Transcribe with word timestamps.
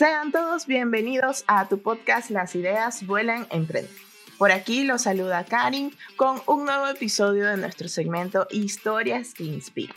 Sean 0.00 0.32
todos 0.32 0.66
bienvenidos 0.66 1.44
a 1.46 1.68
tu 1.68 1.82
podcast 1.82 2.30
Las 2.30 2.54
ideas 2.54 3.06
vuelan 3.06 3.46
en 3.50 3.66
frente. 3.66 3.92
Por 4.38 4.50
aquí 4.50 4.84
los 4.84 5.02
saluda 5.02 5.44
Karin 5.44 5.94
con 6.16 6.40
un 6.46 6.64
nuevo 6.64 6.86
episodio 6.86 7.44
de 7.44 7.58
nuestro 7.58 7.86
segmento 7.86 8.46
Historias 8.50 9.34
que 9.34 9.44
Inspiran. 9.44 9.94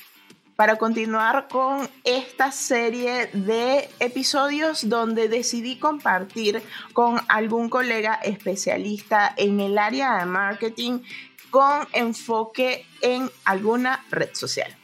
Para 0.57 0.75
continuar 0.75 1.47
con 1.47 1.88
esta 2.04 2.52
serie 2.52 3.27
de 3.27 3.89
episodios 4.02 4.89
donde 4.89 5.29
decidí 5.29 5.79
compartir 5.79 6.61
con 6.91 7.21
algún 7.29 7.70
colega 7.70 8.15
especialista 8.15 9.33
en 9.38 9.61
el 9.61 9.77
área 9.77 10.17
de 10.17 10.25
marketing 10.25 10.99
con 11.49 11.88
enfoque 11.93 12.85
en 12.99 13.31
alguna 13.45 14.04
red 14.11 14.31
social. 14.33 14.75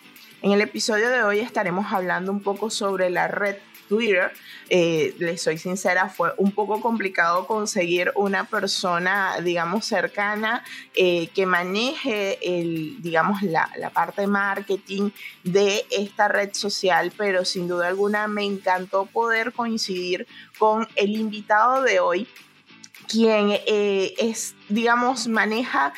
En 0.42 0.54
el 0.54 0.62
episodio 0.62 1.10
de 1.10 1.24
hoy 1.24 1.40
estaremos 1.40 1.92
hablando 1.92 2.32
un 2.32 2.42
poco 2.42 2.70
sobre 2.70 3.10
la 3.10 3.28
red 3.28 3.58
Twitter. 3.90 4.32
Eh, 4.70 5.16
les 5.18 5.42
soy 5.42 5.58
sincera, 5.58 6.08
fue 6.08 6.32
un 6.38 6.52
poco 6.52 6.80
complicado 6.80 7.48
conseguir 7.48 8.14
una 8.16 8.46
persona, 8.46 9.42
digamos, 9.42 9.86
cercana 9.86 10.64
eh, 10.96 11.28
que 11.36 11.46
maneje 11.46 12.38
el, 12.42 13.02
digamos, 13.02 13.42
la, 13.42 13.70
la 13.78 13.90
parte 13.90 14.28
marketing 14.28 15.10
de 15.44 15.86
esta 15.90 16.28
red 16.28 16.54
social, 16.54 17.12
pero 17.18 17.44
sin 17.44 17.68
duda 17.68 17.88
alguna 17.88 18.28
me 18.28 18.46
encantó 18.46 19.08
poder 19.08 19.52
coincidir 19.52 20.28
con 20.58 20.88
el 20.96 21.10
invitado 21.16 21.82
de 21.82 22.00
hoy, 22.00 22.28
quien 23.08 23.50
eh, 23.66 24.14
es, 24.20 24.56
digamos, 24.70 25.28
maneja 25.28 25.94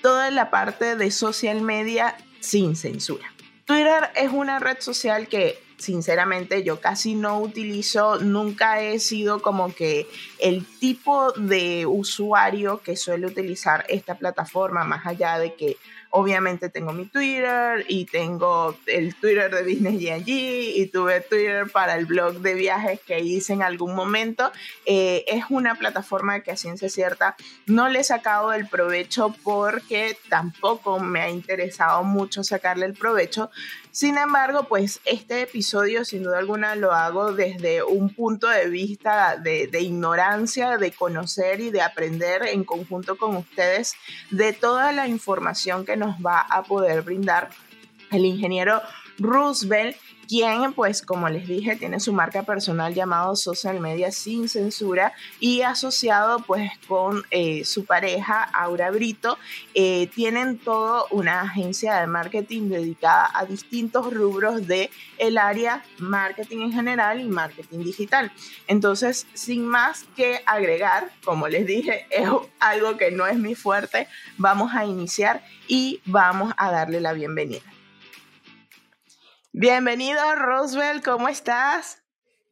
toda 0.00 0.30
la 0.30 0.50
parte 0.50 0.96
de 0.96 1.10
social 1.10 1.60
media 1.60 2.16
sin 2.40 2.76
censura. 2.76 3.32
Twitter 3.64 4.10
es 4.16 4.30
una 4.32 4.58
red 4.58 4.78
social 4.80 5.28
que 5.28 5.62
sinceramente 5.82 6.62
yo 6.62 6.80
casi 6.80 7.14
no 7.14 7.38
utilizo, 7.40 8.18
nunca 8.20 8.80
he 8.80 8.98
sido 8.98 9.42
como 9.42 9.74
que 9.74 10.06
el 10.38 10.64
tipo 10.78 11.32
de 11.32 11.86
usuario 11.86 12.80
que 12.82 12.96
suele 12.96 13.26
utilizar 13.26 13.84
esta 13.88 14.16
plataforma, 14.16 14.84
más 14.84 15.06
allá 15.06 15.38
de 15.38 15.54
que 15.54 15.76
obviamente 16.12 16.68
tengo 16.68 16.92
mi 16.92 17.06
Twitter 17.06 17.84
y 17.88 18.04
tengo 18.04 18.76
el 18.86 19.14
Twitter 19.16 19.52
de 19.52 19.62
Business 19.62 19.94
GNG 19.94 20.28
y 20.28 20.86
tuve 20.92 21.20
Twitter 21.22 21.70
para 21.70 21.96
el 21.96 22.04
blog 22.06 22.34
de 22.40 22.54
viajes 22.54 23.00
que 23.00 23.20
hice 23.20 23.54
en 23.54 23.62
algún 23.62 23.94
momento. 23.94 24.52
Eh, 24.84 25.24
es 25.26 25.44
una 25.48 25.74
plataforma 25.74 26.40
que 26.40 26.52
a 26.52 26.56
ciencia 26.56 26.90
cierta 26.90 27.34
no 27.66 27.88
le 27.88 28.00
he 28.00 28.04
sacado 28.04 28.52
el 28.52 28.68
provecho 28.68 29.34
porque 29.42 30.16
tampoco 30.28 31.00
me 31.00 31.22
ha 31.22 31.30
interesado 31.30 32.04
mucho 32.04 32.44
sacarle 32.44 32.86
el 32.86 32.94
provecho. 32.94 33.50
Sin 33.92 34.16
embargo, 34.16 34.64
pues 34.64 35.02
este 35.04 35.42
episodio 35.42 36.06
sin 36.06 36.22
duda 36.22 36.38
alguna 36.38 36.76
lo 36.76 36.92
hago 36.92 37.34
desde 37.34 37.82
un 37.82 38.08
punto 38.08 38.48
de 38.48 38.70
vista 38.70 39.36
de, 39.36 39.68
ignorancia, 39.82 40.78
de 40.78 40.92
conocer 40.92 41.60
y 41.60 41.70
de 41.70 41.82
aprender 41.82 42.42
en 42.48 42.64
conjunto 42.64 43.18
con 43.18 43.36
ustedes 43.36 43.94
de 44.30 44.54
toda 44.54 44.92
la 44.92 45.08
información 45.08 45.84
que 45.84 45.98
nos 45.98 46.16
va 46.24 46.40
a 46.40 46.62
poder 46.62 47.02
brindar 47.02 47.50
el 48.10 48.24
ingeniero 48.24 48.80
Roosevelt 49.18 49.98
quien 50.32 50.72
pues 50.72 51.02
como 51.02 51.28
les 51.28 51.46
dije 51.46 51.76
tiene 51.76 52.00
su 52.00 52.14
marca 52.14 52.42
personal 52.42 52.94
llamado 52.94 53.36
Social 53.36 53.80
Media 53.80 54.10
Sin 54.10 54.48
Censura 54.48 55.12
y 55.40 55.60
asociado 55.60 56.38
pues 56.46 56.70
con 56.88 57.22
eh, 57.30 57.66
su 57.66 57.84
pareja 57.84 58.42
Aura 58.42 58.90
Brito 58.90 59.36
eh, 59.74 60.06
tienen 60.14 60.56
todo 60.56 61.06
una 61.10 61.42
agencia 61.42 61.96
de 61.96 62.06
marketing 62.06 62.70
dedicada 62.70 63.28
a 63.34 63.44
distintos 63.44 64.10
rubros 64.10 64.66
de 64.66 64.88
el 65.18 65.36
área 65.36 65.84
marketing 65.98 66.60
en 66.60 66.72
general 66.72 67.20
y 67.20 67.28
marketing 67.28 67.80
digital. 67.80 68.32
Entonces 68.68 69.26
sin 69.34 69.66
más 69.66 70.06
que 70.16 70.40
agregar 70.46 71.10
como 71.26 71.46
les 71.46 71.66
dije 71.66 72.06
es 72.10 72.30
algo 72.58 72.96
que 72.96 73.10
no 73.10 73.26
es 73.26 73.36
mi 73.36 73.54
fuerte 73.54 74.08
vamos 74.38 74.72
a 74.74 74.86
iniciar 74.86 75.44
y 75.68 76.00
vamos 76.06 76.54
a 76.56 76.70
darle 76.70 77.02
la 77.02 77.12
bienvenida 77.12 77.81
Bienvenido, 79.54 80.18
Roswell, 80.34 81.02
¿cómo 81.02 81.28
estás? 81.28 82.02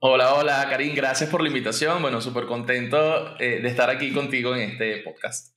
Hola, 0.01 0.35
hola, 0.35 0.67
Karim, 0.69 0.95
gracias 0.95 1.31
por 1.31 1.41
la 1.41 1.49
invitación. 1.49 2.03
Bueno, 2.03 2.21
súper 2.21 2.45
contento 2.45 3.41
eh, 3.41 3.61
de 3.63 3.69
estar 3.69 3.89
aquí 3.89 4.13
contigo 4.13 4.55
en 4.55 4.73
este 4.73 4.99
podcast. 4.99 5.55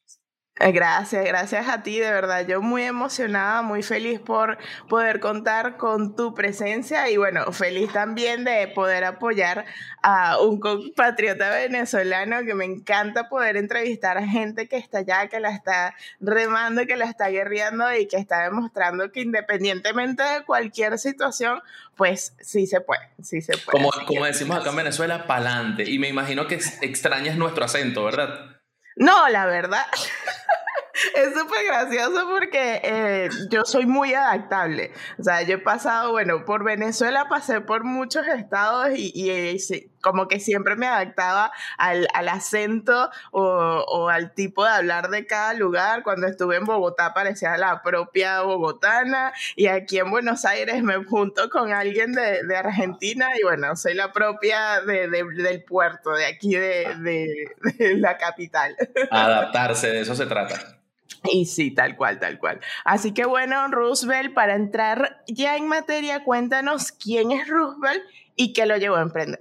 Eh, 0.60 0.72
gracias, 0.72 1.26
gracias 1.26 1.68
a 1.68 1.82
ti, 1.82 2.00
de 2.00 2.12
verdad. 2.12 2.46
Yo 2.48 2.62
muy 2.62 2.84
emocionada, 2.84 3.64
muy 3.64 3.82
feliz 3.82 4.20
por 4.20 4.60
poder 4.88 5.20
contar 5.20 5.78
con 5.78 6.16
tu 6.16 6.36
presencia 6.36 7.10
y 7.10 7.18
bueno, 7.18 7.52
feliz 7.52 7.92
también 7.92 8.44
de 8.44 8.68
poder 8.68 9.04
apoyar 9.04 9.66
a 10.04 10.40
un 10.40 10.60
compatriota 10.60 11.50
venezolano 11.50 12.44
que 12.46 12.54
me 12.54 12.66
encanta 12.66 13.30
poder 13.30 13.58
entrevistar 13.58 14.20
a 14.20 14.28
gente 14.28 14.68
que 14.68 14.78
está 14.78 15.00
allá, 15.00 15.28
que 15.28 15.40
la 15.40 15.50
está 15.50 15.96
remando, 16.20 16.86
que 16.86 16.98
la 16.98 17.06
está 17.06 17.30
guerreando 17.30 17.92
y 17.96 18.08
que 18.08 18.18
está 18.18 18.44
demostrando 18.44 19.12
que 19.12 19.22
independientemente 19.22 20.22
de 20.22 20.44
cualquier 20.44 21.00
situación, 21.00 21.62
pues 21.96 22.36
sí 22.40 22.68
se 22.68 22.80
puede, 22.80 23.10
sí 23.24 23.42
se 23.42 23.58
puede. 23.58 23.72
Como, 23.72 23.90
como 24.06 24.26
decimos 24.26 24.58
acá 24.58 24.70
en 24.70 24.76
Venezuela, 24.76 25.26
pa'lante. 25.26 25.90
Y 25.90 25.98
me 25.98 26.10
imagino 26.10 26.46
que 26.46 26.60
extrañas 26.82 27.38
nuestro 27.38 27.66
acento, 27.66 28.04
¿verdad? 28.04 28.53
No, 28.96 29.28
la 29.30 29.46
verdad. 29.46 29.86
es 31.16 31.34
súper 31.34 31.66
gracioso 31.66 32.28
porque 32.30 32.82
eh, 32.84 33.30
yo 33.50 33.66
soy 33.66 33.86
muy 33.86 34.14
adaptable. 34.14 34.92
O 35.18 35.24
sea, 35.24 35.42
yo 35.42 35.56
he 35.56 35.60
pasado, 35.60 36.12
bueno, 36.12 36.46
por 36.46 36.64
Venezuela 36.64 37.28
pasé 37.30 37.62
por 37.62 37.84
muchos 37.84 38.28
estados 38.28 38.90
y, 38.96 39.12
y, 39.16 39.30
eh, 39.32 39.90
como 40.02 40.28
que 40.28 40.40
siempre 40.40 40.76
me 40.76 40.86
adaptaba 40.86 41.52
al, 41.78 42.08
al 42.14 42.30
acento 42.30 43.10
o, 43.32 43.42
o, 43.44 44.10
al 44.10 44.34
tipo 44.34 44.66
de 44.66 44.72
hablar 44.72 45.10
de 45.10 45.26
cada 45.26 45.54
lugar. 45.54 46.04
Cuando 46.04 46.28
estuve 46.28 46.58
en 46.58 46.66
Bogotá 46.66 47.14
parecía 47.14 47.58
la 47.58 47.82
propia 47.82 48.42
bogotana 48.42 49.34
y 49.56 49.68
aquí 49.68 49.98
en 49.98 50.12
Buenos 50.12 50.46
Aires 50.46 50.84
me 50.84 51.04
junto 51.06 51.50
con 51.50 51.72
alguien 51.72 52.12
de, 52.12 52.44
de 52.44 52.56
Argentina 52.56 53.30
y 53.40 53.44
bueno, 53.44 53.76
soy 53.76 53.94
la 53.96 54.12
propia 54.12 54.82
de, 54.82 55.08
de, 55.08 55.24
del 55.24 55.64
puerto, 55.64 56.12
de 56.12 56.26
aquí 56.26 56.54
de, 56.54 57.48
la 57.96 58.18
capital. 58.18 58.76
Adaptarse, 59.10 59.88
de 59.88 60.02
eso 60.02 60.16
se 60.16 60.26
trata. 60.26 60.83
Y 61.32 61.46
sí, 61.46 61.72
tal 61.72 61.96
cual, 61.96 62.20
tal 62.20 62.40
cual. 62.40 62.60
Así 62.86 63.14
que 63.14 63.26
bueno, 63.26 63.68
Roosevelt, 63.70 64.34
para 64.34 64.56
entrar 64.56 65.24
ya 65.28 65.58
en 65.58 65.68
materia, 65.68 66.24
cuéntanos 66.24 66.92
quién 66.92 67.32
es 67.32 67.48
Roosevelt 67.48 68.04
y 68.36 68.54
qué 68.54 68.66
lo 68.66 68.78
llevó 68.78 68.98
a 68.98 69.02
emprender. 69.02 69.40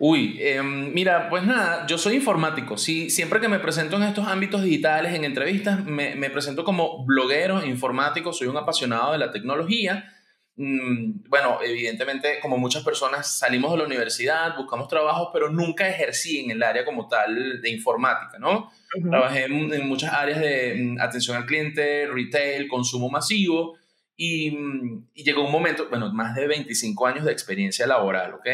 Uy, 0.00 0.36
eh, 0.40 0.62
mira, 0.62 1.28
pues 1.28 1.42
nada, 1.42 1.84
yo 1.86 1.98
soy 1.98 2.16
informático. 2.16 2.76
Sí, 2.76 3.10
siempre 3.10 3.40
que 3.40 3.48
me 3.48 3.58
presento 3.58 3.96
en 3.96 4.04
estos 4.04 4.28
ámbitos 4.28 4.62
digitales, 4.62 5.12
en 5.14 5.24
entrevistas, 5.24 5.84
me 5.84 6.30
presento 6.30 6.62
como 6.62 7.04
bloguero 7.04 7.64
informático, 7.64 8.32
soy 8.32 8.46
un 8.46 8.56
apasionado 8.56 9.12
de 9.12 9.18
la 9.18 9.32
tecnología. 9.32 10.14
Mm, 10.60 11.28
bueno, 11.28 11.60
evidentemente, 11.62 12.40
como 12.42 12.58
muchas 12.58 12.82
personas, 12.82 13.38
salimos 13.38 13.70
de 13.70 13.78
la 13.78 13.84
universidad, 13.84 14.56
buscamos 14.56 14.88
trabajo, 14.88 15.30
pero 15.32 15.48
nunca 15.48 15.88
ejercí 15.88 16.40
en 16.40 16.50
el 16.50 16.62
área 16.64 16.84
como 16.84 17.06
tal 17.06 17.62
de 17.62 17.70
informática, 17.70 18.40
¿no? 18.40 18.68
Trabajé 19.08 19.44
en, 19.44 19.88
muchas 19.88 20.12
áreas 20.12 20.40
de 20.40 20.74
mm, 20.76 21.00
atención 21.00 21.36
al 21.36 21.46
cliente, 21.46 22.08
retail, 22.08 22.66
consumo 22.66 23.08
masivo, 23.08 23.76
y, 24.16 24.50
mm, 24.50 25.10
y, 25.14 25.22
llegó 25.22 25.46
un 25.46 25.52
momento, 25.52 25.88
bueno, 25.90 26.12
más 26.12 26.34
de 26.34 26.48
25 26.48 27.06
años 27.06 27.24
de 27.24 27.30
experiencia 27.30 27.86
laboral, 27.86 28.34
¿ok? 28.34 28.48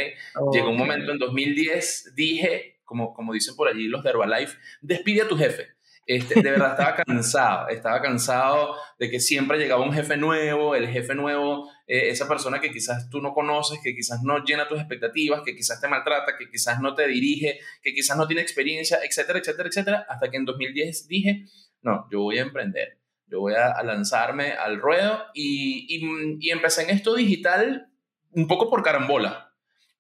Llegó 0.53 0.69
un 0.69 0.77
momento 0.77 1.11
en 1.11 1.19
2010, 1.19 2.13
dije, 2.15 2.81
como, 2.85 3.15
como 3.15 3.33
dicen 3.33 3.57
por 3.57 3.69
allí 3.69 3.89
los 3.89 4.05
de 4.05 4.11
Herbalife, 4.11 4.59
despide 4.83 5.23
a 5.23 5.29
tu 5.29 5.39
jefe. 5.39 5.74
Este, 6.07 6.43
de 6.43 6.51
verdad 6.51 6.73
estaba 6.73 6.97
cansado, 6.97 7.69
estaba 7.69 8.03
cansado 8.03 8.75
de 8.99 9.11
que 9.11 9.21
siempre 9.21 9.59
llegaba 9.59 9.83
un 9.83 9.93
jefe 9.93 10.19
nuevo, 10.19 10.75
el 10.75 10.89
jefe 10.89 11.15
nuevo, 11.15 11.71
eh, 11.87 12.11
esa 12.11 12.29
persona 12.29 12.61
que 12.61 12.71
quizás 12.71 13.09
tú 13.09 13.23
no 13.23 13.33
conoces, 13.33 13.81
que 13.83 13.95
quizás 13.95 14.23
no 14.23 14.45
llena 14.45 14.69
tus 14.69 14.79
expectativas, 14.79 15.41
que 15.45 15.57
quizás 15.57 15.81
te 15.81 15.89
maltrata, 15.89 16.37
que 16.39 16.51
quizás 16.51 16.81
no 16.81 16.95
te 16.95 17.09
dirige, 17.09 17.59
que 17.83 17.95
quizás 17.95 18.19
no 18.19 18.27
tiene 18.27 18.43
experiencia, 18.43 18.99
etcétera, 19.03 19.39
etcétera, 19.39 19.69
etcétera, 19.69 20.07
hasta 20.09 20.31
que 20.31 20.37
en 20.37 20.45
2010 20.45 21.09
dije, 21.09 21.47
no, 21.81 22.07
yo 22.11 22.21
voy 22.21 22.39
a 22.39 22.43
emprender, 22.43 22.99
yo 23.27 23.41
voy 23.41 23.55
a, 23.55 23.83
lanzarme 23.83 24.53
al 24.53 24.81
ruedo 24.81 25.25
y, 25.33 25.87
y, 25.89 26.37
y 26.41 26.51
empecé 26.51 26.83
en 26.83 26.91
esto 26.91 27.15
digital 27.15 27.89
un 28.33 28.47
poco 28.47 28.69
por 28.69 28.83
carambola. 28.83 29.44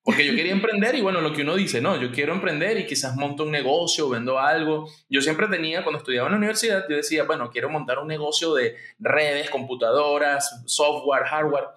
Porque 0.04 0.26
yo 0.26 0.34
quería 0.34 0.52
emprender 0.52 0.94
y 0.94 1.00
bueno, 1.00 1.22
lo 1.22 1.32
que 1.32 1.40
uno 1.40 1.56
dice, 1.56 1.80
no, 1.80 1.98
yo 1.98 2.12
quiero 2.12 2.34
emprender 2.34 2.78
y 2.78 2.84
quizás 2.84 3.16
monto 3.16 3.44
un 3.44 3.50
negocio, 3.50 4.10
vendo 4.10 4.38
algo. 4.38 4.86
Yo 5.08 5.22
siempre 5.22 5.48
tenía, 5.48 5.82
cuando 5.82 5.98
estudiaba 5.98 6.28
en 6.28 6.32
la 6.32 6.38
universidad, 6.38 6.84
yo 6.90 6.96
decía, 6.96 7.24
bueno, 7.24 7.50
quiero 7.50 7.70
montar 7.70 7.98
un 7.98 8.08
negocio 8.08 8.52
de 8.52 8.76
redes, 8.98 9.48
computadoras, 9.48 10.62
software, 10.66 11.24
hardware. 11.24 11.68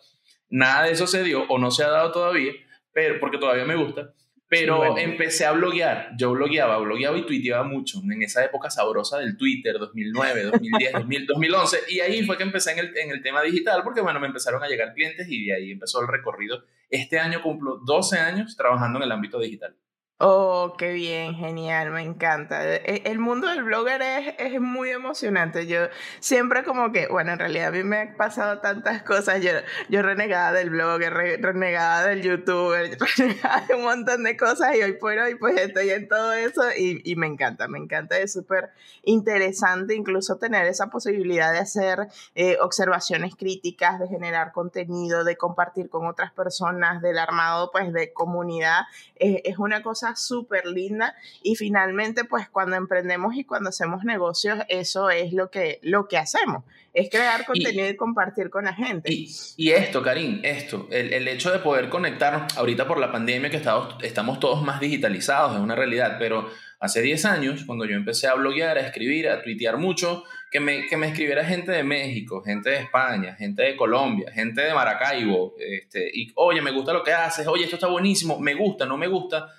Nada 0.50 0.84
de 0.84 0.92
eso 0.92 1.08
se 1.08 1.24
dio 1.24 1.46
o 1.48 1.58
no 1.58 1.72
se 1.72 1.86
ha 1.86 1.90
dado 1.90 2.12
todavía, 2.12 2.52
pero 2.92 3.18
porque 3.22 3.38
todavía 3.38 3.64
me 3.64 3.78
gusta. 3.78 4.14
Pero 4.50 4.98
empecé 4.98 5.46
a 5.46 5.52
bloguear. 5.52 6.12
Yo 6.18 6.32
blogueaba, 6.32 6.78
blogueaba 6.78 7.18
y 7.18 7.26
tuiteaba 7.26 7.64
mucho 7.66 8.00
en 8.04 8.24
esa 8.24 8.46
época 8.46 8.70
sabrosa 8.70 9.20
del 9.20 9.36
Twitter, 9.36 9.78
2009, 9.78 10.44
2010, 10.44 10.94
2011. 11.28 11.78
Y 11.90 12.00
ahí 12.00 12.24
fue 12.26 12.38
que 12.38 12.44
empecé 12.44 12.72
en 12.72 12.80
el, 12.80 12.98
en 12.98 13.12
el 13.12 13.22
tema 13.22 13.42
digital 13.42 13.82
porque, 13.84 14.00
bueno, 14.00 14.22
me 14.22 14.28
empezaron 14.28 14.64
a 14.64 14.68
llegar 14.68 14.94
clientes 14.94 15.28
y 15.30 15.48
de 15.48 15.54
ahí 15.54 15.72
empezó 15.72 16.00
el 16.02 16.08
recorrido. 16.08 16.64
Este 16.90 17.20
año 17.20 17.42
cumplo 17.42 17.82
12 17.86 18.20
años 18.20 18.56
trabajando 18.56 19.00
en 19.00 19.04
el 19.04 19.12
ámbito 19.12 19.38
digital. 19.40 19.76
Oh, 20.20 20.74
qué 20.80 20.94
bien, 20.94 21.36
genial, 21.36 21.92
me 21.92 22.02
encanta. 22.02 22.66
E, 22.66 23.04
el 23.06 23.20
mundo 23.20 23.48
del 23.50 23.64
blogger 23.64 24.02
es, 24.02 24.34
es, 24.40 24.60
muy 24.60 24.90
emocionante. 24.90 25.68
Yo 25.68 25.90
siempre 26.20 26.64
como 26.64 26.92
que, 26.92 27.06
bueno, 27.08 27.34
en 27.34 27.40
realidad 27.40 27.68
a 27.68 27.72
mí 27.72 27.84
me 27.84 28.00
han 28.00 28.16
pasado 28.16 28.58
tantas 28.60 29.04
cosas. 29.04 29.44
Yo, 29.44 29.52
yo 29.90 30.02
renegada 30.02 30.54
del 30.54 30.72
blogger, 30.72 31.14
renegada 31.14 32.08
del 32.08 32.24
youtuber, 32.24 32.98
renegada 33.18 33.68
de 33.68 33.76
un 33.76 33.84
montón 33.84 34.24
de 34.24 34.36
cosas 34.36 34.76
y 34.76 34.82
hoy 34.82 34.94
por 34.94 35.16
hoy 35.20 35.36
pues 35.36 35.56
estoy 35.62 35.92
en 35.92 36.08
todo 36.08 36.34
eso 36.34 36.64
y, 36.76 37.00
y 37.04 37.16
me 37.16 37.28
encanta, 37.28 37.68
me 37.68 37.78
encanta. 37.78 38.18
Es 38.18 38.34
súper 38.34 38.72
interesante 39.04 39.94
incluso 39.94 40.38
tener 40.38 40.66
esa 40.66 40.88
posibilidad 40.88 41.54
de 41.54 41.60
hacer 41.60 42.08
eh, 42.34 42.58
observaciones 42.60 43.36
críticas, 43.36 44.00
de 44.00 44.08
generar 44.08 44.52
contenido, 44.52 45.24
de 45.24 45.38
compartir 45.38 45.92
con 45.92 46.08
otras 46.08 46.32
personas, 46.34 47.04
del 47.04 47.20
armado 47.20 47.70
pues 47.72 47.94
de 47.94 48.14
comunidad. 48.14 48.86
es 49.20 49.60
una 49.60 49.84
cosa 49.84 50.07
súper 50.16 50.66
linda 50.66 51.16
y 51.44 51.56
finalmente 51.56 52.24
pues 52.24 52.50
cuando 52.50 52.76
emprendemos 52.76 53.36
y 53.36 53.44
cuando 53.44 53.70
hacemos 53.70 54.04
negocios 54.04 54.60
eso 54.70 55.10
es 55.10 55.34
lo 55.34 55.50
que, 55.50 55.80
lo 55.82 56.08
que 56.08 56.18
hacemos, 56.18 56.64
es 56.94 57.10
crear 57.10 57.46
contenido 57.46 57.90
y, 57.90 57.96
compartir 57.96 58.50
con 58.50 58.66
la 58.66 58.74
gente. 58.74 59.12
Y, 59.12 59.72
esto, 59.72 60.02
Karim, 60.02 60.40
esto, 60.44 60.88
el, 60.92 61.14
el, 61.14 61.28
hecho 61.28 61.52
de 61.52 61.60
poder 61.60 61.90
conectarnos, 61.90 62.58
ahorita 62.58 62.88
por 62.88 63.00
la 63.00 63.12
pandemia 63.12 63.50
que 63.50 63.58
estamos, 63.58 63.96
estamos 64.02 64.40
todos 64.40 64.64
más 64.64 64.80
digitalizados, 64.80 65.56
es 65.56 65.62
una 65.62 65.76
realidad, 65.76 66.18
pero 66.18 66.50
hace 66.80 67.02
10 67.02 67.26
años, 67.26 67.64
cuando 67.66 67.86
yo 67.86 67.96
empecé 67.96 68.28
a 68.28 68.36
bloguear, 68.36 68.78
a 68.78 68.82
escribir, 68.82 69.30
a 69.30 69.42
tuitear 69.42 69.78
mucho, 69.78 70.24
que 70.52 70.60
me, 70.60 70.88
que 70.88 70.98
me 70.98 71.08
escribiera 71.08 71.44
gente 71.44 71.72
de 71.72 71.84
México, 71.84 72.42
gente 72.42 72.70
de 72.70 72.78
España, 72.78 73.36
gente 73.36 73.64
de 73.64 73.76
Colombia, 73.76 74.32
gente 74.32 74.62
de 74.62 74.74
Maracaibo, 74.74 75.56
este, 75.60 76.10
y 76.14 76.32
oye, 76.36 76.62
me 76.62 76.72
gusta 76.72 76.94
lo 76.94 77.04
que 77.04 77.12
haces, 77.12 77.48
oye, 77.48 77.66
esto 77.66 77.76
está 77.76 77.88
buenísimo, 77.88 78.40
me 78.40 78.54
gusta, 78.54 78.86
no 78.86 78.98
me 78.98 79.08
gusta, 79.08 79.50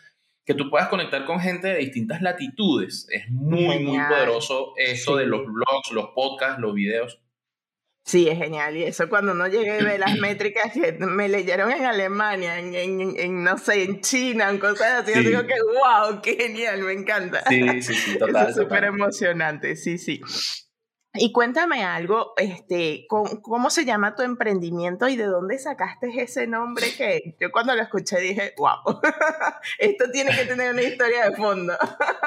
que 0.49 0.55
tú 0.55 0.71
puedas 0.71 0.89
conectar 0.89 1.27
con 1.27 1.41
gente 1.41 1.69
de 1.69 1.77
distintas 1.77 2.23
latitudes. 2.23 3.07
Es 3.11 3.29
muy, 3.29 3.81
muy 3.81 3.99
poderoso 4.09 4.73
eso 4.79 5.15
de 5.15 5.27
los 5.27 5.43
blogs, 5.45 5.93
los 5.93 6.07
podcasts, 6.15 6.59
los 6.59 6.73
videos. 6.73 7.21
Sí, 8.07 8.31
es 8.31 8.39
genial. 8.39 8.75
Y 8.75 8.85
eso 8.85 9.11
cuando 9.11 9.33
uno 9.33 9.47
llegue 9.47 9.79
y 9.79 9.85
ve 9.85 9.99
las 9.99 10.19
métricas 10.19 10.73
que 10.73 10.93
me 10.93 11.29
leyeron 11.29 11.71
en 11.71 11.85
Alemania, 11.85 12.59
en, 12.59 12.75
en, 12.75 13.45
no 13.45 13.59
sé, 13.59 13.83
en 13.83 14.01
China, 14.01 14.49
en 14.49 14.59
cosas 14.59 15.03
así, 15.03 15.13
yo 15.15 15.21
digo 15.21 15.43
que 15.47 15.57
wow, 15.61 16.23
qué 16.23 16.35
genial, 16.37 16.81
me 16.81 16.95
encanta. 16.95 17.45
Sí, 17.47 17.83
sí, 17.83 17.93
sí, 17.93 18.19
total. 18.19 18.49
es 18.49 18.57
súper 18.57 18.85
emocionante, 18.85 19.77
sí, 19.77 19.99
sí. 19.99 20.23
Y 21.15 21.33
cuéntame 21.33 21.83
algo, 21.85 22.35
este, 22.37 23.07
¿cómo, 23.09 23.71
se 23.71 23.87
llama 23.87 24.15
tu 24.15 24.23
emprendimiento 24.23 25.09
y 25.09 25.17
de 25.17 25.25
dónde 25.25 25.59
sacaste 25.59 26.09
ese 26.21 26.47
nombre 26.47 26.87
que 26.97 27.35
yo 27.41 27.51
cuando 27.51 27.75
lo 27.75 27.83
escuché 27.83 28.21
dije, 28.21 28.53
wow, 28.59 29.01
esto 29.79 30.05
tiene 30.13 30.37
que 30.37 30.45
tener 30.45 30.73
una 30.73 30.83
historia 30.83 31.31
de 31.31 31.37
fondo? 31.37 31.73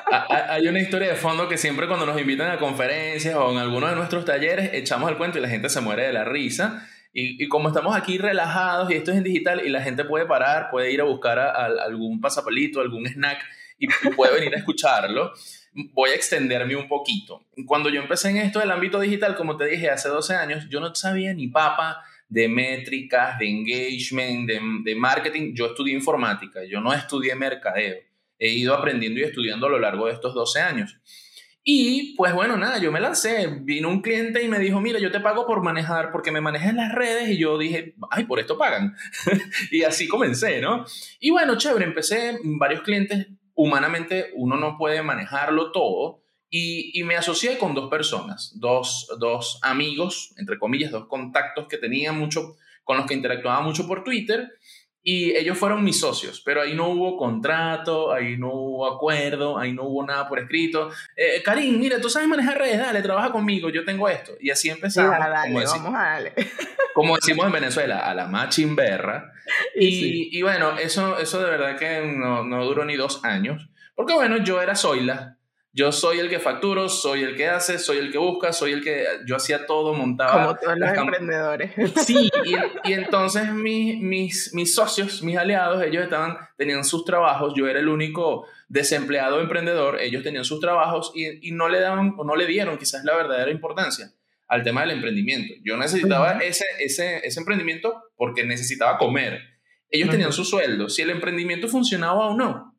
Hay 0.49 0.67
una 0.67 0.79
historia 0.79 1.09
de 1.09 1.15
fondo 1.15 1.47
que 1.47 1.59
siempre 1.59 1.87
cuando 1.87 2.07
nos 2.07 2.19
invitan 2.19 2.49
a 2.49 2.57
conferencias 2.57 3.35
o 3.35 3.51
en 3.51 3.59
alguno 3.59 3.87
de 3.87 3.95
nuestros 3.95 4.25
talleres 4.25 4.71
echamos 4.73 5.11
el 5.11 5.17
cuento 5.17 5.37
y 5.37 5.41
la 5.41 5.49
gente 5.49 5.69
se 5.69 5.79
muere 5.79 6.07
de 6.07 6.13
la 6.13 6.25
risa. 6.25 6.87
Y, 7.13 7.49
como 7.49 7.67
estamos 7.67 7.93
aquí 7.95 8.17
relajados 8.17 8.89
y 8.89 8.93
esto 8.93 9.11
es 9.11 9.17
en 9.17 9.23
digital 9.23 9.61
y 9.65 9.69
la 9.69 9.81
gente 9.81 10.05
puede 10.05 10.25
parar, 10.25 10.69
puede 10.71 10.93
ir 10.93 11.01
a 11.01 11.03
buscar 11.03 11.39
algún 11.39 12.21
pasapalito, 12.21 12.79
algún 12.79 13.05
snack 13.05 13.43
y 13.77 13.87
puede 14.15 14.33
venir 14.33 14.55
a 14.55 14.57
escucharlo 14.57 15.33
voy 15.73 16.11
a 16.11 16.15
extenderme 16.15 16.75
un 16.75 16.87
poquito. 16.87 17.45
Cuando 17.65 17.89
yo 17.89 18.01
empecé 18.01 18.29
en 18.29 18.37
esto 18.37 18.59
del 18.59 18.71
ámbito 18.71 18.99
digital, 18.99 19.35
como 19.35 19.57
te 19.57 19.65
dije, 19.65 19.89
hace 19.89 20.09
12 20.09 20.35
años, 20.35 20.67
yo 20.69 20.79
no 20.79 20.93
sabía 20.95 21.33
ni 21.33 21.47
papa 21.47 22.03
de 22.27 22.47
métricas, 22.47 23.37
de 23.39 23.49
engagement, 23.49 24.49
de, 24.49 24.95
marketing. 24.95 25.53
Yo 25.53 25.67
estudié 25.67 25.93
informática, 25.93 26.61
yo 26.63 26.81
no 26.81 26.93
estudié 26.93 27.35
mercadeo. 27.35 27.97
He 28.39 28.49
ido 28.49 28.73
aprendiendo 28.73 29.19
y 29.19 29.23
estudiando 29.23 29.67
a 29.67 29.69
lo 29.69 29.79
largo 29.79 30.07
de 30.07 30.13
estos 30.13 30.33
12 30.33 30.59
años. 30.61 30.97
Y 31.63 32.15
pues 32.15 32.33
bueno, 32.33 32.57
nada, 32.57 32.79
yo 32.79 32.91
me 32.91 32.99
lancé. 32.99 33.47
Vino 33.61 33.87
un 33.89 34.01
cliente 34.01 34.41
y 34.41 34.47
me 34.47 34.57
dijo, 34.59 34.81
mira, 34.81 34.97
yo 34.97 35.11
te 35.11 35.19
pago 35.19 35.45
por 35.45 35.61
manejar, 35.61 36.11
porque 36.11 36.31
me 36.31 36.41
manejas 36.41 36.73
las 36.73 36.91
redes. 36.93 37.29
Y 37.29 37.37
yo 37.37 37.57
dije, 37.57 37.95
ay, 38.09 38.23
por 38.23 38.39
esto 38.39 38.57
pagan. 38.57 38.95
y 39.71 39.83
así 39.83 40.07
comencé, 40.07 40.59
¿no? 40.59 40.85
Y 41.19 41.29
bueno, 41.29 41.57
chévere, 41.57 41.85
empecé 41.85 42.39
varios 42.43 42.81
clientes 42.81 43.27
humanamente 43.61 44.31
uno 44.33 44.57
no 44.57 44.77
puede 44.77 45.03
manejarlo 45.03 45.71
todo. 45.71 46.21
Y, 46.53 47.01
me 47.05 47.15
asocié 47.15 47.57
con 47.57 47.73
dos 47.73 47.89
personas, 47.89 48.51
dos, 48.55 49.07
dos, 49.19 49.57
amigos, 49.61 50.33
entre 50.37 50.59
comillas, 50.59 50.91
dos 50.91 51.07
contactos 51.07 51.67
que 51.69 51.77
tenía 51.77 52.11
mucho, 52.11 52.57
con 52.83 52.97
los 52.97 53.05
que 53.05 53.13
interactuaba 53.13 53.61
mucho 53.61 53.87
por 53.87 54.03
Twitter. 54.03 54.51
Y 55.01 55.31
ellos 55.31 55.57
fueron 55.57 55.83
mis 55.83 55.99
socios, 55.99 56.41
pero 56.45 56.61
ahí 56.61 56.75
no 56.75 56.89
hubo 56.89 57.15
contrato, 57.15 58.11
ahí 58.11 58.35
no 58.37 58.53
hubo 58.53 58.85
acuerdo, 58.85 59.57
ahí 59.57 59.71
no 59.71 59.83
hubo 59.83 60.05
nada 60.05 60.27
por 60.27 60.39
escrito. 60.39 60.91
Eh, 61.15 61.41
Karim, 61.41 61.79
mira, 61.79 62.01
tú 62.01 62.09
sabes 62.09 62.27
manejar 62.27 62.57
redes, 62.57 62.79
dale, 62.79 63.01
trabaja 63.01 63.31
conmigo, 63.31 63.69
yo 63.69 63.85
tengo 63.85 64.09
esto. 64.09 64.33
Y 64.39 64.49
así 64.49 64.69
empezamos. 64.69 65.15
como, 65.15 65.63
vamos 65.63 65.95
a 65.95 66.03
darle. 66.03 66.33
como 66.93 67.15
decimos 67.15 67.45
en 67.45 67.51
Venezuela, 67.53 67.99
a 67.99 68.13
la 68.13 68.27
machimberra. 68.27 69.31
Y, 69.75 70.37
y, 70.37 70.41
bueno, 70.41 70.77
eso, 70.77 71.17
eso 71.17 71.41
de 71.41 71.49
verdad 71.49 71.77
que 71.77 72.01
no, 72.01 72.43
no 72.43 72.65
duró 72.65 72.85
ni 72.85 72.95
dos 72.95 73.23
años. 73.23 73.69
Porque 73.95 74.13
bueno, 74.13 74.37
yo 74.37 74.61
era 74.61 74.75
Zoila, 74.75 75.37
yo 75.73 75.91
soy 75.93 76.19
el 76.19 76.29
que 76.29 76.39
facturo, 76.39 76.89
soy 76.89 77.23
el 77.23 77.35
que 77.35 77.47
hace, 77.47 77.79
soy 77.79 77.97
el 77.97 78.11
que 78.11 78.17
busca, 78.17 78.51
soy 78.51 78.73
el 78.73 78.83
que 78.83 79.05
yo 79.25 79.37
hacía 79.37 79.65
todo, 79.65 79.93
montaba. 79.93 80.43
Como 80.43 80.55
todos 80.55 80.77
los 80.77 80.97
emprendedores. 80.97 81.71
Sí, 82.05 82.29
y, 82.43 82.55
y 82.89 82.93
entonces 82.93 83.51
mis, 83.53 83.97
mis, 84.01 84.53
mis, 84.53 84.75
socios, 84.75 85.23
mis 85.23 85.37
aliados, 85.37 85.81
ellos 85.83 86.03
estaban, 86.03 86.37
tenían 86.57 86.83
sus 86.83 87.05
trabajos, 87.05 87.53
yo 87.55 87.67
era 87.67 87.79
el 87.79 87.87
único 87.87 88.45
desempleado 88.67 89.39
emprendedor, 89.39 89.99
ellos 90.01 90.23
tenían 90.23 90.43
sus 90.43 90.59
trabajos 90.59 91.11
y, 91.15 91.47
y 91.47 91.51
no 91.51 91.69
le 91.69 91.79
daban 91.79 92.15
o 92.17 92.23
no 92.23 92.35
le 92.35 92.45
dieron 92.47 92.77
quizás 92.77 93.03
la 93.05 93.15
verdadera 93.15 93.51
importancia 93.51 94.11
al 94.51 94.63
tema 94.63 94.81
del 94.81 94.91
emprendimiento. 94.91 95.55
Yo 95.63 95.77
necesitaba 95.77 96.39
ese, 96.39 96.65
ese, 96.79 97.25
ese 97.25 97.39
emprendimiento 97.39 98.03
porque 98.15 98.45
necesitaba 98.45 98.97
comer. 98.97 99.41
Ellos 99.89 100.09
tenían 100.09 100.31
su 100.31 100.45
sueldo, 100.45 100.87
si 100.87 101.01
el 101.01 101.09
emprendimiento 101.09 101.67
funcionaba 101.67 102.27
o 102.27 102.37
no 102.37 102.71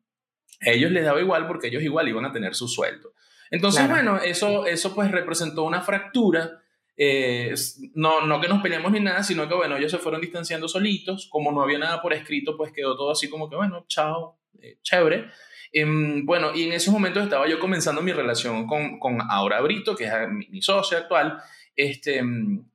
ellos 0.63 0.91
les 0.91 1.05
daba 1.05 1.21
igual 1.21 1.47
porque 1.47 1.69
ellos 1.69 1.83
igual 1.83 2.09
iban 2.09 2.25
a 2.25 2.33
tener 2.33 2.55
su 2.55 2.69
sueldo. 2.69 3.13
Entonces, 3.51 3.89
bueno, 3.89 4.17
eso, 4.17 4.67
eso 4.67 4.95
pues 4.95 5.11
representó 5.11 5.65
una 5.65 5.83
fractura. 5.83 6.63
Eh, 6.97 7.55
no, 7.95 8.27
no 8.27 8.41
que 8.41 8.49
nos 8.49 8.63
peleemos 8.63 8.93
ni 8.93 9.01
nada, 9.01 9.23
sino 9.23 9.49
que 9.49 9.55
bueno, 9.55 9.77
ellos 9.77 9.91
se 9.91 9.99
fueron 9.99 10.21
distanciando 10.21 10.69
solitos. 10.69 11.29
Como 11.31 11.53
no 11.53 11.63
había 11.63 11.79
nada 11.79 12.01
por 12.01 12.15
escrito, 12.15 12.57
pues 12.57 12.73
quedó 12.73 12.97
todo 12.97 13.11
así 13.11 13.29
como 13.29 13.51
que 13.51 13.57
bueno, 13.57 13.85
chao, 13.89 14.39
eh, 14.61 14.79
chévere. 14.83 15.27
Em, 15.73 16.25
bueno, 16.25 16.55
y 16.55 16.65
en 16.65 16.73
esos 16.73 16.93
momentos 16.93 17.25
estaba 17.25 17.49
yo 17.49 17.59
comenzando 17.59 18.03
mi 18.03 18.13
relación 18.13 18.67
con, 18.67 18.99
con 18.99 19.19
Aura 19.31 19.61
Brito, 19.61 19.97
que 19.97 20.05
es 20.05 20.13
mi, 20.31 20.47
mi 20.49 20.63
socia 20.63 20.99
actual. 20.99 21.39
Este, 21.75 22.23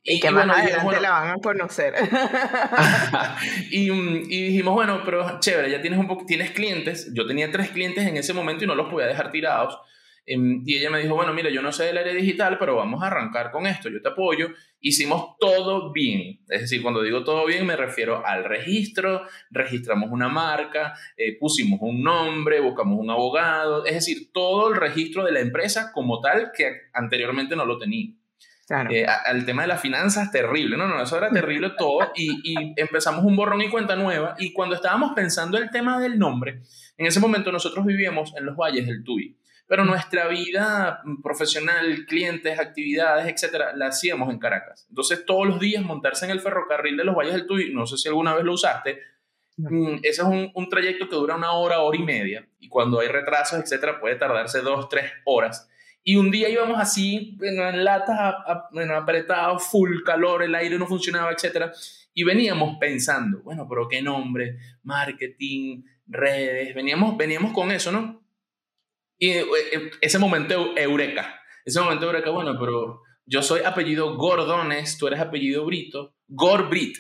y, 0.04 0.20
que 0.20 0.32
más 0.32 0.50
adelante 0.50 1.00
la 1.00 1.12
van 1.12 1.30
a 1.30 1.36
conocer. 1.36 1.94
y, 3.72 3.92
y, 3.92 4.48
dijimos, 4.48 4.74
bueno, 4.74 5.02
pero 5.06 5.40
chévere, 5.40 5.70
ya 5.70 5.82
tienes, 5.82 6.00
un 6.00 6.26
tienes 6.26 6.52
clientes. 6.52 7.12
Yo 7.14 7.28
tenía 7.28 7.52
tres 7.52 7.70
clientes 7.70 8.08
en 8.08 8.18
ese 8.18 8.34
momento 8.34 8.64
y 8.64 8.68
no 8.68 8.76
los 8.76 8.90
podía 8.90 9.08
dejar 9.08 9.32
tirados. 9.32 9.78
Em, 10.30 10.62
y 10.66 10.76
ella 10.76 10.90
me 10.90 11.00
dijo, 11.00 11.16
bueno, 11.16 11.34
mira, 11.34 11.50
yo 11.50 11.62
no 11.62 11.72
sé 11.72 11.86
del 11.86 11.98
área 11.98 12.14
digital, 12.14 12.58
pero 12.60 12.76
vamos 12.76 13.02
a 13.02 13.08
arrancar 13.08 13.50
con 13.50 13.66
esto, 13.66 13.88
yo 13.90 14.02
te 14.02 14.10
apoyo. 14.10 14.50
Hicimos 14.82 15.38
todo 15.40 15.94
bien. 15.94 16.42
Es 16.50 16.62
decir, 16.62 16.82
cuando 16.82 17.02
digo 17.02 17.24
todo 17.24 17.46
bien 17.46 17.66
me 17.66 17.78
refiero 17.78 18.26
al 18.26 18.44
registro, 18.44 19.24
registramos 19.50 20.12
una 20.12 20.28
marca, 20.28 20.94
eh, 21.16 21.38
pusimos 21.40 21.80
un 21.82 22.04
nombre, 22.04 22.60
buscamos 22.60 23.00
un 23.00 23.10
abogado, 23.10 23.86
es 23.86 23.94
decir, 23.94 24.32
todo 24.34 24.70
el 24.70 24.76
registro 24.76 25.24
de 25.24 25.32
la 25.32 25.40
empresa 25.40 25.92
como 25.94 26.20
tal 26.20 26.52
que 26.56 26.74
anteriormente 26.94 27.56
no 27.56 27.66
lo 27.66 27.78
tenía. 27.78 28.12
Eh, 28.70 29.06
al 29.06 29.46
tema 29.46 29.62
de 29.62 29.70
las 29.70 29.82
finanzas, 29.82 30.30
terrible. 30.32 30.76
No, 30.76 30.88
no, 30.88 31.02
eso 31.02 31.18
era 31.18 31.30
terrible 31.30 31.72
todo. 31.78 32.12
Y, 32.16 32.74
empezamos 32.76 33.24
un 33.24 33.36
borrón 33.36 33.62
y 33.62 33.70
cuenta 33.70 33.96
nueva. 33.96 34.36
Y 34.40 34.52
cuando 34.52 34.76
estábamos 34.76 35.14
pensando 35.16 35.58
el 35.58 35.70
tema 35.70 36.00
del 36.00 36.20
nombre, 36.20 36.62
en 36.98 37.06
ese 37.06 37.20
momento 37.20 37.52
nosotros 37.52 37.86
vivíamos 37.86 38.34
en 38.36 38.46
los 38.46 38.58
valles 38.58 38.86
del 38.86 39.04
Tuy. 39.04 39.38
Pero 39.68 39.86
nuestra 39.86 40.28
vida 40.28 41.02
profesional, 41.24 42.06
clientes, 42.08 42.60
actividades, 42.60 43.28
etcétera, 43.28 43.74
la 43.76 43.88
hacíamos 43.88 44.30
en 44.32 44.40
Caracas. 44.40 44.86
Entonces, 44.90 45.26
todos 45.26 45.48
los 45.48 45.60
días 45.60 45.84
montarse 45.84 46.26
en 46.26 46.32
el 46.32 46.40
ferrocarril 46.40 46.96
de 46.96 47.04
los 47.04 47.16
valles 47.16 47.34
del 47.34 47.48
Tuy, 47.48 47.74
no 47.74 47.86
sé 47.86 47.98
si 47.98 48.08
alguna 48.08 48.34
vez 48.34 48.46
lo 48.46 48.54
usaste, 48.54 49.00
mm, 49.58 49.96
ese 50.04 50.22
es 50.22 50.28
un, 50.28 50.52
un, 50.54 50.70
trayecto 50.70 51.10
que 51.10 51.16
dura 51.16 51.36
una 51.36 51.52
hora, 51.52 51.82
hora 51.82 51.98
y 51.98 52.04
media. 52.04 52.48
Y 52.60 52.70
cuando 52.70 53.02
hay 53.02 53.10
retrasos, 53.10 53.60
etcétera, 53.60 54.00
puede 54.00 54.16
tardarse 54.16 54.62
dos, 54.62 54.88
tres 54.88 55.12
horas. 55.26 55.70
Y 56.10 56.16
un 56.16 56.32
día 56.32 56.48
íbamos 56.48 56.80
así, 56.80 57.38
en 57.42 57.84
latas, 57.84 58.36
bueno, 58.72 58.96
apretados, 58.96 59.62
full 59.68 60.04
calor, 60.06 60.42
el 60.42 60.56
aire 60.56 60.80
no 60.80 60.88
funcionaba, 60.88 61.34
etc. 61.34 61.70
Y 62.14 62.24
veníamos 62.24 62.78
pensando, 62.80 63.42
bueno, 63.44 63.68
pero 63.68 63.90
qué 63.90 64.02
nombre, 64.02 64.58
marketing, 64.84 65.84
redes, 66.06 66.74
veníamos, 66.74 67.18
veníamos 67.18 67.52
con 67.52 67.72
eso, 67.72 67.92
¿no? 67.92 68.26
Y 69.18 69.32
eh, 69.32 69.46
eh, 69.74 69.92
ese 70.00 70.18
momento 70.18 70.78
eureka, 70.78 71.42
ese 71.66 71.82
momento 71.82 72.06
eureka, 72.06 72.30
bueno, 72.30 72.58
pero 72.58 73.02
yo 73.26 73.44
soy 73.44 73.64
apellido 73.66 74.16
Gordones, 74.16 74.98
tú 74.98 75.08
eres 75.08 75.20
apellido 75.20 75.66
Brito, 75.66 76.16
Gorbrit. 76.30 76.96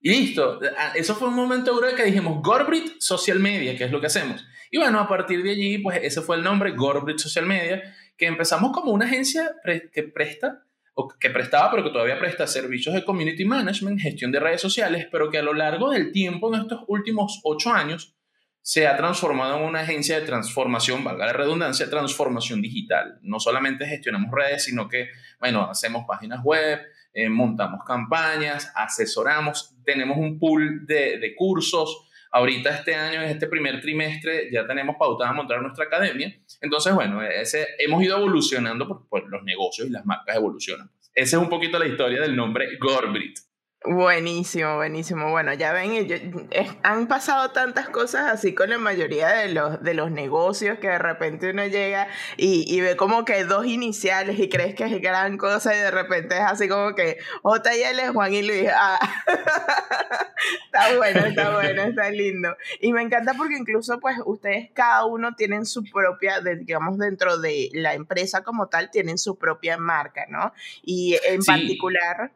Y 0.00 0.10
listo, 0.10 0.60
ah, 0.78 0.92
eso 0.94 1.16
fue 1.16 1.26
un 1.26 1.34
momento 1.34 1.72
eureka, 1.72 2.04
dijimos 2.04 2.40
Gorbrit 2.40 3.00
Social 3.00 3.40
Media, 3.40 3.76
que 3.76 3.82
es 3.82 3.90
lo 3.90 4.00
que 4.00 4.06
hacemos. 4.06 4.46
Y 4.70 4.78
bueno, 4.78 5.00
a 5.00 5.08
partir 5.08 5.42
de 5.42 5.50
allí, 5.50 5.78
pues 5.78 5.98
ese 6.02 6.20
fue 6.20 6.36
el 6.36 6.42
nombre, 6.42 6.72
Gorbrit 6.72 7.18
Social 7.18 7.46
Media, 7.46 7.82
que 8.16 8.26
empezamos 8.26 8.72
como 8.72 8.92
una 8.92 9.06
agencia 9.06 9.54
que 9.92 10.02
presta, 10.04 10.64
o 10.94 11.08
que 11.08 11.30
prestaba, 11.30 11.70
pero 11.70 11.82
que 11.82 11.90
todavía 11.90 12.18
presta 12.18 12.46
servicios 12.46 12.94
de 12.94 13.04
community 13.04 13.44
management, 13.44 14.00
gestión 14.00 14.30
de 14.30 14.40
redes 14.40 14.60
sociales, 14.60 15.08
pero 15.10 15.30
que 15.30 15.38
a 15.38 15.42
lo 15.42 15.52
largo 15.52 15.90
del 15.90 16.12
tiempo, 16.12 16.54
en 16.54 16.62
estos 16.62 16.84
últimos 16.86 17.40
ocho 17.42 17.72
años, 17.72 18.14
se 18.62 18.86
ha 18.86 18.96
transformado 18.96 19.58
en 19.58 19.64
una 19.64 19.80
agencia 19.80 20.18
de 20.18 20.24
transformación, 20.24 21.04
valga 21.04 21.26
la 21.26 21.32
redundancia, 21.34 21.90
transformación 21.90 22.62
digital. 22.62 23.18
No 23.20 23.38
solamente 23.38 23.86
gestionamos 23.86 24.30
redes, 24.32 24.64
sino 24.64 24.88
que, 24.88 25.08
bueno, 25.38 25.68
hacemos 25.68 26.04
páginas 26.06 26.42
web, 26.42 26.80
eh, 27.12 27.28
montamos 27.28 27.84
campañas, 27.84 28.72
asesoramos, 28.74 29.76
tenemos 29.84 30.16
un 30.16 30.38
pool 30.38 30.86
de, 30.86 31.18
de, 31.18 31.34
cursos. 31.34 32.08
Ahorita 32.36 32.70
este 32.70 32.96
año, 32.96 33.22
en 33.22 33.30
este 33.30 33.46
primer 33.46 33.80
trimestre, 33.80 34.50
ya 34.50 34.66
tenemos 34.66 34.96
pautada 34.98 35.32
montar 35.32 35.62
nuestra 35.62 35.84
academia. 35.84 36.36
Entonces, 36.60 36.92
bueno, 36.92 37.22
ese, 37.22 37.64
hemos 37.78 38.02
ido 38.02 38.16
evolucionando 38.16 39.06
porque 39.08 39.28
los 39.28 39.44
negocios 39.44 39.86
y 39.86 39.92
las 39.92 40.04
marcas 40.04 40.34
evolucionan. 40.34 40.90
Esa 41.14 41.36
es 41.36 41.42
un 41.42 41.48
poquito 41.48 41.78
la 41.78 41.86
historia 41.86 42.20
del 42.20 42.34
nombre 42.34 42.76
Gorbrit. 42.80 43.38
Buenísimo, 43.86 44.76
buenísimo. 44.76 45.30
Bueno, 45.30 45.52
ya 45.52 45.74
ven, 45.74 46.48
han 46.82 47.06
pasado 47.06 47.50
tantas 47.50 47.90
cosas 47.90 48.32
así 48.32 48.54
con 48.54 48.70
la 48.70 48.78
mayoría 48.78 49.28
de 49.28 49.52
los, 49.52 49.82
de 49.82 49.92
los 49.92 50.10
negocios 50.10 50.78
que 50.78 50.88
de 50.88 50.98
repente 50.98 51.50
uno 51.50 51.66
llega 51.66 52.08
y, 52.38 52.80
ve 52.80 52.96
como 52.96 53.26
que 53.26 53.44
dos 53.44 53.66
iniciales 53.66 54.38
y 54.38 54.48
crees 54.48 54.74
que 54.74 54.84
es 54.84 55.02
gran 55.02 55.36
cosa 55.36 55.74
y 55.76 55.80
de 55.80 55.90
repente 55.90 56.34
es 56.34 56.40
así 56.40 56.66
como 56.66 56.94
que 56.94 57.18
JL, 57.42 58.10
Juan 58.14 58.32
y 58.32 58.40
Luis. 58.40 58.70
Ah. 58.74 58.98
está 60.64 60.96
bueno, 60.96 61.20
está 61.20 61.50
bueno, 61.50 61.82
está 61.82 62.10
lindo. 62.10 62.56
Y 62.80 62.90
me 62.94 63.02
encanta 63.02 63.34
porque 63.34 63.58
incluso 63.58 64.00
pues 64.00 64.16
ustedes 64.24 64.70
cada 64.72 65.04
uno 65.04 65.34
tienen 65.34 65.66
su 65.66 65.84
propia, 65.84 66.40
digamos 66.40 66.96
dentro 66.96 67.36
de 67.36 67.68
la 67.74 67.92
empresa 67.92 68.42
como 68.44 68.68
tal, 68.68 68.90
tienen 68.90 69.18
su 69.18 69.36
propia 69.36 69.76
marca, 69.76 70.24
¿no? 70.30 70.54
Y 70.82 71.18
en 71.28 71.44
particular 71.44 72.32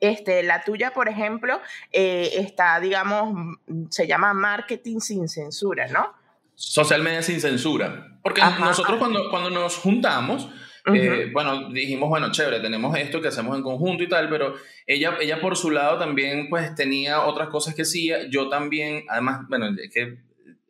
este, 0.00 0.42
la 0.42 0.62
tuya, 0.62 0.92
por 0.92 1.08
ejemplo, 1.08 1.60
eh, 1.92 2.30
está, 2.34 2.80
digamos, 2.80 3.56
se 3.90 4.06
llama 4.06 4.34
marketing 4.34 5.00
sin 5.00 5.28
censura, 5.28 5.88
¿no? 5.88 6.12
Social 6.54 7.02
media 7.02 7.22
sin 7.22 7.40
censura. 7.40 8.18
Porque 8.22 8.42
nosotros 8.60 8.98
cuando, 8.98 9.30
cuando 9.30 9.50
nos 9.50 9.76
juntamos, 9.76 10.48
eh, 10.94 11.30
bueno, 11.32 11.70
dijimos, 11.70 12.08
bueno, 12.08 12.30
chévere, 12.30 12.60
tenemos 12.60 12.96
esto 12.96 13.20
que 13.20 13.28
hacemos 13.28 13.56
en 13.56 13.62
conjunto 13.62 14.02
y 14.02 14.08
tal, 14.08 14.28
pero 14.28 14.54
ella, 14.86 15.16
ella 15.20 15.40
por 15.40 15.56
su 15.56 15.70
lado 15.70 15.98
también 15.98 16.48
pues 16.48 16.74
tenía 16.74 17.22
otras 17.24 17.48
cosas 17.48 17.74
que 17.74 17.82
hacía, 17.82 18.28
yo 18.28 18.48
también, 18.48 19.04
además, 19.08 19.46
bueno, 19.48 19.68
es 19.80 19.90
que 19.92 20.18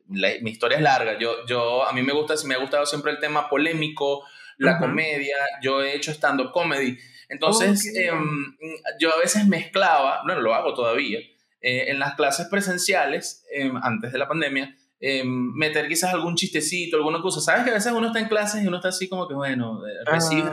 mi 0.09 0.51
historia 0.51 0.79
es 0.79 0.83
larga, 0.83 1.19
yo, 1.19 1.47
yo, 1.47 1.87
a 1.87 1.93
mí 1.93 2.03
me 2.03 2.13
gusta, 2.13 2.35
me 2.47 2.55
ha 2.55 2.59
gustado 2.59 2.87
siempre 2.87 3.13
el 3.13 3.19
tema 3.19 3.49
polémico, 3.49 4.25
la 4.57 4.79
comedia, 4.79 5.37
yo 5.63 5.83
he 5.83 5.95
hecho 5.95 6.11
stand-up 6.11 6.51
comedy, 6.53 6.99
entonces, 7.29 7.93
em, 7.95 8.57
yo 8.99 9.15
a 9.15 9.19
veces 9.19 9.47
mezclaba, 9.47 10.23
bueno, 10.25 10.41
lo 10.41 10.55
hago 10.55 10.75
todavía, 10.75 11.19
eh, 11.61 11.87
en 11.89 11.99
las 11.99 12.15
clases 12.15 12.47
presenciales, 12.47 13.45
em, 13.53 13.77
antes 13.83 14.13
de 14.13 14.19
la 14.19 14.29
pandemia, 14.29 14.75
em, 15.01 15.53
meter 15.55 15.87
quizás 15.89 16.15
algún 16.15 16.35
chistecito, 16.37 16.97
alguna 16.97 17.21
cosa. 17.21 17.41
Sabes 17.41 17.65
que 17.65 17.71
a 17.71 17.75
veces 17.75 17.93
uno 17.93 18.09
está 18.09 18.19
en 18.19 18.29
clases 18.29 18.65
y 18.65 18.67
uno 18.67 18.77
está 18.77 18.89
así 18.89 19.09
como 19.09 19.29
que, 19.29 19.35
bueno, 19.35 19.87
eh, 19.87 19.93
recibe, 20.05 20.51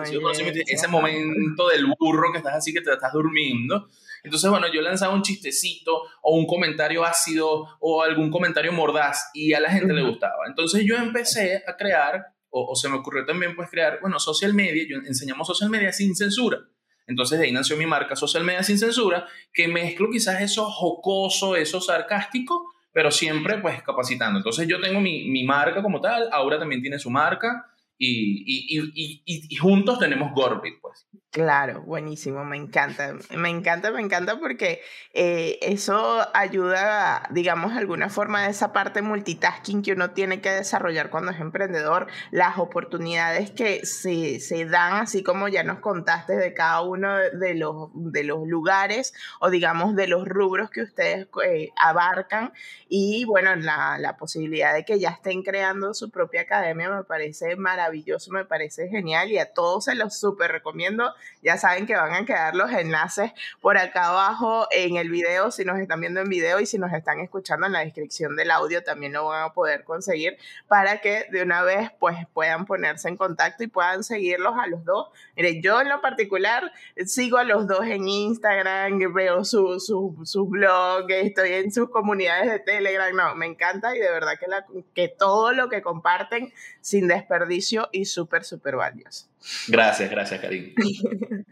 ese 0.67 0.88
momento 0.88 1.67
del 1.70 1.86
burro 1.98 2.32
que 2.32 2.39
estás 2.39 2.55
así 2.55 2.74
que 2.74 2.82
te 2.82 2.91
estás 2.91 3.13
durmiendo. 3.13 3.88
Entonces, 4.24 4.50
bueno, 4.50 4.67
yo 4.72 4.82
lanzaba 4.82 5.13
un 5.13 5.22
chistecito 5.22 6.01
o 6.24 6.36
un 6.36 6.48
comentario 6.48 7.05
ácido 7.05 7.67
o 7.79 8.01
algún 8.01 8.32
comentario 8.32 8.74
mordaz 8.74 9.29
y 9.34 9.53
a 9.53 9.60
la 9.60 9.70
gente 9.70 9.94
le 9.94 10.01
gustaba. 10.01 10.48
Entonces 10.48 10.84
yo 10.86 10.96
empecé 10.96 11.63
a 11.67 11.77
crear 11.77 12.34
o, 12.57 12.75
se 12.75 12.88
me 12.88 12.95
ocurrió 12.95 13.25
también 13.25 13.55
pues 13.55 13.69
crear, 13.69 14.00
bueno, 14.01 14.17
social 14.17 14.53
media, 14.53 14.85
yo 14.88 14.97
enseñamos 15.05 15.47
social 15.47 15.69
media 15.69 15.91
sin 15.91 16.15
censura. 16.15 16.59
Entonces 17.07 17.38
de 17.38 17.45
ahí 17.45 17.51
nació 17.51 17.75
mi 17.77 17.85
marca 17.85 18.15
Social 18.15 18.43
Media 18.43 18.63
Sin 18.63 18.79
Censura, 18.79 19.27
que 19.53 19.67
mezclo 19.67 20.09
quizás 20.09 20.41
eso 20.41 20.65
jocoso, 20.71 21.55
eso 21.55 21.79
sarcástico, 21.79 22.74
pero 22.91 23.12
siempre 23.12 23.59
pues 23.59 23.83
capacitando. 23.83 24.39
Entonces 24.39 24.67
yo 24.67 24.81
tengo 24.81 25.00
mi, 25.01 25.29
mi 25.29 25.43
marca 25.43 25.83
como 25.83 26.01
tal, 26.01 26.29
Aura 26.31 26.57
también 26.57 26.81
tiene 26.81 26.97
su 26.97 27.12
marca 27.12 27.67
y, 27.97 28.43
y, 28.47 28.79
y, 28.95 29.21
y 29.25 29.55
juntos 29.55 30.00
tenemos 30.00 30.31
Gorbit, 30.33 30.79
pues. 30.81 31.07
Claro, 31.35 31.81
buenísimo, 31.81 32.45
me 32.45 32.55
encanta, 32.55 33.13
me 33.35 33.49
encanta, 33.49 33.91
me 33.91 33.99
encanta 33.99 34.39
porque 34.39 34.79
eh, 35.13 35.59
eso 35.61 36.25
ayuda, 36.33 37.27
digamos, 37.29 37.73
de 37.73 37.79
alguna 37.79 38.07
forma 38.07 38.43
a 38.43 38.49
esa 38.49 38.71
parte 38.71 39.01
multitasking 39.01 39.81
que 39.81 39.91
uno 39.91 40.11
tiene 40.11 40.39
que 40.39 40.49
desarrollar 40.51 41.09
cuando 41.09 41.33
es 41.33 41.41
emprendedor, 41.41 42.07
las 42.31 42.57
oportunidades 42.57 43.51
que 43.51 43.85
se, 43.85 44.39
se 44.39 44.63
dan, 44.63 44.93
así 44.93 45.23
como 45.23 45.49
ya 45.49 45.63
nos 45.63 45.79
contaste 45.79 46.37
de 46.37 46.53
cada 46.53 46.83
uno 46.83 47.17
de 47.17 47.53
los, 47.53 47.89
de 47.93 48.23
los 48.23 48.47
lugares 48.47 49.13
o 49.41 49.49
digamos 49.49 49.93
de 49.97 50.07
los 50.07 50.25
rubros 50.25 50.69
que 50.69 50.83
ustedes 50.83 51.27
eh, 51.45 51.67
abarcan 51.75 52.53
y 52.87 53.25
bueno, 53.25 53.53
la, 53.57 53.97
la 53.97 54.15
posibilidad 54.15 54.73
de 54.73 54.85
que 54.85 55.01
ya 55.01 55.09
estén 55.09 55.43
creando 55.43 55.93
su 55.93 56.09
propia 56.11 56.43
academia 56.43 56.89
me 56.89 57.03
parece 57.03 57.57
maravilloso, 57.57 58.31
me 58.31 58.45
parece 58.45 58.87
genial 58.87 59.31
y 59.31 59.37
a 59.37 59.51
todos 59.51 59.83
se 59.83 59.95
los 59.95 60.17
súper 60.17 60.53
recomiendo 60.53 61.13
ya 61.41 61.58
saben 61.58 61.86
que 61.86 61.96
van 61.96 62.13
a 62.13 62.25
quedar 62.25 62.55
los 62.55 62.72
enlaces 62.72 63.32
por 63.62 63.77
acá 63.77 64.08
abajo 64.08 64.67
en 64.72 64.98
el 64.98 65.10
video, 65.10 65.51
si 65.51 65.63
nos 65.63 65.79
están 65.79 66.00
viendo 66.00 66.22
en 66.22 66.29
video 66.29 66.60
y 66.60 66.65
si 66.65 66.77
nos 66.77 66.91
están 66.94 67.20
escuchando 67.20 67.67
en 67.67 67.74
la 67.74 67.79
descripción 67.79 68.36
del 68.36 68.51
audio 68.51 68.84
también 68.84 69.13
lo 69.13 69.27
van 69.27 69.44
a 69.44 69.53
poder 69.53 69.84
conseguir 69.84 70.38
para 70.67 71.01
que 71.01 71.25
de 71.32 71.44
una 71.44 71.63
vez 71.63 71.91
pues 72.00 72.17
puedan 72.34 72.65
ponerse 72.65 73.10
en 73.10 73.17
contacto 73.17 73.63
y 73.63 73.67
puedan 73.67 74.03
seguirlos 74.03 74.55
a 74.58 74.67
los 74.67 74.84
dos. 74.86 75.08
Mire, 75.36 75.62
yo 75.62 75.82
en 75.82 75.89
lo 75.89 76.01
particular 76.01 76.72
sigo 77.05 77.38
a 77.38 77.44
los 77.44 77.67
dos 77.67 77.86
en 77.86 78.08
Instagram, 78.08 79.13
veo 79.13 79.46
su, 79.46 79.79
su, 79.79 80.20
su 80.24 80.46
blog, 80.48 81.10
estoy 81.10 81.53
en 81.53 81.72
sus 81.72 81.89
comunidades 81.89 82.51
de 82.51 82.60
Telegram, 82.60 83.15
no, 83.15 83.36
me 83.36 83.46
encanta 83.46 83.96
y 83.96 84.00
de 84.00 84.10
verdad 84.10 84.34
que, 84.39 84.48
la, 84.48 84.65
que 84.94 85.08
todo 85.08 85.53
lo 85.53 85.70
que 85.70 85.82
comparten 85.82 86.53
sin 86.85 87.07
desperdicio 87.07 87.89
y 87.91 88.05
súper, 88.05 88.43
súper 88.43 88.75
valioso. 88.75 89.25
Gracias, 89.67 90.07
gracias, 90.07 90.39
Karim. 90.39 90.75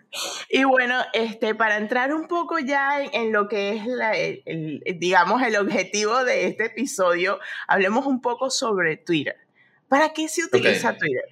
y 0.49 0.63
bueno, 0.63 1.01
este, 1.11 1.55
para 1.55 1.77
entrar 1.77 2.13
un 2.13 2.27
poco 2.27 2.59
ya 2.59 3.03
en, 3.03 3.31
lo 3.31 3.47
que 3.47 3.71
es, 3.71 3.87
la, 3.87 4.11
el, 4.11 4.83
digamos, 4.99 5.41
el 5.41 5.55
objetivo 5.55 6.23
de 6.23 6.45
este 6.45 6.65
episodio, 6.65 7.39
hablemos 7.67 8.05
un 8.05 8.21
poco 8.21 8.51
sobre 8.51 8.95
Twitter. 8.95 9.37
¿Para 9.87 10.13
qué 10.13 10.27
se 10.27 10.43
utiliza 10.43 10.95
Twitter? 10.99 11.25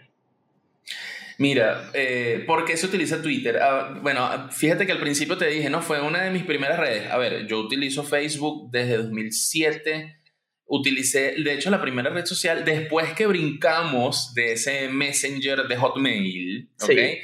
Mira, 1.38 1.92
eh, 1.94 2.44
¿por 2.48 2.66
qué 2.66 2.78
se 2.78 2.88
utiliza 2.88 3.22
Twitter? 3.22 3.60
Ah, 3.62 4.00
bueno, 4.02 4.50
fíjate 4.50 4.88
que 4.88 4.94
al 4.94 5.00
principio 5.00 5.38
te 5.38 5.46
dije, 5.46 5.70
¿no? 5.70 5.84
Fue 5.84 6.02
una 6.02 6.24
de 6.24 6.32
mis 6.32 6.44
primeras 6.44 6.80
redes. 6.80 7.12
A 7.12 7.20
ver, 7.20 7.46
yo 7.46 7.60
utilizo 7.60 8.04
Facebook 8.04 8.72
desde 8.72 8.98
2007 8.98 10.21
utilicé, 10.74 11.36
de 11.38 11.54
hecho, 11.54 11.70
la 11.70 11.82
primera 11.82 12.10
red 12.10 12.26
social, 12.26 12.64
después 12.64 13.14
que 13.14 13.28
brincamos 13.28 14.34
de 14.34 14.54
ese 14.54 14.88
Messenger 14.88 15.68
de 15.68 15.76
Hotmail, 15.76 16.70
que, 16.88 17.22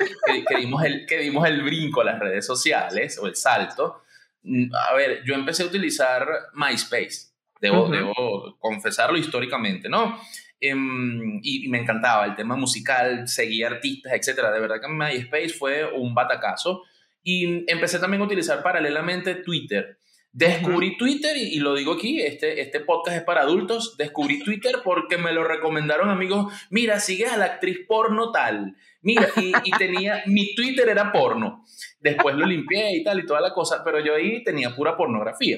dimos 0.60 0.84
el, 0.84 1.06
que 1.06 1.20
dimos 1.20 1.48
el 1.48 1.64
brinco 1.64 2.02
a 2.02 2.06
las 2.06 2.20
redes 2.20 2.46
sociales 2.46 3.18
o 3.18 3.26
el 3.26 3.38
salto, 3.38 4.04
mm, 4.44 4.66
a 4.90 4.94
ver, 4.96 5.24
yo 5.26 5.34
empecé 5.34 5.64
a 5.64 5.68
utilizar 5.68 6.28
MySpace, 6.54 7.32
debo, 7.62 7.88
debo 7.88 8.58
confesarlo 8.60 9.18
históricamente, 9.18 9.88
¿no? 9.88 10.20
Em, 10.60 11.40
y, 11.42 11.70
me 11.70 11.80
encantaba 11.80 12.26
el 12.26 12.36
tema 12.36 12.58
musical, 12.58 13.30
seguía 13.30 13.68
artistas, 13.68 14.12
etcétera. 14.14 14.52
De 14.52 14.60
verdad 14.60 14.82
que 14.82 14.88
MySpace 14.88 15.50
fue 15.50 15.86
un 15.86 16.14
batacazo. 16.14 16.84
Y 17.24 17.70
empecé 17.72 18.00
también 18.00 18.22
a 18.22 18.26
utilizar 18.26 18.64
paralelamente 18.64 19.36
Twitter. 19.36 19.97
Descubrí 20.38 20.98
Twitter 20.98 21.36
y, 21.36 21.58
lo 21.58 21.74
digo 21.74 21.94
aquí, 21.94 22.22
este, 22.22 22.62
este 22.62 22.82
podcast 22.82 23.18
es 23.18 23.24
para 23.24 23.42
adultos, 23.42 23.98
descubrí 23.98 24.38
Twitter 24.44 24.76
porque 24.84 25.18
me 25.18 25.34
lo 25.34 25.44
recomendaron 25.44 26.12
amigos, 26.12 26.54
mira, 26.70 27.00
sigues 27.00 27.32
a 27.32 27.38
la 27.38 27.46
actriz 27.46 27.80
porno 27.88 28.32
tal, 28.32 28.76
mira, 29.02 29.28
y, 29.38 29.52
y, 29.64 29.72
tenía, 29.80 30.22
mi 30.28 30.54
Twitter 30.54 30.90
era 30.90 31.12
porno, 31.12 31.66
después 32.00 32.36
lo 32.36 32.46
limpié 32.46 32.98
y 32.98 33.04
tal 33.04 33.20
y 33.20 33.26
toda 33.26 33.42
la 33.42 33.52
cosa, 33.52 33.84
pero 33.84 34.00
yo 34.00 34.14
ahí 34.14 34.44
tenía 34.44 34.76
pura 34.76 34.96
pornografía. 34.96 35.58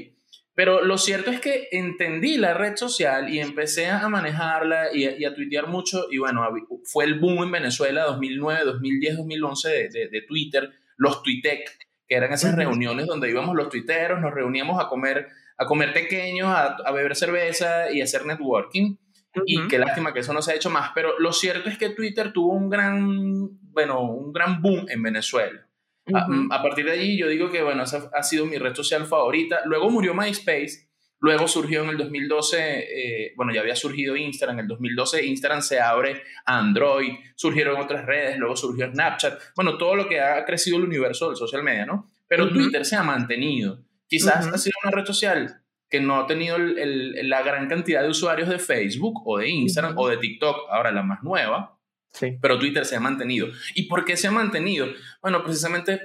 Pero 0.55 0.81
lo 0.81 0.97
cierto 0.97 1.29
es 1.29 1.41
que 1.41 1.67
entendí 1.71 2.37
la 2.37 2.53
red 2.53 2.77
social 2.77 3.33
y 3.33 3.39
empecé 3.39 3.87
a 3.87 4.07
manejarla 4.07 4.93
y, 4.93 5.25
a 5.25 5.33
tuitear 5.33 5.67
mucho. 5.67 6.07
Y 6.09 6.19
bueno, 6.19 6.45
fue 6.85 7.03
el 7.03 7.19
boom 7.19 7.43
en 7.43 7.51
Venezuela 7.51 8.03
2009, 8.03 8.61
2010, 8.63 9.17
2011 9.17 9.69
de, 9.69 10.09
de, 10.09 10.21
Twitter, 10.23 10.69
los 10.97 11.21
Tuitec, 11.21 11.77
que 12.09 12.15
eran 12.15 12.33
esas 12.33 12.55
reuniones 12.55 13.05
donde 13.05 13.29
íbamos 13.29 13.55
los 13.55 13.69
tuiteros, 13.69 14.19
nos 14.19 14.33
reuníamos 14.33 14.83
a 14.83 14.89
comer, 14.89 15.27
a 15.57 15.65
comer 15.65 15.93
pequeños, 15.93 16.47
a, 16.47 16.75
a 16.83 16.91
beber 16.91 17.15
cerveza 17.15 17.91
y 17.91 18.01
a 18.01 18.03
hacer 18.03 18.25
networking. 18.25 18.97
Y 19.45 19.67
qué 19.67 19.77
lástima 19.77 20.11
que 20.11 20.19
eso 20.19 20.33
no 20.33 20.41
se 20.41 20.51
ha 20.51 20.55
hecho 20.55 20.69
más. 20.69 20.91
Pero 20.95 21.19
lo 21.19 21.31
cierto 21.31 21.69
es 21.69 21.77
que 21.77 21.91
Twitter 21.91 22.33
tuvo 22.33 22.53
un 22.53 22.69
gran, 22.69 23.49
bueno, 23.71 24.01
un 24.01 24.33
gran 24.33 24.61
boom 24.61 24.87
en 24.89 25.03
Venezuela. 25.03 25.67
a, 26.11 26.63
partir 26.63 26.85
de 26.85 26.91
allí 26.91 27.17
yo 27.17 27.27
digo 27.27 27.51
que, 27.51 27.61
bueno, 27.61 27.83
esa 27.83 28.09
ha 28.13 28.23
sido 28.23 28.45
mi 28.45 28.57
red 28.57 28.73
social 28.73 29.05
favorita. 29.05 29.61
Luego 29.65 29.89
murió 29.89 30.13
MySpace. 30.13 30.88
Luego 31.21 31.47
surgió 31.47 31.83
en 31.83 31.89
el 31.89 31.97
2012, 31.97 32.57
eh, 32.59 33.33
bueno, 33.35 33.53
ya 33.53 33.61
había 33.61 33.75
surgido 33.75 34.15
Instagram. 34.15 34.59
En 34.59 34.63
el 34.63 34.67
2012 34.67 35.25
Instagram 35.25 35.61
se 35.61 35.79
abre 35.79 36.23
a 36.45 36.59
Android. 36.59 37.13
Surgieron 37.35 37.79
otras 37.79 38.05
redes. 38.05 38.37
Luego 38.37 38.55
surgió 38.55 38.89
Snapchat. 38.91 39.39
Bueno, 39.55 39.77
todo 39.77 39.95
lo 39.95 40.07
que 40.07 40.21
ha 40.21 40.45
crecido 40.45 40.77
el 40.77 40.83
universo 40.83 41.27
del 41.27 41.37
social 41.37 41.63
media, 41.63 41.85
¿no? 41.85 42.09
Pero 42.27 42.49
Twitter 42.49 42.85
se 42.85 42.95
ha 42.95 43.03
mantenido. 43.03 43.79
Quizás 44.07 44.47
ha 44.47 44.57
sido 44.57 44.73
una 44.83 44.91
red 44.91 45.05
social 45.05 45.61
que 45.89 45.99
no 45.99 46.19
ha 46.19 46.27
tenido 46.27 46.57
la 46.57 47.41
gran 47.41 47.67
cantidad 47.67 48.03
de 48.03 48.09
usuarios 48.09 48.47
de 48.47 48.59
Facebook 48.59 49.21
o 49.25 49.39
de 49.39 49.49
Instagram 49.49 49.97
o 49.97 50.07
de 50.07 50.17
TikTok, 50.17 50.67
ahora 50.69 50.91
la 50.91 51.01
más 51.01 51.23
nueva, 51.23 51.79
sí. 52.11 52.37
pero 52.39 52.59
Twitter 52.59 52.85
se 52.85 52.95
ha 52.95 52.99
mantenido. 52.99 53.47
¿Y 53.73 53.83
por 53.83 54.05
qué 54.05 54.15
se 54.15 54.27
ha 54.27 54.31
mantenido? 54.31 54.87
Bueno, 55.21 55.43
precisamente 55.43 55.99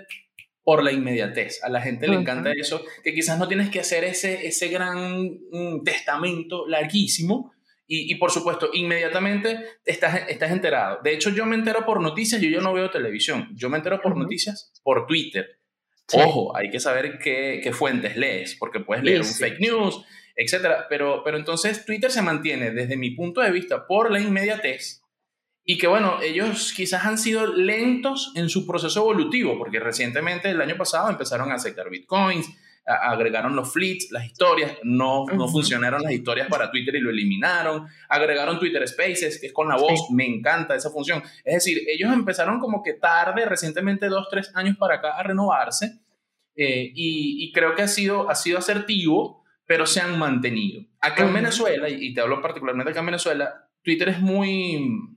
por 0.64 0.82
la 0.82 0.90
inmediatez. 0.90 1.62
A 1.62 1.68
la 1.68 1.80
gente 1.80 2.08
le 2.08 2.16
encanta 2.16 2.50
eso, 2.50 2.82
que 3.04 3.14
quizás 3.14 3.38
no 3.38 3.46
tienes 3.46 3.68
que 3.68 3.80
hacer 3.80 4.02
ese, 4.02 4.46
ese 4.46 4.68
gran 4.68 5.38
mm, 5.50 5.84
testamento 5.84 6.66
larguísimo. 6.66 7.52
Y, 7.86 8.14
por 8.14 8.30
supuesto, 8.30 8.70
inmediatamente 8.72 9.62
estás, 9.84 10.28
estás 10.28 10.50
enterado. 10.50 11.00
De 11.04 11.12
hecho, 11.12 11.28
yo 11.28 11.44
me 11.44 11.54
entero 11.54 11.84
por 11.84 12.00
noticias, 12.00 12.40
yo, 12.40 12.48
yo 12.48 12.62
no 12.62 12.72
veo 12.72 12.90
televisión. 12.90 13.50
Yo 13.54 13.68
me 13.68 13.76
entero 13.76 14.00
por 14.00 14.16
noticias 14.16 14.72
por 14.82 15.06
Twitter. 15.06 15.60
Ojo, 16.14 16.56
hay 16.56 16.70
que 16.70 16.80
saber 16.80 17.18
qué, 17.18 17.60
qué, 17.62 17.72
fuentes 17.72 18.16
lees, 18.16 18.56
porque 18.58 18.80
puedes 18.80 19.04
leer 19.04 19.20
un 19.20 19.26
fake 19.26 19.60
news, 19.60 20.02
etc. 20.34 20.86
Pero, 20.88 21.22
pero 21.22 21.36
entonces 21.36 21.84
Twitter 21.84 22.10
se 22.10 22.22
mantiene, 22.22 22.70
desde 22.70 22.96
mi 22.96 23.10
punto 23.10 23.42
de 23.42 23.52
vista, 23.52 23.86
por 23.86 24.10
la 24.10 24.18
inmediatez 24.18 25.03
y 25.64 25.78
que, 25.78 25.86
bueno, 25.86 26.20
ellos 26.22 26.74
quizás 26.76 27.06
han 27.06 27.16
sido 27.16 27.46
lentos 27.46 28.32
en 28.34 28.50
su 28.50 28.66
proceso 28.66 29.00
evolutivo, 29.00 29.56
porque 29.56 29.80
recientemente, 29.80 30.50
el 30.50 30.60
año 30.60 30.76
pasado, 30.76 31.08
empezaron 31.08 31.50
a 31.50 31.54
aceptar 31.54 31.88
bitcoins, 31.88 32.50
agregaron 32.86 33.56
los 33.56 33.72
fleets, 33.72 34.10
las 34.10 34.26
historias, 34.26 34.76
no, 34.82 35.24
no 35.24 35.48
funcionaron 35.48 36.02
las 36.02 36.12
historias 36.12 36.48
para 36.48 36.70
Twitter 36.70 36.96
y 36.96 37.00
lo 37.00 37.08
eliminaron, 37.08 37.86
agregaron 38.10 38.58
Twitter 38.58 38.86
Spaces, 38.86 39.40
que 39.40 39.46
es 39.46 39.52
con 39.54 39.68
la 39.68 39.76
voz, 39.76 40.10
me 40.10 40.26
encanta 40.26 40.74
esa 40.74 40.90
función. 40.90 41.22
Es 41.44 41.54
decir, 41.54 41.78
ellos 41.88 42.12
empezaron 42.12 42.60
como 42.60 42.82
que 42.82 42.92
tarde, 42.92 43.46
recientemente 43.46 44.08
dos, 44.08 44.28
tres 44.30 44.52
años 44.54 44.76
para 44.76 44.96
acá, 44.96 45.16
a 45.16 45.22
renovarse, 45.22 45.98
eh, 46.56 46.92
y, 46.94 47.50
creo 47.52 47.74
que 47.74 47.82
ha 47.82 47.88
sido, 47.88 48.30
ha 48.30 48.34
sido 48.34 48.58
asertivo, 48.58 49.42
pero 49.66 49.86
se 49.86 50.00
han 50.00 50.18
mantenido. 50.18 50.82
Acá 51.00 51.24
en 51.24 51.32
Venezuela, 51.32 51.88
y 51.88 52.12
te 52.12 52.20
hablo 52.20 52.42
particularmente 52.42 52.90
acá 52.90 53.00
en 53.00 53.06
Venezuela, 53.06 53.70
Twitter 53.82 54.10
es 54.10 54.20
muy 54.20 55.13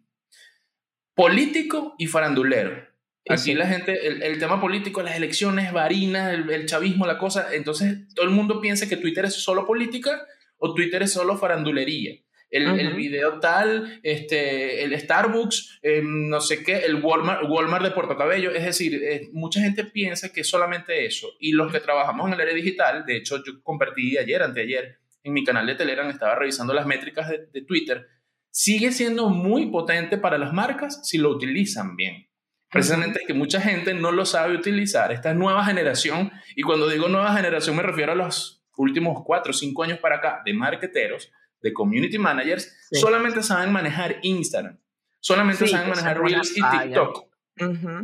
político 1.17 1.95
y 1.97 2.05
farandulero. 2.05 2.87
Aquí 3.27 3.55
la 3.55 3.67
gente, 3.67 4.07
el, 4.07 4.39
tema 4.39 4.61
político, 4.61 5.01
las 5.01 5.17
elecciones, 5.17 5.73
varinas, 5.73 6.33
el, 6.33 6.65
chavismo, 6.65 7.05
la 7.05 7.17
cosa, 7.17 7.53
entonces 7.53 8.07
todo 8.13 8.25
el 8.25 8.31
mundo 8.31 8.61
piensa 8.61 8.87
que 8.87 8.95
Twitter 8.95 9.25
es 9.25 9.33
solo 9.33 9.65
política 9.65 10.25
o 10.57 10.73
Twitter 10.73 11.03
es 11.03 11.11
solo 11.11 11.35
farandulería. 11.37 12.15
El, 12.49 12.93
video 12.93 13.41
tal, 13.41 13.99
este, 14.03 14.83
el 14.83 14.97
Starbucks, 14.97 15.79
em, 15.81 16.29
no 16.29 16.39
sé 16.39 16.63
qué, 16.63 16.77
el 16.77 17.03
Walmart, 17.03 17.49
Walmart 17.49 17.83
de 17.83 17.91
Puerto 17.91 18.15
Cabello, 18.15 18.51
es 18.51 18.63
decir, 18.63 19.01
mucha 19.33 19.59
gente 19.59 19.83
piensa 19.83 20.31
que 20.31 20.41
es 20.41 20.47
solamente 20.47 21.05
eso. 21.05 21.27
Y 21.41 21.51
los 21.51 21.73
que 21.73 21.81
trabajamos 21.81 22.27
en 22.27 22.35
el 22.35 22.41
área 22.41 22.53
digital, 22.53 23.05
de 23.05 23.17
hecho 23.17 23.43
yo 23.43 23.61
compartí 23.63 24.17
ayer, 24.17 24.41
anteayer, 24.43 24.99
en 25.23 25.33
mi 25.33 25.43
canal 25.43 25.67
de 25.67 25.75
Telegram, 25.75 26.09
estaba 26.09 26.35
revisando 26.35 26.73
las 26.73 26.85
métricas 26.85 27.27
de, 27.27 27.47
de 27.51 27.61
Twitter, 27.63 28.07
sigue 28.51 28.91
siendo 28.91 29.29
muy 29.29 29.67
potente 29.67 30.17
para 30.17 30.37
las 30.37 30.53
marcas 30.53 31.07
si 31.07 31.17
lo 31.17 31.29
utilizan 31.29 31.95
bien. 31.95 32.27
Precisamente 32.69 33.21
que 33.25 33.33
mucha 33.33 33.61
gente 33.61 33.93
no 33.93 34.11
lo 34.11 34.25
sabe 34.25 34.55
utilizar. 34.55 35.11
Esta 35.11 35.33
nueva 35.33 35.63
generación, 35.63 36.31
y 36.55 36.63
cuando 36.63 36.89
digo 36.89 37.07
nueva 37.07 37.33
generación 37.33 37.75
me 37.75 37.83
refiero 37.83 38.11
a 38.11 38.15
los 38.15 38.65
últimos 38.75 39.23
cuatro 39.25 39.51
o 39.51 39.53
cinco 39.53 39.83
años 39.83 39.99
para 39.99 40.17
acá, 40.17 40.41
de 40.45 40.53
marketeros, 40.53 41.31
de 41.61 41.73
community 41.73 42.17
managers, 42.17 42.75
solamente 42.91 43.41
saben 43.41 43.71
manejar 43.71 44.17
Instagram, 44.21 44.77
solamente 45.19 45.67
saben 45.67 45.89
manejar 45.89 46.21
Reels 46.21 46.51
y 46.57 46.61
TikTok. 46.61 47.27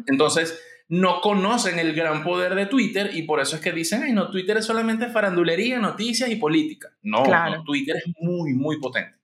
Entonces, 0.08 0.60
no 0.88 1.22
conocen 1.22 1.80
el 1.80 1.94
gran 1.94 2.24
poder 2.24 2.56
de 2.56 2.66
Twitter 2.66 3.12
y 3.14 3.24
por 3.24 3.40
eso 3.40 3.56
es 3.56 3.62
que 3.62 3.72
dicen, 3.72 4.04
ay, 4.04 4.14
no, 4.14 4.30
Twitter 4.30 4.58
es 4.58 4.66
solamente 4.66 5.08
farandulería, 5.08 5.80
noticias 5.80 6.30
y 6.30 6.36
política. 6.36 6.90
no 7.02 7.64
Twitter 7.64 7.98
es 7.98 8.14
muy, 8.20 8.54
muy 8.54 8.80
potente. 8.80 9.18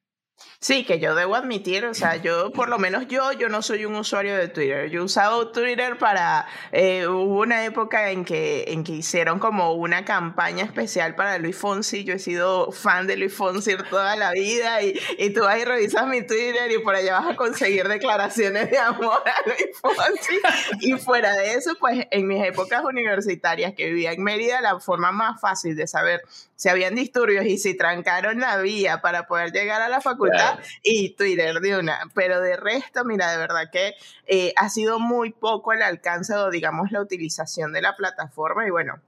Sí, 0.61 0.83
que 0.83 0.99
yo 0.99 1.15
debo 1.15 1.35
admitir, 1.35 1.85
o 1.85 1.93
sea, 1.93 2.17
yo, 2.17 2.51
por 2.51 2.67
lo 2.67 2.77
menos 2.77 3.07
yo, 3.07 3.31
yo 3.31 3.47
no 3.47 3.61
soy 3.61 3.85
un 3.85 3.95
usuario 3.95 4.35
de 4.35 4.49
Twitter. 4.49 4.89
Yo 4.89 4.99
he 4.99 5.03
usado 5.05 5.53
Twitter 5.53 5.97
para, 5.97 6.47
eh, 6.73 7.07
hubo 7.07 7.39
una 7.39 7.63
época 7.63 8.11
en 8.11 8.25
que, 8.25 8.65
en 8.67 8.83
que 8.83 8.91
hicieron 8.91 9.39
como 9.39 9.71
una 9.71 10.03
campaña 10.03 10.65
especial 10.65 11.15
para 11.15 11.37
Luis 11.37 11.55
Fonsi. 11.55 12.03
Yo 12.03 12.15
he 12.15 12.19
sido 12.19 12.73
fan 12.73 13.07
de 13.07 13.15
Luis 13.15 13.33
Fonsi 13.33 13.77
toda 13.89 14.17
la 14.17 14.31
vida 14.31 14.81
y, 14.81 14.99
y 15.17 15.29
tú 15.29 15.43
vas 15.43 15.59
y 15.59 15.63
revisas 15.63 16.05
mi 16.07 16.27
Twitter 16.27 16.69
y 16.69 16.79
por 16.79 16.93
allá 16.93 17.21
vas 17.21 17.29
a 17.29 17.35
conseguir 17.37 17.87
declaraciones 17.87 18.69
de 18.69 18.79
amor 18.79 19.23
a 19.25 19.47
Luis 19.47 19.79
Fonsi. 19.81 20.41
Y 20.81 20.97
fuera 20.97 21.31
de 21.35 21.53
eso, 21.53 21.75
pues 21.79 22.05
en 22.11 22.27
mis 22.27 22.43
épocas 22.43 22.83
universitarias 22.83 23.73
que 23.77 23.85
vivía 23.85 24.11
en 24.11 24.21
Mérida, 24.21 24.59
la 24.59 24.77
forma 24.81 25.13
más 25.13 25.39
fácil 25.39 25.77
de 25.77 25.87
saber 25.87 26.21
si 26.57 26.67
habían 26.67 26.95
disturbios 26.95 27.45
y 27.45 27.57
si 27.57 27.77
trancaron 27.77 28.41
la 28.41 28.57
vía 28.57 28.99
para 28.99 29.25
poder 29.25 29.53
llegar 29.53 29.81
a 29.81 29.87
la 29.87 30.01
facultad 30.01 30.48
y 30.83 31.15
Twitter 31.15 31.59
de 31.59 31.77
una. 31.77 31.99
Pero 32.13 32.41
de 32.41 32.57
resto, 32.57 33.03
mira, 33.05 33.31
de 33.31 33.37
verdad 33.37 33.69
que 33.71 33.95
eh, 34.27 34.53
ha 34.55 34.69
sido 34.69 34.99
muy 34.99 35.31
poco 35.31 35.73
el 35.73 35.81
alcance 35.81 36.33
o 36.33 36.49
digamos 36.49 36.91
la 36.91 37.01
utilización 37.01 37.73
de 37.73 37.81
la 37.81 37.95
plataforma 37.95 38.67
y 38.67 38.69
bueno, 38.69 39.01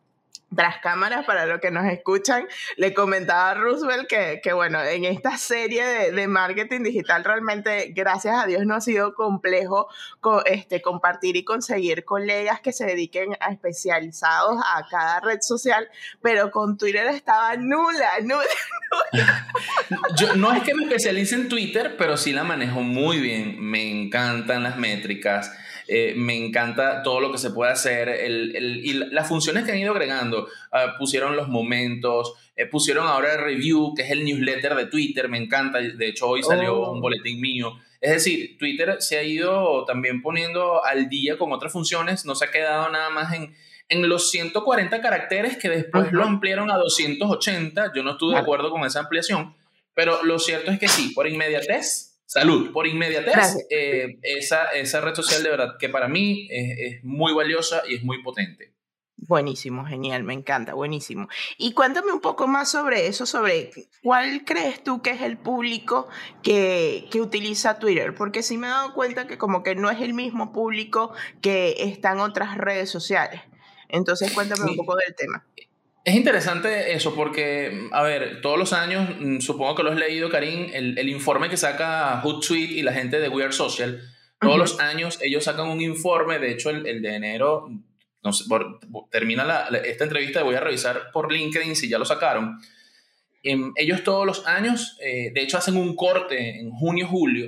tras 0.55 0.79
cámaras, 0.79 1.25
para 1.25 1.45
los 1.45 1.59
que 1.59 1.71
nos 1.71 1.85
escuchan, 1.85 2.47
le 2.77 2.93
comentaba 2.93 3.51
a 3.51 3.53
Roosevelt 3.53 4.07
que, 4.07 4.41
que 4.43 4.53
bueno, 4.53 4.81
en 4.83 5.05
esta 5.05 5.37
serie 5.37 5.85
de, 5.85 6.11
de, 6.11 6.27
marketing 6.27 6.83
digital 6.83 7.23
realmente, 7.23 7.91
gracias 7.95 8.35
a 8.35 8.45
Dios, 8.45 8.65
no 8.65 8.75
ha 8.75 8.81
sido 8.81 9.13
complejo 9.13 9.87
este, 10.45 10.81
compartir 10.81 11.35
y 11.35 11.43
conseguir 11.43 12.05
colegas 12.05 12.61
que 12.61 12.73
se 12.73 12.85
dediquen 12.85 13.35
a 13.39 13.51
especializados 13.51 14.61
a 14.63 14.85
cada 14.89 15.19
red 15.19 15.39
social, 15.41 15.87
pero 16.21 16.51
con 16.51 16.77
Twitter 16.77 17.07
estaba 17.07 17.55
nula, 17.55 18.09
nula, 18.21 18.45
nula. 19.89 20.35
No 20.35 20.53
es 20.53 20.63
que 20.63 20.73
me 20.73 20.83
especialice 20.83 21.35
en 21.35 21.49
Twitter, 21.49 21.95
pero 21.97 22.17
sí 22.17 22.33
la 22.33 22.43
manejo 22.43 22.81
muy 22.81 23.19
bien. 23.19 23.61
Me 23.61 23.89
encantan 23.89 24.63
las 24.63 24.77
métricas 24.77 25.51
eh, 25.93 26.13
me 26.15 26.37
encanta 26.37 27.03
todo 27.03 27.19
lo 27.19 27.33
que 27.33 27.37
se 27.37 27.49
puede 27.49 27.73
hacer 27.73 28.07
el, 28.07 28.55
el, 28.55 28.77
y 28.77 28.93
las 28.93 29.27
funciones 29.27 29.65
que 29.65 29.73
han 29.73 29.77
ido 29.77 29.91
agregando. 29.91 30.47
Ah, 30.71 30.95
pusieron 30.97 31.35
los 31.35 31.49
momentos, 31.49 32.33
eh, 32.55 32.65
pusieron 32.65 33.07
ahora 33.07 33.33
el 33.33 33.41
review, 33.41 33.93
que 33.93 34.03
es 34.03 34.11
el 34.11 34.23
newsletter 34.23 34.73
de 34.75 34.85
Twitter, 34.85 35.27
me 35.27 35.37
encanta. 35.37 35.79
De 35.79 36.07
hecho, 36.07 36.29
hoy 36.29 36.43
salió 36.43 36.77
oh. 36.77 36.93
un 36.93 37.01
boletín 37.01 37.41
mío. 37.41 37.73
Es 37.99 38.11
decir, 38.11 38.57
Twitter 38.57 39.01
se 39.01 39.17
ha 39.17 39.23
ido 39.23 39.83
también 39.83 40.21
poniendo 40.21 40.81
al 40.85 41.09
día 41.09 41.37
con 41.37 41.51
otras 41.51 41.73
funciones, 41.73 42.25
no 42.25 42.35
se 42.35 42.45
ha 42.45 42.51
quedado 42.51 42.89
nada 42.89 43.09
más 43.09 43.33
en, 43.33 43.53
en 43.89 44.07
los 44.07 44.31
140 44.31 45.01
caracteres 45.01 45.57
que 45.57 45.67
después 45.67 46.13
lo 46.13 46.23
ampliaron 46.23 46.71
a 46.71 46.77
280. 46.77 47.91
Yo 47.93 48.01
no 48.01 48.11
estuve 48.11 48.35
de 48.35 48.39
acuerdo 48.39 48.71
con 48.71 48.85
esa 48.85 49.01
ampliación, 49.01 49.57
pero 49.93 50.23
lo 50.23 50.39
cierto 50.39 50.71
es 50.71 50.79
que 50.79 50.87
sí, 50.87 51.11
por 51.13 51.27
inmediatez 51.27 52.10
Salud. 52.31 52.71
Por 52.71 52.87
inmediatez, 52.87 53.67
eh, 53.69 54.17
esa, 54.21 54.63
esa, 54.67 55.01
red 55.01 55.13
social 55.13 55.43
de 55.43 55.49
verdad 55.49 55.75
que 55.77 55.89
para 55.89 56.07
mí 56.07 56.47
es, 56.49 57.03
muy 57.03 57.33
valiosa 57.33 57.83
y 57.85 57.95
es 57.95 58.03
muy 58.03 58.23
potente. 58.23 58.73
Buenísimo, 59.17 59.85
genial, 59.85 60.23
me 60.23 60.33
encanta, 60.33 60.73
buenísimo. 60.73 61.27
Y 61.57 61.73
cuéntame 61.73 62.13
un 62.13 62.21
poco 62.21 62.47
más 62.47 62.71
sobre 62.71 63.07
eso, 63.07 63.25
sobre 63.25 63.71
cuál 64.01 64.45
crees 64.45 64.81
tú 64.81 65.01
que 65.01 65.09
es 65.09 65.21
el 65.21 65.37
público 65.37 66.07
que, 66.41 67.09
que 67.11 67.19
utiliza 67.19 67.79
Twitter, 67.79 68.15
porque 68.15 68.43
sí 68.43 68.57
me 68.57 68.67
he 68.67 68.69
dado 68.69 68.93
cuenta 68.93 69.27
que 69.27 69.37
como 69.37 69.61
que 69.61 69.75
no 69.75 69.91
es 69.91 69.99
el 69.99 70.13
mismo 70.13 70.53
público 70.53 71.11
que 71.41 71.75
está 71.79 72.13
en 72.13 72.21
otras 72.21 72.57
redes 72.57 72.89
sociales. 72.89 73.41
Entonces 73.89 74.31
cuéntame 74.31 74.71
un 74.71 74.77
poco 74.77 74.95
del 74.95 75.13
tema. 75.15 75.45
Es 76.03 76.15
interesante 76.15 76.93
eso 76.93 77.13
porque, 77.13 77.87
a 77.91 78.01
ver, 78.01 78.41
todos 78.41 78.57
los 78.57 78.73
años, 78.73 79.07
mm, 79.19 79.39
supongo 79.39 79.75
que 79.75 79.83
lo 79.83 79.91
has 79.91 79.97
leído, 79.97 80.29
Karim, 80.29 80.69
el, 80.73 80.97
el 80.97 81.09
informe 81.09 81.47
que 81.47 81.57
saca 81.57 82.21
Hootsuite 82.21 82.73
y 82.73 82.81
la 82.81 82.93
gente 82.93 83.19
de 83.19 83.29
We 83.29 83.43
Are 83.43 83.53
Social, 83.53 84.01
todos 84.39 84.57
los 84.57 84.79
años 84.79 85.19
ellos 85.21 85.43
sacan 85.43 85.67
un 85.67 85.81
informe, 85.81 86.39
de 86.39 86.51
hecho 86.51 86.71
el, 86.71 86.87
el 86.87 87.03
de 87.03 87.15
enero, 87.15 87.69
no 88.23 88.33
sé, 88.33 88.45
termina 89.11 89.45
la, 89.45 89.67
esta 89.85 90.03
entrevista, 90.03 90.41
voy 90.41 90.55
a 90.55 90.59
revisar 90.59 91.11
por 91.13 91.31
LinkedIn 91.31 91.75
si 91.75 91.87
ya 91.87 91.99
lo 91.99 92.05
sacaron, 92.05 92.57
em, 93.43 93.71
ellos 93.75 94.03
todos 94.03 94.25
los 94.25 94.47
años, 94.47 94.97
eh, 95.01 95.31
de 95.31 95.41
hecho, 95.43 95.59
hacen 95.59 95.77
un 95.77 95.95
corte 95.95 96.59
en 96.59 96.71
junio, 96.71 97.07
julio, 97.07 97.47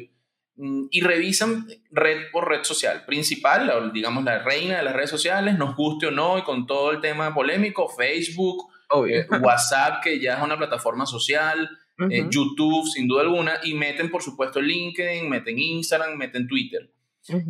y 0.56 1.02
revisan 1.02 1.68
red 1.90 2.30
por 2.32 2.48
red 2.48 2.64
social 2.64 3.06
principal, 3.06 3.92
digamos 3.92 4.24
la 4.24 4.40
reina 4.40 4.78
de 4.78 4.84
las 4.84 4.94
redes 4.94 5.10
sociales, 5.10 5.58
nos 5.58 5.76
guste 5.76 6.08
o 6.08 6.12
no, 6.12 6.38
y 6.38 6.44
con 6.44 6.68
todo 6.68 6.92
el 6.92 7.02
tema 7.02 7.34
polémico, 7.34 7.90
Facebook, 7.90 8.68
eh, 9.08 9.26
WhatsApp, 9.42 10.04
que 10.04 10.20
ya 10.20 10.36
es 10.36 10.44
una 10.44 10.58
plataforma 10.58 11.06
social, 11.06 11.70
eh, 12.10 12.28
YouTube, 12.30 12.88
sin 12.88 13.08
duda 13.08 13.24
alguna, 13.24 13.54
y 13.64 13.74
meten, 13.74 14.12
por 14.12 14.22
supuesto, 14.22 14.62
LinkedIn, 14.62 15.28
meten 15.28 15.58
Instagram, 15.58 16.18
meten 16.18 16.48
Twitter. 16.48 16.92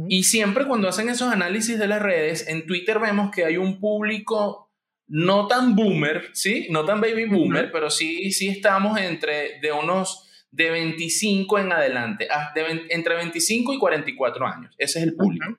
Y 0.08 0.24
siempre 0.24 0.68
cuando 0.68 0.88
hacen 0.88 1.10
esos 1.10 1.32
análisis 1.32 1.80
de 1.80 1.88
las 1.88 2.02
redes, 2.02 2.48
en 2.48 2.68
Twitter 2.68 3.00
vemos 3.00 3.32
que 3.32 3.44
hay 3.44 3.58
un 3.58 3.80
público 3.80 4.72
no 5.08 5.48
tan 5.48 5.76
boomer, 5.76 6.30
¿sí? 6.34 6.68
No 6.70 6.86
tan 6.86 7.02
baby 7.02 7.26
boomer, 7.26 7.72
pero 7.72 7.90
sí, 7.90 8.32
sí 8.32 8.50
estamos 8.50 9.00
entre 9.00 9.60
de 9.62 9.72
unos 9.72 10.30
de 10.54 10.70
25 10.70 11.58
en 11.58 11.72
adelante, 11.72 12.28
ah, 12.30 12.54
entre 12.90 13.16
25 13.16 13.74
y 13.74 13.80
44 13.80 14.46
años. 14.46 14.76
Ese 14.78 15.00
es 15.00 15.06
el 15.06 15.16
público. 15.16 15.58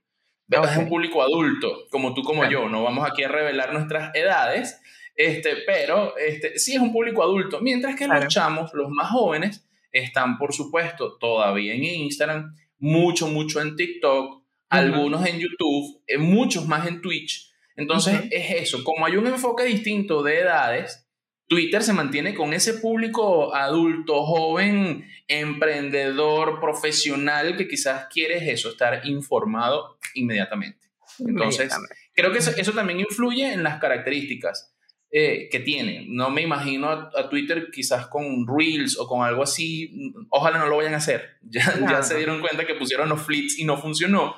Es 0.48 0.76
un 0.76 0.88
público 0.88 1.20
adulto, 1.20 1.88
como 1.90 2.14
tú, 2.14 2.22
como 2.22 2.48
yo. 2.48 2.68
No 2.68 2.84
vamos 2.84 3.08
aquí 3.10 3.24
a 3.24 3.28
revelar 3.28 3.72
nuestras 3.72 4.14
edades, 4.14 4.80
este, 5.16 5.56
pero 5.66 6.16
este, 6.16 6.60
sí 6.60 6.74
es 6.74 6.80
un 6.80 6.92
público 6.92 7.24
adulto. 7.24 7.60
Mientras 7.60 7.96
que 7.96 8.06
los 8.06 8.28
chamos, 8.28 8.72
los 8.72 8.88
más 8.88 9.10
jóvenes, 9.10 9.66
están, 9.90 10.38
por 10.38 10.52
supuesto, 10.52 11.16
todavía 11.18 11.74
en 11.74 11.84
Instagram, 11.84 12.54
mucho, 12.78 13.26
mucho 13.26 13.60
en 13.60 13.74
TikTok, 13.74 14.44
algunos 14.68 15.26
en 15.26 15.40
YouTube, 15.40 16.02
eh, 16.06 16.18
muchos 16.18 16.68
más 16.68 16.86
en 16.86 17.00
Twitch. 17.00 17.52
Entonces 17.74 18.28
es 18.30 18.62
eso, 18.62 18.84
como 18.84 19.06
hay 19.06 19.16
un 19.16 19.26
enfoque 19.26 19.64
distinto 19.64 20.22
de 20.22 20.38
edades, 20.38 21.03
Twitter 21.46 21.82
se 21.82 21.92
mantiene 21.92 22.34
con 22.34 22.52
ese 22.54 22.74
público 22.74 23.54
adulto, 23.54 24.24
joven, 24.24 25.06
emprendedor, 25.28 26.60
profesional, 26.60 27.56
que 27.56 27.68
quizás 27.68 28.06
quiere 28.10 28.50
eso, 28.50 28.70
estar 28.70 29.06
informado 29.06 29.98
inmediatamente. 30.14 30.78
Entonces, 31.18 31.72
creo 32.14 32.32
que 32.32 32.38
eso, 32.38 32.72
también 32.72 33.00
influye 33.00 33.52
en 33.52 33.62
las 33.62 33.78
características. 33.80 34.70
Eh, 35.16 35.48
que 35.48 35.60
tiene. 35.60 36.06
No 36.08 36.28
me 36.28 36.42
imagino 36.42 36.88
a, 36.88 37.28
Twitter 37.30 37.68
quizás 37.72 38.08
con 38.08 38.48
Reels 38.48 38.98
o 38.98 39.06
con 39.06 39.22
algo 39.22 39.44
así. 39.44 40.12
Ojalá 40.28 40.58
no 40.58 40.66
lo 40.66 40.78
vayan 40.78 40.94
a 40.94 40.96
hacer. 40.96 41.36
Ya, 41.42 41.72
ya 41.88 42.02
se 42.02 42.16
dieron 42.16 42.40
cuenta 42.40 42.66
que 42.66 42.74
pusieron 42.74 43.08
los 43.08 43.22
flits 43.22 43.60
y 43.60 43.64
no 43.64 43.80
funcionó. 43.80 44.34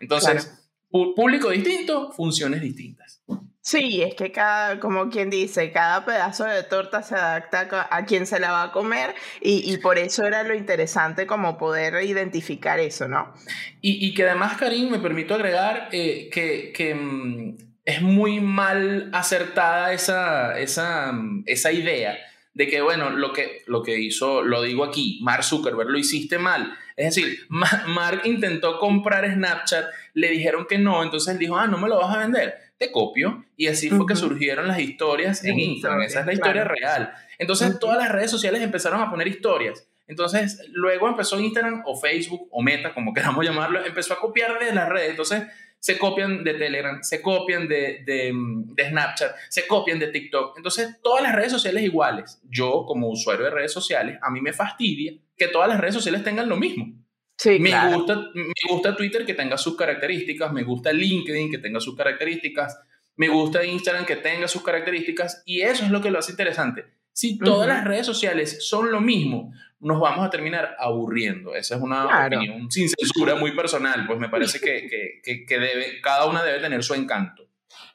Entonces, 0.00 0.68
público 0.90 1.48
distinto, 1.48 2.12
funciones 2.12 2.60
distintas. 2.60 3.22
Sí, 3.60 4.02
es 4.02 4.14
que 4.14 4.32
cada, 4.32 4.80
como 4.80 5.10
quien 5.10 5.30
dice, 5.30 5.72
cada 5.72 6.04
pedazo 6.04 6.44
de 6.44 6.62
torta 6.62 7.02
se 7.02 7.16
adapta 7.16 7.88
a 7.90 8.04
quien 8.06 8.26
se 8.26 8.40
la 8.40 8.52
va 8.52 8.62
a 8.64 8.72
comer 8.72 9.14
y, 9.40 9.76
por 9.78 9.98
eso 9.98 10.24
era 10.24 10.42
lo 10.42 10.54
interesante 10.54 11.26
como 11.26 11.58
poder 11.58 12.02
identificar 12.02 12.78
eso, 12.78 13.08
¿no? 13.08 13.34
Y, 13.80 14.14
que 14.14 14.24
además, 14.24 14.56
Karim, 14.56 14.90
me 14.90 14.98
permito 14.98 15.34
agregar 15.34 15.88
eh, 15.92 16.30
que, 16.32 16.94
mm, 16.94 17.56
es 17.84 18.00
muy 18.02 18.40
mal 18.40 19.10
acertada 19.12 19.92
esa, 19.92 20.58
esa, 20.58 21.12
mm, 21.12 21.42
esa 21.46 21.72
idea 21.72 22.16
de 22.54 22.68
que, 22.68 22.80
bueno, 22.80 23.10
lo 23.10 23.32
que, 23.32 23.62
lo 23.66 23.82
que 23.82 24.00
hizo, 24.00 24.42
lo 24.42 24.62
digo 24.62 24.84
aquí, 24.84 25.18
Mark 25.22 25.44
Zuckerberg, 25.44 25.90
lo 25.90 25.98
hiciste 25.98 26.38
mal. 26.38 26.76
Es 26.96 27.14
decir, 27.14 27.46
Mark 27.48 28.22
intentó 28.24 28.78
comprar 28.78 29.30
Snapchat, 29.32 29.84
le 30.14 30.30
dijeron 30.30 30.66
que 30.68 30.78
no, 30.78 31.02
entonces 31.02 31.38
dijo, 31.38 31.56
ah, 31.56 31.68
no 31.68 31.78
me 31.78 31.88
lo 31.88 31.98
vas 31.98 32.16
a 32.16 32.18
vender, 32.18 32.67
te 32.78 32.90
copio. 32.90 33.44
Y 33.56 33.66
así 33.66 33.90
fue 33.90 34.06
que 34.06 34.16
surgieron 34.16 34.68
las 34.68 34.78
historias 34.78 35.44
en 35.44 35.58
Instagram, 35.58 36.02
esa 36.02 36.20
es 36.20 36.26
la 36.26 36.32
historia 36.32 36.64
real. 36.64 37.12
Entonces 37.38 37.78
todas 37.78 37.98
las 37.98 38.10
redes 38.10 38.30
sociales 38.30 38.62
empezaron 38.62 39.00
a 39.00 39.10
poner 39.10 39.28
historias. 39.28 39.86
Entonces 40.06 40.62
luego 40.72 41.08
empezó 41.08 41.38
Instagram 41.38 41.82
o 41.84 42.00
Facebook 42.00 42.48
o 42.50 42.62
Meta, 42.62 42.94
como 42.94 43.12
queramos 43.14 43.44
llamarlo, 43.44 43.84
empezó 43.84 44.14
a 44.14 44.20
copiar 44.20 44.58
de 44.58 44.72
las 44.72 44.88
redes. 44.88 45.10
Entonces 45.10 45.42
se 45.80 45.98
copian 45.98 46.42
de 46.42 46.54
Telegram, 46.54 47.02
se 47.02 47.22
copian 47.22 47.68
de, 47.68 48.02
de, 48.04 48.88
Snapchat, 48.88 49.36
se 49.48 49.66
copian 49.66 49.98
de 49.98 50.08
TikTok. 50.08 50.56
Entonces, 50.56 51.00
todas 51.02 51.22
las 51.22 51.34
redes 51.34 51.52
sociales 51.52 51.84
iguales. 51.84 52.40
Yo, 52.50 52.84
como 52.84 53.08
usuario 53.08 53.44
de 53.44 53.50
redes 53.52 53.72
sociales, 53.72 54.18
a 54.20 54.30
mí 54.30 54.40
me 54.40 54.52
fastidia 54.52 55.12
que 55.36 55.46
todas 55.46 55.68
las 55.68 55.80
redes 55.80 55.94
sociales 55.94 56.24
tengan 56.24 56.48
lo 56.48 56.56
mismo. 56.56 56.92
Sí, 57.38 57.60
me, 57.60 57.70
gusta, 57.94 58.16
me 58.34 58.52
gusta 58.68 58.96
Twitter 58.96 59.24
que 59.24 59.34
tenga 59.34 59.56
sus 59.56 59.76
características, 59.76 60.52
me 60.52 60.64
gusta 60.64 60.92
LinkedIn 60.92 61.52
que 61.52 61.58
tenga 61.58 61.78
sus 61.78 61.94
características, 61.94 62.80
me 63.14 63.28
gusta 63.28 63.64
Instagram 63.64 64.04
que 64.04 64.16
tenga 64.16 64.48
sus 64.48 64.62
características 64.62 65.44
y 65.46 65.60
eso 65.60 65.84
es 65.84 65.90
lo 65.90 66.00
que 66.00 66.10
lo 66.10 66.18
hace 66.18 66.32
interesante. 66.32 66.84
Si 67.12 67.38
todas 67.38 67.68
las 67.68 67.84
redes 67.84 68.06
sociales 68.06 68.68
son 68.68 68.90
lo 68.90 69.00
mismo, 69.00 69.52
nos 69.80 70.00
vamos 70.00 70.26
a 70.26 70.30
terminar 70.30 70.76
aburriendo. 70.78 71.54
Esa 71.54 71.76
es 71.76 71.80
una 71.80 72.26
opinión 72.26 72.70
sin 72.70 72.88
censura 72.88 73.36
muy 73.36 73.54
personal, 73.54 74.04
pues 74.06 74.18
me 74.18 74.28
parece 74.28 74.60
que, 74.60 75.20
que, 75.22 75.44
que, 75.44 75.58
debe, 75.58 76.00
cada 76.00 76.26
una 76.26 76.42
debe 76.42 76.60
tener 76.60 76.82
su 76.82 76.94
encanto. 76.94 77.47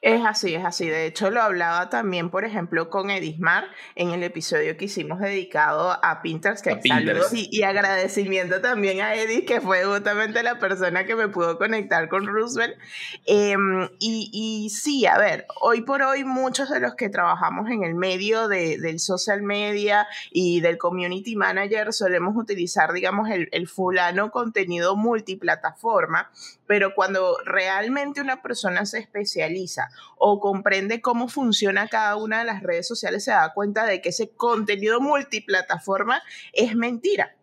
Es 0.04 0.22
así, 0.22 0.54
es 0.54 0.62
así. 0.62 0.86
De 0.86 1.06
hecho, 1.06 1.30
lo 1.30 1.40
hablaba 1.40 1.88
también, 1.88 2.28
por 2.28 2.44
ejemplo, 2.44 2.90
con 2.90 3.08
Edismar 3.08 3.64
en 3.94 4.10
el 4.10 4.22
episodio 4.22 4.76
que 4.76 4.84
hicimos 4.84 5.18
dedicado 5.18 5.98
a 6.04 6.20
Pinterest. 6.20 6.62
Que 6.62 6.78
saludos 6.86 7.32
y, 7.32 7.62
agradecimiento 7.62 8.60
también 8.60 9.00
a 9.00 9.14
Edith, 9.14 9.48
que 9.48 9.62
fue 9.62 9.82
justamente 9.84 10.42
la 10.42 10.58
persona 10.58 11.06
que 11.06 11.16
me 11.16 11.28
pudo 11.28 11.56
conectar 11.56 12.10
con 12.10 12.26
Roosevelt. 12.26 12.76
Em, 13.24 13.88
y, 13.98 14.28
y, 14.30 14.68
sí, 14.68 15.06
a 15.06 15.16
ver, 15.16 15.46
hoy 15.62 15.80
por 15.80 16.02
hoy 16.02 16.22
muchos 16.22 16.68
de 16.68 16.80
los 16.80 16.96
que 16.96 17.08
trabajamos 17.08 17.70
en 17.70 17.82
el 17.82 17.94
medio 17.94 18.46
de, 18.46 18.76
del 18.76 18.98
social 18.98 19.40
media 19.40 20.06
y 20.30 20.60
del 20.60 20.76
community 20.76 21.34
manager 21.34 21.94
solemos 21.94 22.36
utilizar, 22.36 22.92
digamos, 22.92 23.30
el, 23.30 23.48
el 23.52 23.66
fulano 23.68 24.30
contenido 24.30 24.96
multiplataforma, 24.96 26.30
pero 26.66 26.94
cuando 26.94 27.36
realmente 27.44 28.20
una 28.20 28.42
persona 28.42 28.86
se 28.86 28.98
especializa 28.98 29.90
o 30.16 30.40
comprende 30.40 31.00
cómo 31.00 31.28
funciona 31.28 31.88
cada 31.88 32.16
una 32.16 32.38
de 32.38 32.44
las 32.44 32.62
redes 32.62 32.88
sociales, 32.88 33.24
se 33.24 33.32
da 33.32 33.52
cuenta 33.52 33.84
de 33.84 34.00
que 34.00 34.10
ese 34.10 34.30
contenido 34.30 35.00
multiplataforma 35.00 36.22
es 36.52 36.74
mentira. 36.74 37.34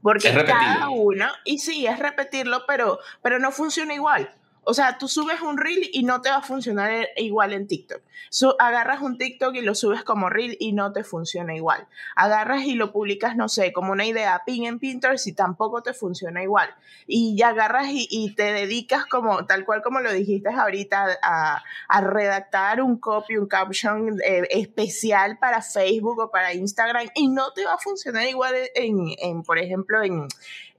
Porque 0.00 0.32
cada 0.46 0.88
una, 0.88 1.32
y 1.44 1.58
sí, 1.58 1.86
es 1.86 1.98
repetirlo, 1.98 2.64
pero, 2.66 2.98
pero 3.22 3.38
no 3.38 3.52
funciona 3.52 3.94
igual. 3.94 4.34
O 4.64 4.74
sea, 4.74 4.96
tú 4.96 5.08
subes 5.08 5.40
un 5.40 5.58
reel 5.58 5.90
y 5.92 6.04
no 6.04 6.20
te 6.20 6.30
va 6.30 6.36
a 6.36 6.42
funcionar 6.42 7.08
igual 7.16 7.52
en 7.52 7.66
TikTok. 7.66 8.00
agarras 8.60 9.02
un 9.02 9.18
TikTok 9.18 9.56
y 9.56 9.60
lo 9.60 9.74
subes 9.74 10.04
como 10.04 10.30
reel 10.30 10.56
y 10.60 10.72
no 10.72 10.92
te 10.92 11.02
funciona 11.02 11.54
igual. 11.54 11.88
Agarras 12.14 12.64
y 12.64 12.74
lo 12.74 12.92
publicas, 12.92 13.36
no 13.36 13.48
sé, 13.48 13.72
como 13.72 13.92
una 13.92 14.06
idea 14.06 14.42
pin 14.46 14.64
en 14.66 14.78
Pinterest 14.78 15.26
y 15.26 15.32
tampoco 15.32 15.82
te 15.82 15.94
funciona 15.94 16.42
igual. 16.42 16.70
Y 17.06 17.36
ya 17.36 17.48
agarras 17.48 17.86
y, 17.90 18.34
te 18.36 18.52
dedicas 18.52 19.06
como, 19.06 19.46
tal 19.46 19.64
cual 19.64 19.82
como 19.82 20.00
lo 20.00 20.12
dijiste 20.12 20.48
ahorita, 20.50 21.18
a, 21.22 21.62
redactar 22.00 22.82
un 22.82 22.98
copy, 22.98 23.36
un 23.36 23.46
caption 23.46 24.20
eh, 24.24 24.46
especial 24.50 25.38
para 25.38 25.60
Facebook 25.60 26.20
o 26.20 26.30
para 26.30 26.54
Instagram 26.54 27.08
y 27.14 27.28
no 27.28 27.52
te 27.52 27.64
va 27.64 27.74
a 27.74 27.78
funcionar 27.78 28.26
igual 28.26 28.54
en 28.74 29.42
por 29.42 29.58
ejemplo, 29.58 30.02
en, 30.02 30.28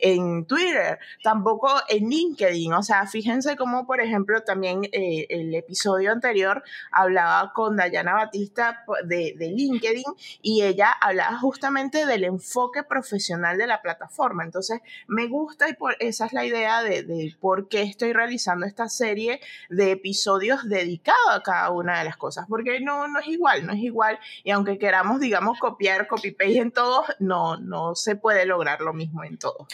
en 0.04 0.46
Twitter, 0.46 1.00
tampoco 1.24 1.72
en 1.88 2.10
LinkedIn. 2.10 2.74
O 2.74 2.84
sea, 2.84 3.08
fíjense 3.08 3.56
cómo, 3.56 3.88
por 3.88 4.02
ejemplo, 4.02 4.42
también 4.44 4.82
eh, 4.92 5.26
el 5.30 5.56
episodio 5.56 6.12
anterior 6.12 6.62
hablaba 6.92 7.54
con 7.54 7.78
Dayana 7.78 8.14
Batista 8.14 8.84
de, 9.06 9.34
de, 9.38 9.48
LinkedIn 9.48 10.04
y 10.42 10.64
ella 10.64 10.92
hablaba 10.92 11.38
justamente 11.40 12.06
del 12.06 12.26
enfoque 12.26 12.84
profesional 12.84 13.58
de 13.58 13.66
la 13.66 13.82
plataforma. 13.82 14.44
Entonces, 14.44 14.82
me 15.08 15.28
gusta 15.28 15.70
y 15.70 15.74
por, 15.74 15.96
esa 16.00 16.26
es 16.26 16.34
la 16.34 16.46
idea 16.46 16.84
de, 16.84 17.04
de 17.04 17.34
por 17.40 17.70
qué 17.70 17.84
estoy 17.84 18.12
realizando 18.12 18.66
esta 18.66 18.90
serie 18.90 19.40
de 19.70 19.92
episodios 19.92 20.68
dedicados 20.68 21.30
a 21.30 21.42
cada 21.42 21.72
una 21.72 22.00
de 22.00 22.04
las 22.04 22.18
cosas, 22.18 22.46
porque 22.50 22.82
no, 22.82 23.08
no 23.08 23.20
es 23.20 23.28
igual, 23.28 23.66
no 23.66 23.72
es 23.72 23.80
igual. 23.80 24.20
Y 24.44 24.52
aunque 24.52 24.78
queramos, 24.78 25.22
digamos, 25.22 25.60
copiar, 25.60 26.08
copy-paste 26.08 26.58
en 26.58 26.72
todos, 26.72 27.06
no, 27.20 27.56
no 27.56 27.96
se 27.96 28.18
puede 28.18 28.46
lograr 28.46 28.82
lo 28.82 28.92
mismo 28.92 29.24
en 29.24 29.38
todos. 29.38 29.68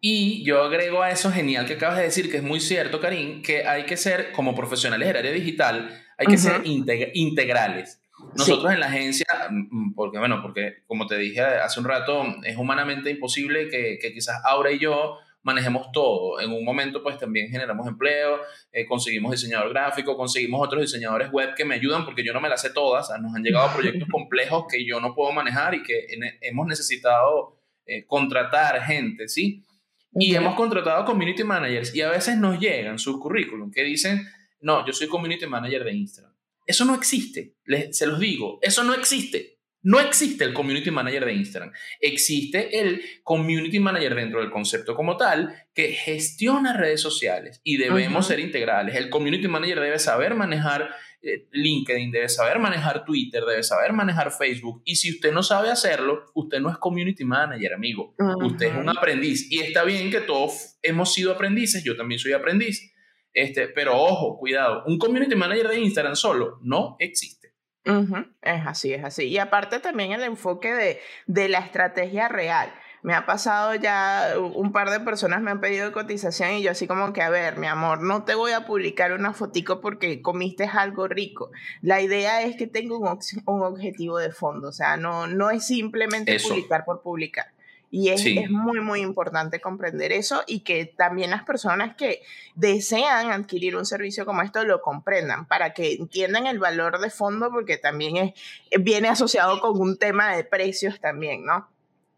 Y 0.00 0.42
yo 0.44 0.62
agrego 0.62 1.02
a 1.02 1.10
eso 1.10 1.30
genial 1.30 1.66
que 1.66 1.74
acabas 1.74 1.98
de 1.98 2.04
decir, 2.04 2.30
que 2.30 2.38
es 2.38 2.42
muy 2.42 2.60
cierto, 2.60 3.00
Karim, 3.00 3.42
que 3.42 3.66
hay 3.66 3.84
que 3.84 3.98
ser, 3.98 4.32
como 4.32 4.54
profesionales 4.54 5.06
del 5.06 5.16
área 5.18 5.32
digital, 5.32 5.90
hay 6.16 6.26
que 6.26 6.38
ser 6.38 6.62
integrales. 6.64 8.00
Nosotros 8.36 8.72
en 8.72 8.80
la 8.80 8.86
agencia, 8.86 9.26
mm, 9.50 9.94
porque 9.94 10.18
bueno, 10.18 10.40
porque 10.42 10.82
como 10.86 11.06
te 11.06 11.16
dije 11.16 11.40
hace 11.40 11.80
un 11.80 11.86
rato, 11.86 12.22
es 12.44 12.56
humanamente 12.56 13.10
imposible 13.10 13.68
que, 13.68 13.98
que 14.00 14.12
quizás 14.12 14.42
Aura 14.44 14.72
y 14.72 14.78
yo 14.78 15.18
manejemos 15.42 15.90
todo. 15.92 16.40
En 16.40 16.52
un 16.52 16.64
momento, 16.64 17.02
pues 17.02 17.18
también 17.18 17.50
generamos 17.50 17.86
empleo, 17.86 18.40
eh, 18.72 18.86
conseguimos 18.86 19.32
diseñador 19.32 19.70
gráfico, 19.70 20.16
conseguimos 20.16 20.60
otros 20.64 20.82
diseñadores 20.82 21.30
web 21.30 21.54
que 21.54 21.64
me 21.64 21.74
ayudan 21.74 22.04
porque 22.04 22.24
yo 22.24 22.32
no 22.32 22.40
me 22.40 22.48
las 22.48 22.60
sé 22.60 22.70
todas. 22.70 23.10
nos 23.20 23.34
han 23.34 23.42
llegado 23.42 23.72
proyectos 23.74 24.08
complejos 24.10 24.64
que 24.70 24.84
yo 24.84 25.00
no 25.00 25.14
puedo 25.14 25.32
manejar 25.32 25.74
y 25.74 25.82
que 25.82 26.06
hemos 26.42 26.66
necesitado 26.66 27.58
eh, 27.86 28.04
contratar 28.06 28.82
gente, 28.82 29.28
¿sí? 29.28 29.64
Y 30.12 30.34
hemos 30.34 30.54
contratado 30.54 31.04
community 31.04 31.44
managers 31.44 31.94
y 31.94 32.00
a 32.00 32.10
veces 32.10 32.36
nos 32.36 32.58
llegan 32.58 32.98
sus 32.98 33.18
currículum 33.18 33.70
que 33.70 33.84
dicen, 33.84 34.26
no, 34.60 34.86
yo 34.86 34.92
soy 34.92 35.08
community 35.08 35.46
manager 35.46 35.84
de 35.84 35.92
Instagram. 35.92 36.34
Eso 36.66 36.84
no 36.84 36.94
existe, 36.94 37.56
se 37.90 38.06
los 38.06 38.18
digo, 38.18 38.58
eso 38.62 38.84
no 38.84 38.94
existe. 38.94 39.60
No 39.82 39.98
existe 39.98 40.44
el 40.44 40.52
community 40.52 40.90
manager 40.90 41.24
de 41.24 41.32
Instagram. 41.32 41.72
Existe 42.00 42.80
el 42.80 43.02
community 43.22 43.80
manager 43.80 44.14
dentro 44.14 44.40
del 44.40 44.50
concepto 44.50 44.94
como 44.94 45.16
tal 45.16 45.54
que 45.74 45.92
gestiona 45.92 46.76
redes 46.76 47.00
sociales 47.00 47.62
y 47.64 47.78
debemos 47.78 48.26
ser 48.26 48.40
integrales. 48.40 48.94
El 48.94 49.08
community 49.08 49.48
manager 49.48 49.80
debe 49.80 49.98
saber 49.98 50.34
manejar 50.34 50.94
eh, 51.22 51.48
LinkedIn, 51.52 52.10
debe 52.10 52.28
saber 52.28 52.58
manejar 52.58 53.04
Twitter, 53.04 53.44
debe 53.44 53.62
saber 53.62 53.92
manejar 53.92 54.30
Facebook. 54.30 54.82
Y 54.84 54.96
si 54.96 55.10
usted 55.10 55.32
no 55.32 55.42
sabe 55.42 55.70
hacerlo, 55.70 56.24
usted 56.34 56.60
no 56.60 56.70
es 56.70 56.78
community 56.78 57.24
manager, 57.24 57.74
amigo. 57.74 58.14
Usted 58.42 58.66
es 58.66 58.76
un 58.76 58.88
aprendiz. 58.88 59.50
Y 59.50 59.60
está 59.60 59.84
bien 59.84 60.10
que 60.10 60.20
todos 60.20 60.78
hemos 60.82 61.12
sido 61.12 61.32
aprendices, 61.32 61.84
yo 61.84 61.96
también 61.96 62.18
soy 62.18 62.32
aprendiz. 62.32 62.92
Este, 63.32 63.68
pero 63.68 63.96
ojo, 63.96 64.38
cuidado, 64.38 64.82
un 64.86 64.98
community 64.98 65.36
manager 65.36 65.68
de 65.68 65.80
Instagram 65.80 66.16
solo 66.16 66.58
no 66.62 66.96
existe. 66.98 67.40
Es 67.84 68.66
así, 68.66 68.92
es 68.92 69.04
así. 69.04 69.24
Y 69.24 69.38
aparte 69.38 69.80
también 69.80 70.12
el 70.12 70.22
enfoque 70.22 70.72
de, 70.72 71.00
de 71.26 71.48
la 71.48 71.58
estrategia 71.58 72.28
real. 72.28 72.72
Me 73.02 73.14
ha 73.14 73.24
pasado 73.24 73.74
ya, 73.74 74.34
un 74.54 74.72
par 74.72 74.90
de 74.90 75.00
personas 75.00 75.40
me 75.40 75.50
han 75.50 75.60
pedido 75.60 75.90
cotización 75.92 76.52
y 76.52 76.62
yo 76.62 76.70
así 76.70 76.86
como 76.86 77.12
que, 77.12 77.22
a 77.22 77.30
ver, 77.30 77.56
mi 77.56 77.66
amor, 77.66 78.02
no 78.02 78.24
te 78.24 78.34
voy 78.34 78.52
a 78.52 78.66
publicar 78.66 79.12
una 79.12 79.32
fotico 79.32 79.80
porque 79.80 80.20
comiste 80.20 80.64
algo 80.64 81.08
rico. 81.08 81.50
La 81.80 82.02
idea 82.02 82.42
es 82.42 82.56
que 82.56 82.66
tenga 82.66 82.96
un, 82.96 83.18
un 83.46 83.62
objetivo 83.62 84.18
de 84.18 84.32
fondo, 84.32 84.68
o 84.68 84.72
sea, 84.72 84.96
no, 84.96 85.26
no 85.26 85.50
es 85.50 85.66
simplemente 85.66 86.38
publicar 86.40 86.84
por 86.84 87.00
publicar. 87.00 87.46
Y 87.92 88.10
es, 88.10 88.24
es, 88.24 88.48
muy, 88.50 88.80
muy 88.80 89.00
importante 89.00 89.60
comprender 89.60 90.12
eso 90.12 90.44
y 90.46 90.60
que 90.60 90.84
también 90.86 91.30
las 91.30 91.42
personas 91.42 91.96
que 91.96 92.22
desean 92.54 93.32
adquirir 93.32 93.74
un 93.74 93.84
servicio 93.84 94.24
como 94.24 94.42
esto 94.42 94.62
lo 94.64 94.80
comprendan 94.80 95.46
para 95.46 95.74
que 95.74 95.94
entiendan 95.94 96.46
el 96.46 96.60
valor 96.60 97.00
de 97.00 97.10
fondo 97.10 97.50
porque 97.50 97.78
también 97.78 98.16
es, 98.16 98.34
viene 98.80 99.08
asociado 99.08 99.60
con 99.60 99.80
un 99.80 99.98
tema 99.98 100.36
de 100.36 100.44
precios 100.44 101.00
también, 101.00 101.44
¿no? 101.44 101.68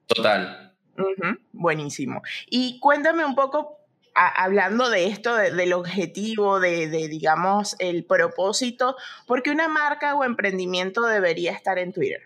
Total. 0.07 0.72
Buenísimo. 1.53 2.23
Y 2.49 2.79
cuéntame 2.81 3.25
un 3.25 3.35
poco, 3.35 3.79
hablando 4.15 4.91
de 4.91 5.07
esto, 5.07 5.35
del 5.35 5.73
objetivo, 5.73 6.61
de, 6.61 6.89
digamos, 7.09 7.77
el 7.79 8.05
propósito, 8.05 8.97
¿por 9.27 9.43
qué 9.43 9.51
una 9.51 9.69
marca 9.69 10.15
o 10.15 10.25
emprendimiento 10.25 11.03
debería 11.03 11.53
estar 11.53 11.79
en 11.79 11.93
Twitter? 11.93 12.23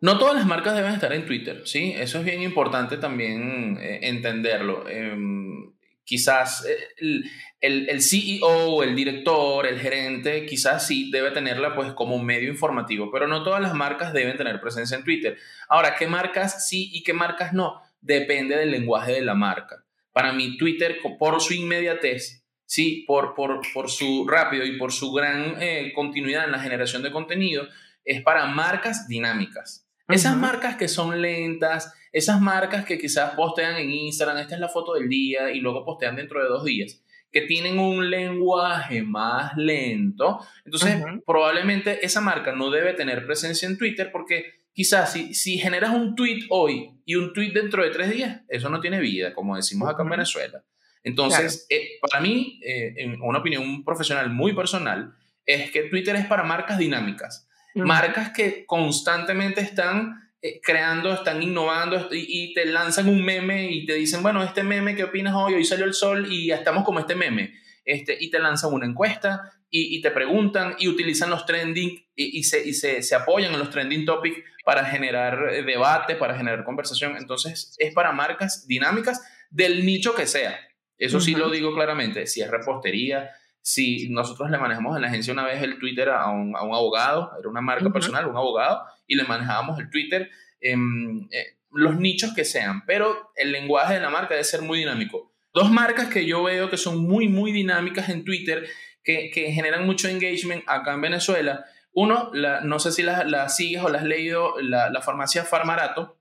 No 0.00 0.18
todas 0.18 0.36
las 0.36 0.46
marcas 0.46 0.76
deben 0.76 0.92
estar 0.92 1.12
en 1.12 1.26
Twitter, 1.26 1.62
¿sí? 1.64 1.92
Eso 1.96 2.18
es 2.18 2.24
bien 2.24 2.40
importante 2.42 2.98
también 2.98 3.78
eh, 3.80 4.00
entenderlo. 4.02 4.88
Em, 4.88 5.72
quizás 6.08 6.64
eh, 6.64 7.28
el, 7.60 7.90
el, 7.90 8.02
CEO, 8.02 8.82
el 8.82 8.96
director, 8.96 9.66
el 9.66 9.78
gerente, 9.78 10.46
quizás 10.46 10.86
sí 10.86 11.10
debe 11.10 11.32
tenerla 11.32 11.74
pues 11.74 11.92
como 11.92 12.16
un 12.16 12.24
medio 12.24 12.48
informativo, 12.48 13.10
pero 13.12 13.28
no 13.28 13.42
todas 13.42 13.60
las 13.60 13.74
marcas 13.74 14.14
deben 14.14 14.38
tener 14.38 14.58
presencia 14.58 14.96
en 14.96 15.04
Twitter. 15.04 15.36
Ahora, 15.68 15.96
¿qué 15.96 16.06
marcas 16.06 16.66
sí 16.66 16.88
y 16.94 17.02
qué 17.02 17.12
marcas 17.12 17.52
no? 17.52 17.82
Depende 18.00 18.56
del 18.56 18.70
lenguaje 18.70 19.12
de 19.12 19.20
la 19.20 19.34
marca. 19.34 19.84
Para 20.10 20.32
mí, 20.32 20.56
Twitter, 20.56 20.98
por 21.18 21.42
su 21.42 21.52
inmediatez, 21.52 22.42
sí, 22.64 23.04
por, 23.06 23.34
por, 23.34 23.60
por 23.74 23.90
su 23.90 24.26
rápido 24.26 24.64
y 24.64 24.78
por 24.78 24.92
su 24.92 25.12
gran 25.12 25.60
eh, 25.60 25.92
continuidad 25.94 26.46
en 26.46 26.52
la 26.52 26.60
generación 26.60 27.02
de 27.02 27.12
contenido, 27.12 27.68
es 28.06 28.22
para 28.22 28.46
marcas 28.46 29.08
dinámicas. 29.08 29.86
Esas 30.08 30.36
marcas 30.36 30.76
que 30.76 30.88
son 30.88 31.20
lentas, 31.20 31.94
esas 32.12 32.40
marcas 32.40 32.84
que 32.86 32.98
quizás 32.98 33.34
postean 33.34 33.76
en 33.76 33.90
Instagram, 33.90 34.38
esta 34.38 34.54
es 34.54 34.60
la 34.60 34.68
foto 34.68 34.94
del 34.94 35.08
día 35.08 35.50
y 35.50 35.60
luego 35.60 35.84
postean 35.84 36.16
dentro 36.16 36.42
de 36.42 36.48
dos 36.48 36.64
días, 36.64 37.02
que 37.30 37.42
tienen 37.42 37.78
un 37.78 38.08
lenguaje 38.08 39.02
más 39.02 39.54
lento, 39.56 40.38
entonces 40.64 41.02
probablemente 41.26 42.04
esa 42.04 42.22
marca 42.22 42.52
no 42.52 42.70
debe 42.70 42.94
tener 42.94 43.26
presencia 43.26 43.68
en 43.68 43.76
Twitter 43.76 44.10
porque 44.10 44.46
quizás 44.72 45.12
si, 45.12 45.34
si 45.34 45.58
generas 45.58 45.90
un 45.90 46.14
tweet 46.14 46.46
hoy 46.48 46.90
y 47.04 47.16
un 47.16 47.34
tweet 47.34 47.52
dentro 47.52 47.82
de 47.82 47.90
tres 47.90 48.10
días, 48.10 48.42
eso 48.48 48.70
no 48.70 48.80
tiene 48.80 49.00
vida, 49.00 49.34
como 49.34 49.56
decimos 49.56 49.90
acá 49.90 50.04
en 50.04 50.10
Venezuela. 50.10 50.64
Entonces, 51.02 51.66
eh, 51.70 51.98
para 52.00 52.20
mí, 52.20 52.60
eh, 52.64 52.94
en 52.96 53.20
una 53.20 53.38
opinión 53.38 53.84
profesional 53.84 54.30
muy 54.30 54.54
personal, 54.54 55.14
es 55.44 55.70
que 55.70 55.84
Twitter 55.84 56.16
es 56.16 56.26
para 56.26 56.42
marcas 56.42 56.78
dinámicas 56.78 57.47
Marcas 57.78 58.30
que 58.30 58.66
constantemente 58.66 59.60
están 59.60 60.32
eh, 60.40 60.60
creando, 60.62 61.12
están 61.12 61.42
innovando 61.42 62.08
y, 62.12 62.54
te 62.54 62.64
lanzan 62.66 63.08
un 63.08 63.24
meme 63.24 63.70
y 63.70 63.86
te 63.86 63.94
dicen, 63.94 64.22
bueno, 64.22 64.42
este 64.42 64.62
meme, 64.62 64.94
¿qué 64.94 65.04
opinas 65.04 65.34
hoy? 65.34 65.54
Hoy 65.54 65.64
salió 65.64 65.84
el 65.84 65.94
sol 65.94 66.28
y 66.30 66.46
ya 66.46 66.56
estamos 66.56 66.84
como 66.84 67.00
este 67.00 67.16
meme. 67.16 67.54
Este, 67.84 68.16
y 68.20 68.30
te 68.30 68.38
lanzan 68.38 68.72
una 68.72 68.86
encuesta 68.86 69.50
y, 69.70 70.00
te 70.00 70.10
preguntan 70.10 70.76
y 70.78 70.88
utilizan 70.88 71.30
los 71.30 71.44
trending 71.44 72.06
y, 72.14 72.44
se, 72.44 72.72
se, 72.72 73.02
se, 73.02 73.14
apoyan 73.14 73.52
en 73.52 73.58
los 73.58 73.70
trending 73.70 74.04
topics 74.04 74.38
para 74.64 74.84
generar 74.84 75.54
eh, 75.54 75.62
debate, 75.62 76.14
para 76.14 76.36
generar 76.36 76.64
conversación. 76.64 77.16
Entonces, 77.16 77.74
es 77.78 77.92
para 77.92 78.12
marcas 78.12 78.66
dinámicas 78.66 79.20
del 79.50 79.84
nicho 79.84 80.14
que 80.14 80.26
sea. 80.26 80.58
Eso 80.98 81.20
sí 81.20 81.34
lo 81.34 81.50
digo 81.50 81.74
claramente. 81.74 82.26
Si 82.26 82.42
es 82.42 82.50
repostería, 82.50 83.30
si 83.62 84.08
nosotros 84.08 84.50
le 84.50 84.58
manejamos 84.58 84.96
en 84.96 85.02
la 85.02 85.08
agencia 85.08 85.32
una 85.32 85.44
vez 85.44 85.62
el 85.62 85.78
Twitter 85.78 86.08
a 86.08 86.30
un, 86.30 86.56
a 86.56 86.62
un 86.62 86.74
abogado, 86.74 87.32
era 87.38 87.48
una 87.48 87.60
marca 87.60 87.90
personal, 87.90 88.26
un 88.26 88.36
abogado, 88.36 88.82
y 89.06 89.14
le 89.14 89.24
manejábamos 89.24 89.78
el 89.78 89.90
Twitter, 89.90 90.30
en 90.60 91.28
eh, 91.30 91.58
los 91.72 91.96
nichos 91.96 92.34
que 92.34 92.44
sean, 92.44 92.84
pero 92.86 93.32
el 93.36 93.52
lenguaje 93.52 93.94
de 93.94 94.00
la 94.00 94.10
marca 94.10 94.34
debe 94.34 94.44
ser 94.44 94.62
muy 94.62 94.78
dinámico. 94.78 95.32
Dos 95.52 95.70
marcas 95.70 96.08
que 96.08 96.26
yo 96.26 96.42
veo 96.42 96.70
que 96.70 96.76
son 96.76 97.06
muy, 97.06 97.28
muy 97.28 97.52
dinámicas 97.52 98.08
en 98.08 98.24
Twitter, 98.24 98.66
que, 99.02 99.30
que 99.32 99.52
generan 99.52 99.86
mucho 99.86 100.08
engagement 100.08 100.62
acá 100.66 100.94
en 100.94 101.00
Venezuela. 101.00 101.64
Uno, 101.92 102.30
la, 102.32 102.60
no 102.60 102.78
sé 102.78 102.92
si 102.92 103.02
la, 103.02 103.24
la, 103.24 103.48
sigues 103.48 103.82
o 103.82 103.88
la 103.88 103.98
has 103.98 104.04
leído, 104.04 104.60
la, 104.60 104.90
la 104.90 105.00
farmacia 105.00 105.44
Farmarato, 105.44 106.17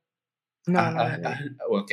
no, 0.68 0.80
ah, 0.80 0.92
no, 0.92 1.02
ah, 1.02 1.40
ah, 1.60 1.64
ok, 1.70 1.92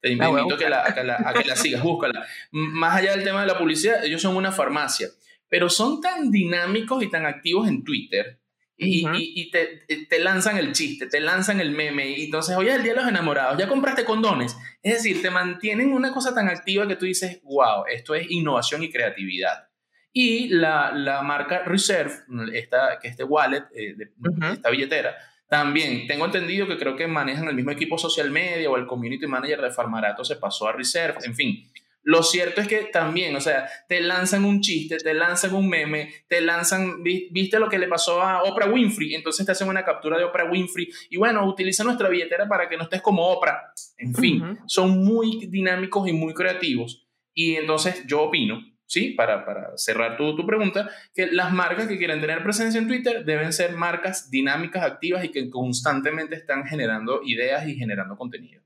te 0.00 0.10
invito 0.10 0.54
a 0.54 0.58
que, 0.58 0.68
la, 0.68 0.94
que 0.94 1.48
la 1.48 1.56
sigas, 1.56 1.82
búscala. 1.82 2.26
Más 2.50 2.96
allá 2.96 3.12
del 3.12 3.24
tema 3.24 3.42
de 3.42 3.46
la 3.46 3.58
publicidad, 3.58 4.04
ellos 4.04 4.22
son 4.22 4.36
una 4.36 4.52
farmacia, 4.52 5.08
pero 5.48 5.68
son 5.68 6.00
tan 6.00 6.30
dinámicos 6.30 7.02
y 7.02 7.10
tan 7.10 7.26
activos 7.26 7.68
en 7.68 7.84
Twitter 7.84 8.40
y, 8.76 9.06
y, 9.40 9.50
te, 9.50 9.84
te, 10.08 10.18
lanzan 10.18 10.58
el 10.58 10.72
chiste, 10.72 11.06
te 11.06 11.20
lanzan 11.20 11.60
el 11.60 11.70
meme, 11.70 12.10
y 12.10 12.24
entonces, 12.24 12.56
hoy 12.56 12.68
es 12.68 12.74
el 12.74 12.82
día 12.82 12.92
de 12.92 13.00
los 13.00 13.08
enamorados, 13.08 13.56
ya 13.56 13.68
compraste 13.68 14.04
condones. 14.04 14.56
Es 14.82 14.94
decir, 14.94 15.22
te 15.22 15.30
mantienen 15.30 15.92
una 15.92 16.12
cosa 16.12 16.34
tan 16.34 16.48
activa 16.48 16.88
que 16.88 16.96
tú 16.96 17.06
dices, 17.06 17.40
wow, 17.44 17.84
esto 17.90 18.14
es 18.14 18.28
innovación 18.30 18.82
y 18.82 18.90
creatividad. 18.90 19.68
Y 20.12 20.48
la, 20.48 20.92
la 20.92 21.22
marca 21.22 21.62
Reserve, 21.64 22.14
esta, 22.52 22.98
que 23.00 23.08
este 23.08 23.22
wallet, 23.22 23.64
eh, 23.74 23.94
de, 23.96 24.12
esta 24.52 24.70
billetera, 24.70 25.16
también 25.48 26.06
tengo 26.06 26.24
entendido 26.24 26.66
que 26.66 26.78
creo 26.78 26.96
que 26.96 27.06
manejan 27.06 27.48
el 27.48 27.54
mismo 27.54 27.70
equipo 27.70 27.98
social 27.98 28.30
media 28.30 28.70
o 28.70 28.76
el 28.76 28.86
community 28.86 29.26
manager 29.26 29.60
de 29.60 29.70
Farmarato 29.70 30.24
se 30.24 30.36
pasó 30.36 30.68
a 30.68 30.72
Reserve, 30.72 31.18
en 31.24 31.34
fin. 31.34 31.70
Lo 32.02 32.22
cierto 32.22 32.60
es 32.60 32.68
que 32.68 32.84
también, 32.92 33.34
o 33.34 33.40
sea, 33.40 33.66
te 33.88 34.00
lanzan 34.02 34.44
un 34.44 34.60
chiste, 34.60 34.98
te 34.98 35.14
lanzan 35.14 35.54
un 35.54 35.68
meme, 35.68 36.12
te 36.28 36.42
lanzan, 36.42 37.02
viste 37.02 37.58
lo 37.58 37.68
que 37.70 37.78
le 37.78 37.88
pasó 37.88 38.20
a 38.20 38.42
Oprah 38.42 38.70
Winfrey, 38.70 39.14
entonces 39.14 39.46
te 39.46 39.52
hacen 39.52 39.68
una 39.68 39.84
captura 39.84 40.18
de 40.18 40.24
Oprah 40.24 40.50
Winfrey 40.50 40.86
y 41.08 41.16
bueno, 41.16 41.46
utiliza 41.46 41.82
nuestra 41.82 42.10
billetera 42.10 42.46
para 42.46 42.68
que 42.68 42.76
no 42.76 42.82
estés 42.82 43.00
como 43.00 43.26
Oprah. 43.26 43.72
En 43.96 44.14
fin, 44.14 44.58
son 44.66 45.02
muy 45.02 45.46
dinámicos 45.46 46.06
y 46.06 46.12
muy 46.12 46.34
creativos. 46.34 47.08
Y 47.32 47.56
entonces 47.56 48.04
yo 48.06 48.22
opino 48.24 48.60
¿sí? 48.86 49.10
Para, 49.10 49.44
para 49.44 49.76
cerrar 49.76 50.16
tu, 50.16 50.36
tu, 50.36 50.46
pregunta, 50.46 50.90
que 51.14 51.26
las 51.26 51.52
marcas 51.52 51.88
que 51.88 51.98
quieren 51.98 52.20
tener 52.20 52.42
presencia 52.42 52.80
en 52.80 52.88
Twitter 52.88 53.24
deben 53.24 53.52
ser 53.52 53.76
marcas 53.76 54.30
dinámicas, 54.30 54.82
activas 54.82 55.24
y 55.24 55.30
que 55.30 55.50
constantemente 55.50 56.36
están 56.36 56.64
generando 56.64 57.20
ideas 57.24 57.66
y 57.66 57.76
generando 57.76 58.16
contenido. 58.16 58.62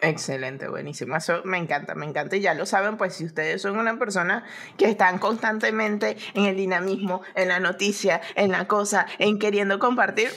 Excelente, 0.00 0.68
buenísimo. 0.68 1.16
Eso 1.16 1.42
me 1.44 1.58
encanta, 1.58 1.96
me 1.96 2.06
encanta. 2.06 2.36
Y 2.36 2.40
ya 2.40 2.54
lo 2.54 2.66
saben, 2.66 2.96
pues 2.96 3.14
si 3.14 3.24
ustedes 3.24 3.60
son 3.60 3.78
una 3.78 3.98
persona 3.98 4.44
que 4.76 4.86
están 4.86 5.18
constantemente 5.18 6.16
en 6.34 6.44
el 6.44 6.56
dinamismo, 6.56 7.22
en 7.34 7.48
la 7.48 7.58
noticia, 7.58 8.20
en 8.36 8.52
la 8.52 8.68
cosa, 8.68 9.06
en 9.18 9.40
queriendo 9.40 9.80
compartir, 9.80 10.30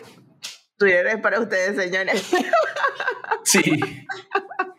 Twitter 0.77 1.05
es 1.07 1.17
para 1.17 1.39
ustedes, 1.39 1.75
señores. 1.75 2.31
Sí. 3.43 3.79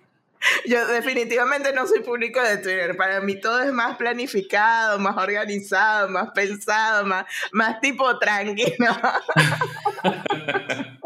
Yo 0.67 0.87
definitivamente 0.89 1.73
no 1.73 1.87
soy 1.87 2.01
público 2.01 2.43
de 2.43 2.59
Twitter. 2.59 2.97
Para 2.97 3.21
mí 3.21 3.41
todo 3.41 3.61
es 3.61 3.73
más 3.73 3.97
planificado, 3.97 4.99
más 4.99 5.17
organizado, 5.17 6.09
más 6.09 6.31
pensado, 6.31 7.05
más, 7.05 7.27
más 7.53 7.81
tipo 7.81 8.19
tranquilo. 8.19 8.77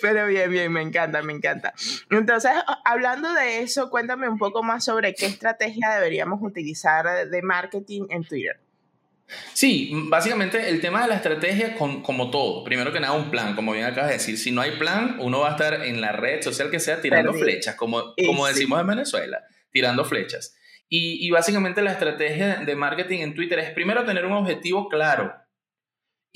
Pero 0.00 0.26
bien, 0.26 0.50
bien, 0.50 0.72
me 0.72 0.82
encanta, 0.82 1.22
me 1.22 1.32
encanta. 1.32 1.74
Entonces, 2.10 2.52
hablando 2.84 3.32
de 3.32 3.60
eso, 3.60 3.90
cuéntame 3.90 4.28
un 4.28 4.38
poco 4.38 4.62
más 4.62 4.84
sobre 4.84 5.14
qué 5.14 5.26
estrategia 5.26 5.94
deberíamos 5.94 6.40
utilizar 6.42 7.28
de 7.28 7.42
marketing 7.42 8.06
en 8.10 8.24
Twitter. 8.24 8.60
Sí, 9.52 9.90
básicamente 10.08 10.68
el 10.68 10.80
tema 10.80 11.02
de 11.02 11.08
la 11.08 11.16
estrategia, 11.16 11.74
como 11.76 12.30
todo, 12.30 12.62
primero 12.64 12.92
que 12.92 13.00
nada 13.00 13.14
un 13.14 13.30
plan, 13.30 13.54
como 13.54 13.72
bien 13.72 13.84
acabas 13.84 14.10
de 14.10 14.16
decir, 14.16 14.38
si 14.38 14.50
no 14.50 14.60
hay 14.60 14.72
plan, 14.72 15.16
uno 15.18 15.40
va 15.40 15.48
a 15.48 15.52
estar 15.52 15.84
en 15.84 16.00
la 16.00 16.12
red 16.12 16.42
social 16.42 16.70
que 16.70 16.80
sea 16.80 17.00
tirando 17.00 17.32
flechas, 17.32 17.74
como, 17.74 18.14
como 18.26 18.46
decimos 18.46 18.80
en 18.80 18.86
Venezuela, 18.86 19.42
tirando 19.70 20.04
flechas. 20.04 20.54
Y, 20.88 21.26
y, 21.26 21.30
básicamente 21.30 21.82
la 21.82 21.92
estrategia 21.92 22.56
de 22.56 22.76
marketing 22.76 23.20
en 23.20 23.34
Twitter 23.34 23.58
es 23.58 23.70
primero 23.70 24.04
tener 24.04 24.26
un 24.26 24.32
objetivo 24.32 24.88
claro 24.88 25.32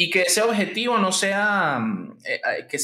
y 0.00 0.10
que 0.10 0.22
ese 0.22 0.42
objetivo 0.42 0.96
no 0.96 1.10
sea 1.10 1.80
eh, 2.24 2.66
que 2.68 2.78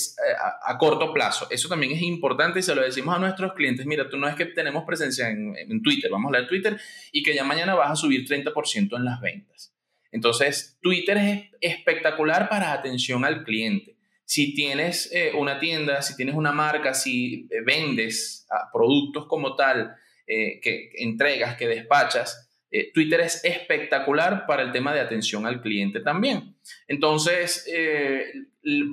a, 0.64 0.76
corto 0.76 1.12
plazo. 1.12 1.46
Eso 1.48 1.68
también 1.68 1.92
es 1.92 2.02
importante 2.02 2.58
y 2.58 2.62
se 2.62 2.74
lo 2.74 2.82
decimos 2.82 3.14
a 3.14 3.20
nuestros 3.20 3.54
clientes. 3.54 3.86
Mira, 3.86 4.08
tú 4.08 4.18
no 4.18 4.28
es 4.28 4.34
que 4.34 4.46
tenemos 4.46 4.84
presencia 4.84 5.30
en, 5.30 5.54
en 5.56 5.80
Twitter, 5.80 6.10
vamos 6.10 6.28
a 6.30 6.32
leer 6.32 6.48
Twitter 6.48 6.76
y 7.12 7.22
que 7.22 7.34
ya 7.34 7.44
mañana 7.44 7.74
vas 7.74 7.92
a 7.92 7.96
subir 7.96 8.26
30% 8.26 8.96
en 8.96 9.04
las 9.04 9.20
ventas. 9.20 9.73
Entonces, 10.14 10.78
Twitter 10.80 11.18
es 11.18 11.50
espectacular 11.60 12.48
para 12.48 12.72
atención 12.72 13.24
al 13.24 13.44
cliente. 13.44 13.96
Si 14.24 14.54
tienes 14.54 15.12
eh, 15.12 15.32
una 15.36 15.60
tienda, 15.60 16.00
si 16.00 16.16
tienes 16.16 16.34
una 16.34 16.52
marca, 16.52 16.94
si 16.94 17.46
eh, 17.50 17.60
vendes 17.66 18.46
ah, 18.50 18.70
productos 18.72 19.26
como 19.26 19.54
tal, 19.56 19.94
que 20.26 20.90
entregas, 20.96 21.54
que 21.54 21.68
despachas, 21.68 22.44
eh, 22.76 22.90
Twitter 22.92 23.20
es 23.20 23.44
espectacular 23.44 24.46
para 24.48 24.64
el 24.64 24.72
tema 24.72 24.92
de 24.92 24.98
atención 24.98 25.46
al 25.46 25.62
cliente 25.62 26.00
también. 26.00 26.56
Entonces, 26.88 27.64
eh, 27.72 28.26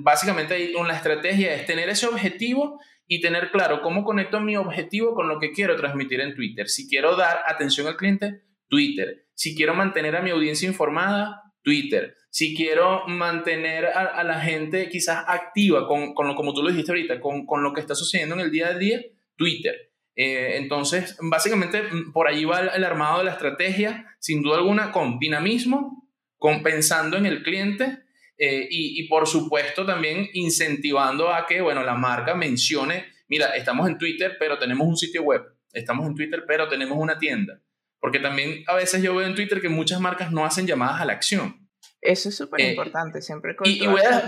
básicamente 0.04 0.76
una 0.76 0.94
estrategia 0.94 1.52
es 1.52 1.66
tener 1.66 1.88
ese 1.88 2.06
objetivo 2.06 2.80
y 3.08 3.20
tener 3.20 3.50
claro 3.50 3.82
cómo 3.82 4.04
conecto 4.04 4.38
mi 4.38 4.56
objetivo 4.56 5.16
con 5.16 5.26
lo 5.26 5.40
que 5.40 5.50
quiero 5.50 5.74
transmitir 5.74 6.20
en 6.20 6.36
Twitter. 6.36 6.68
Si 6.68 6.88
quiero 6.88 7.16
dar 7.16 7.42
atención 7.44 7.88
al 7.88 7.96
cliente, 7.96 8.42
Twitter. 8.68 9.26
Si 9.42 9.56
quiero 9.56 9.74
mantener 9.74 10.14
a 10.14 10.22
mi 10.22 10.30
audiencia 10.30 10.68
informada, 10.68 11.42
Twitter. 11.62 12.14
Si 12.30 12.54
quiero 12.54 13.08
mantener 13.08 13.86
a, 13.86 14.22
la 14.22 14.38
gente 14.38 14.88
quizás 14.88 15.24
activa 15.26 15.88
con, 15.88 16.14
con, 16.14 16.28
lo 16.28 16.36
como 16.36 16.54
tú 16.54 16.62
lo 16.62 16.68
dijiste 16.70 16.92
ahorita, 16.92 17.18
con, 17.18 17.44
con 17.44 17.60
lo 17.64 17.72
que 17.72 17.80
está 17.80 17.96
sucediendo 17.96 18.36
en 18.36 18.42
el 18.42 18.52
día 18.52 18.68
a 18.68 18.78
día, 18.78 19.00
Twitter. 19.34 19.90
Eh, 20.14 20.58
entonces, 20.58 21.16
básicamente, 21.20 21.82
mm, 21.82 22.12
por 22.12 22.28
allí 22.28 22.44
va 22.44 22.60
el, 22.60 22.84
armado 22.84 23.18
de 23.18 23.24
la 23.24 23.32
estrategia, 23.32 24.06
sin 24.20 24.42
duda 24.44 24.58
alguna, 24.58 24.92
con 24.92 25.18
dinamismo, 25.18 26.08
compensando 26.38 27.16
en 27.16 27.26
el 27.26 27.42
cliente 27.42 27.98
eh, 28.38 28.68
y, 28.70 29.08
por 29.08 29.26
supuesto, 29.26 29.84
también 29.84 30.28
incentivando 30.34 31.34
a 31.34 31.48
que, 31.48 31.60
bueno, 31.60 31.82
la 31.82 31.96
marca 31.96 32.36
mencione, 32.36 33.06
mira, 33.26 33.56
estamos 33.56 33.88
en 33.88 33.98
Twitter, 33.98 34.36
pero 34.38 34.56
tenemos 34.56 34.86
un 34.86 34.96
sitio 34.96 35.24
web, 35.24 35.42
estamos 35.72 36.06
en 36.06 36.14
Twitter, 36.14 36.44
pero 36.46 36.68
tenemos 36.68 36.96
una 36.96 37.18
tienda. 37.18 37.60
Porque 38.02 38.18
también 38.18 38.64
a 38.66 38.74
veces 38.74 39.00
yo 39.00 39.14
veo 39.14 39.28
en 39.28 39.36
Twitter 39.36 39.60
que 39.60 39.68
muchas 39.68 40.00
marcas 40.00 40.32
no 40.32 40.44
hacen 40.44 40.66
llamadas 40.66 41.00
a 41.00 41.04
la 41.04 41.12
acción. 41.12 41.68
Eso 42.00 42.30
es 42.30 42.36
súper 42.36 42.60
importante, 42.60 43.22
siempre. 43.22 43.54
y, 43.62 43.86
voy, 43.86 44.00
a, 44.00 44.24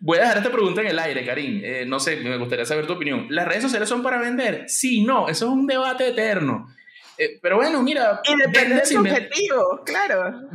voy, 0.00 0.18
a, 0.18 0.22
dejar 0.22 0.38
esta 0.38 0.50
pregunta 0.50 0.80
en 0.80 0.88
el 0.88 0.98
aire, 0.98 1.24
Karim. 1.24 1.60
Eh, 1.64 1.84
no 1.86 2.00
sé, 2.00 2.16
me 2.16 2.36
gustaría 2.36 2.64
saber 2.64 2.88
tu 2.88 2.94
opinión. 2.94 3.28
¿Las 3.30 3.46
redes 3.46 3.62
sociales 3.62 3.88
son 3.88 4.02
para 4.02 4.18
vender? 4.18 4.64
Sí, 4.66 5.04
no, 5.04 5.28
eso 5.28 5.46
es 5.46 5.52
un 5.52 5.68
debate 5.68 6.08
eterno. 6.08 6.66
Eh, 7.16 7.38
pero 7.40 7.58
bueno, 7.58 7.80
mira. 7.80 8.20
Y 8.24 8.34
depende 8.34 8.82
de 8.84 8.98
objetivo, 8.98 9.82
claro. 9.86 10.48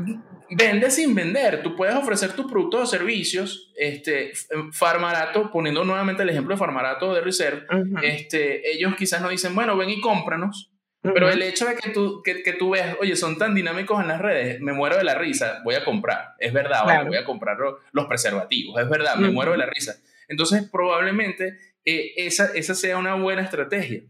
Vende 0.49 0.91
sin 0.91 1.15
vender. 1.15 1.63
Tú 1.63 1.73
puedes 1.77 1.95
ofrecer 1.95 2.33
tus 2.33 2.51
productos 2.51 2.81
o 2.81 2.85
servicios. 2.85 3.71
Este, 3.77 4.33
Farmarato, 4.73 5.49
poniendo 5.49 5.85
nuevamente 5.85 6.23
el 6.23 6.29
ejemplo 6.29 6.53
de 6.53 6.59
Farmarato 6.59 7.13
de 7.13 7.21
Reserve, 7.21 7.65
este, 8.03 8.73
ellos 8.73 8.93
quizás 8.97 9.21
nos 9.21 9.31
dicen, 9.31 9.55
bueno, 9.55 9.77
ven 9.77 9.89
y 9.89 10.01
cómpranos 10.01 10.73
pero 11.01 11.29
el 11.29 11.41
hecho 11.41 11.65
de 11.65 11.75
que 11.75 11.89
tú, 11.89 12.21
que, 12.23 12.43
que, 12.43 12.53
tú 12.53 12.71
veas, 12.71 12.97
oye, 12.99 13.15
son 13.15 13.37
tan 13.37 13.53
dinámicos 13.55 14.01
en 14.01 14.07
las 14.07 14.19
redes, 14.19 14.59
me 14.61 14.73
muero 14.73 14.97
de 14.97 15.03
la 15.03 15.15
risa, 15.15 15.61
voy 15.63 15.75
a 15.75 15.85
comprar. 15.85 16.35
Es 16.39 16.53
verdad, 16.53 17.05
voy 17.05 17.17
a 17.17 17.25
comprar 17.25 17.57
los 17.91 18.05
preservativos, 18.07 18.81
es 18.81 18.89
verdad, 18.89 19.15
me 19.15 19.29
muero 19.29 19.51
de 19.51 19.59
la 19.59 19.65
risa. 19.65 19.95
Entonces, 20.27 20.67
probablemente 20.69 21.57
eh, 21.85 22.13
esa, 22.17 22.51
esa 22.53 22.75
sea 22.75 22.97
una 22.97 23.15
buena 23.15 23.41
estrategia. 23.41 24.03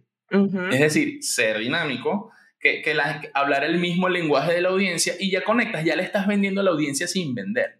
Es 0.72 0.80
decir, 0.80 1.24
ser 1.24 1.60
dinámico, 1.60 2.32
que, 2.60 2.82
que 2.82 2.98
hablar 3.34 3.64
el 3.64 3.78
mismo 3.78 4.10
lenguaje 4.10 4.54
de 4.54 4.62
la 4.62 4.70
audiencia 4.70 5.14
y 5.20 5.32
ya 5.32 5.44
conectas, 5.44 5.86
ya 5.86 5.96
le 5.96 6.04
estás 6.04 6.28
vendiendo 6.28 6.62
a 6.62 6.64
la 6.64 6.72
audiencia 6.72 7.08
sin 7.08 7.36
vender. 7.36 7.80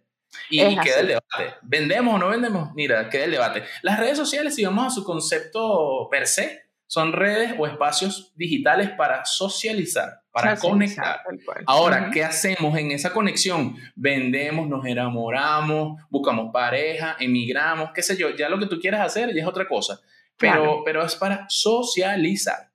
Y, 0.50 0.62
y 0.62 0.78
queda 0.78 1.00
el 1.00 1.08
debate. 1.08 1.56
¿Vendemos 1.62 2.14
o 2.14 2.18
no 2.18 2.28
vendemos? 2.28 2.72
Mira, 2.74 3.08
queda 3.10 3.24
el 3.24 3.30
debate. 3.30 3.64
Las 3.82 3.98
redes 3.98 4.16
sociales, 4.16 4.54
si 4.54 4.64
vamos 4.64 4.86
a 4.86 4.90
su 4.90 5.04
concepto 5.04 6.08
per 6.10 6.26
se, 6.26 6.67
son 6.88 7.12
redes 7.12 7.54
o 7.58 7.66
espacios 7.66 8.32
digitales 8.34 8.90
para 8.90 9.24
socializar, 9.26 10.22
para 10.32 10.56
conectar. 10.56 11.20
Ahora, 11.66 12.10
¿qué 12.10 12.24
hacemos 12.24 12.76
en 12.78 12.90
esa 12.90 13.12
conexión? 13.12 13.76
Vendemos, 13.94 14.68
nos 14.68 14.84
enamoramos, 14.86 16.02
buscamos 16.08 16.50
pareja, 16.50 17.16
emigramos, 17.20 17.90
qué 17.94 18.02
sé 18.02 18.16
yo, 18.16 18.30
ya 18.30 18.48
lo 18.48 18.58
que 18.58 18.66
tú 18.66 18.80
quieras 18.80 19.02
hacer 19.02 19.34
ya 19.34 19.42
es 19.42 19.46
otra 19.46 19.68
cosa, 19.68 20.00
pero, 20.38 20.82
pero 20.84 21.04
es 21.04 21.14
para 21.14 21.46
socializar. 21.48 22.70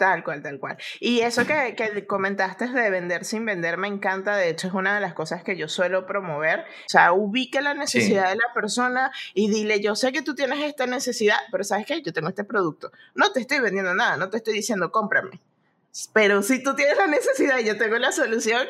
Tal 0.00 0.24
cual, 0.24 0.42
tal 0.42 0.58
cual. 0.58 0.78
Y 0.98 1.20
eso 1.20 1.46
que, 1.46 1.74
que, 1.76 2.06
comentaste 2.06 2.66
de 2.68 2.88
vender 2.88 3.26
sin 3.26 3.44
vender 3.44 3.76
me 3.76 3.86
encanta, 3.86 4.34
de 4.34 4.48
hecho 4.48 4.66
es 4.66 4.72
una 4.72 4.94
de 4.94 5.00
las 5.02 5.12
cosas 5.12 5.44
que 5.44 5.58
yo 5.58 5.68
suelo 5.68 6.06
promover. 6.06 6.60
O 6.60 6.88
sea, 6.88 7.12
ubique 7.12 7.60
la 7.60 7.74
necesidad 7.74 8.30
de 8.30 8.36
la 8.36 8.54
persona 8.54 9.12
y 9.34 9.50
dile, 9.50 9.82
yo 9.82 9.94
sé 9.94 10.10
que 10.10 10.22
tú 10.22 10.34
tienes 10.34 10.58
esta 10.60 10.86
necesidad, 10.86 11.36
pero 11.52 11.64
¿sabes 11.64 11.84
qué? 11.84 12.00
Yo 12.00 12.14
tengo 12.14 12.30
este 12.30 12.44
producto. 12.44 12.90
No 13.14 13.30
te 13.32 13.40
estoy 13.40 13.60
vendiendo 13.60 13.94
nada, 13.94 14.16
no 14.16 14.30
te 14.30 14.38
estoy 14.38 14.54
diciendo 14.54 14.90
cómprame. 14.90 15.38
Pero 16.14 16.42
si 16.42 16.62
tú 16.62 16.74
tienes 16.74 16.96
la 16.96 17.06
necesidad 17.06 17.58
y 17.58 17.66
yo 17.66 17.76
tengo 17.76 17.98
la 17.98 18.10
solución, 18.10 18.66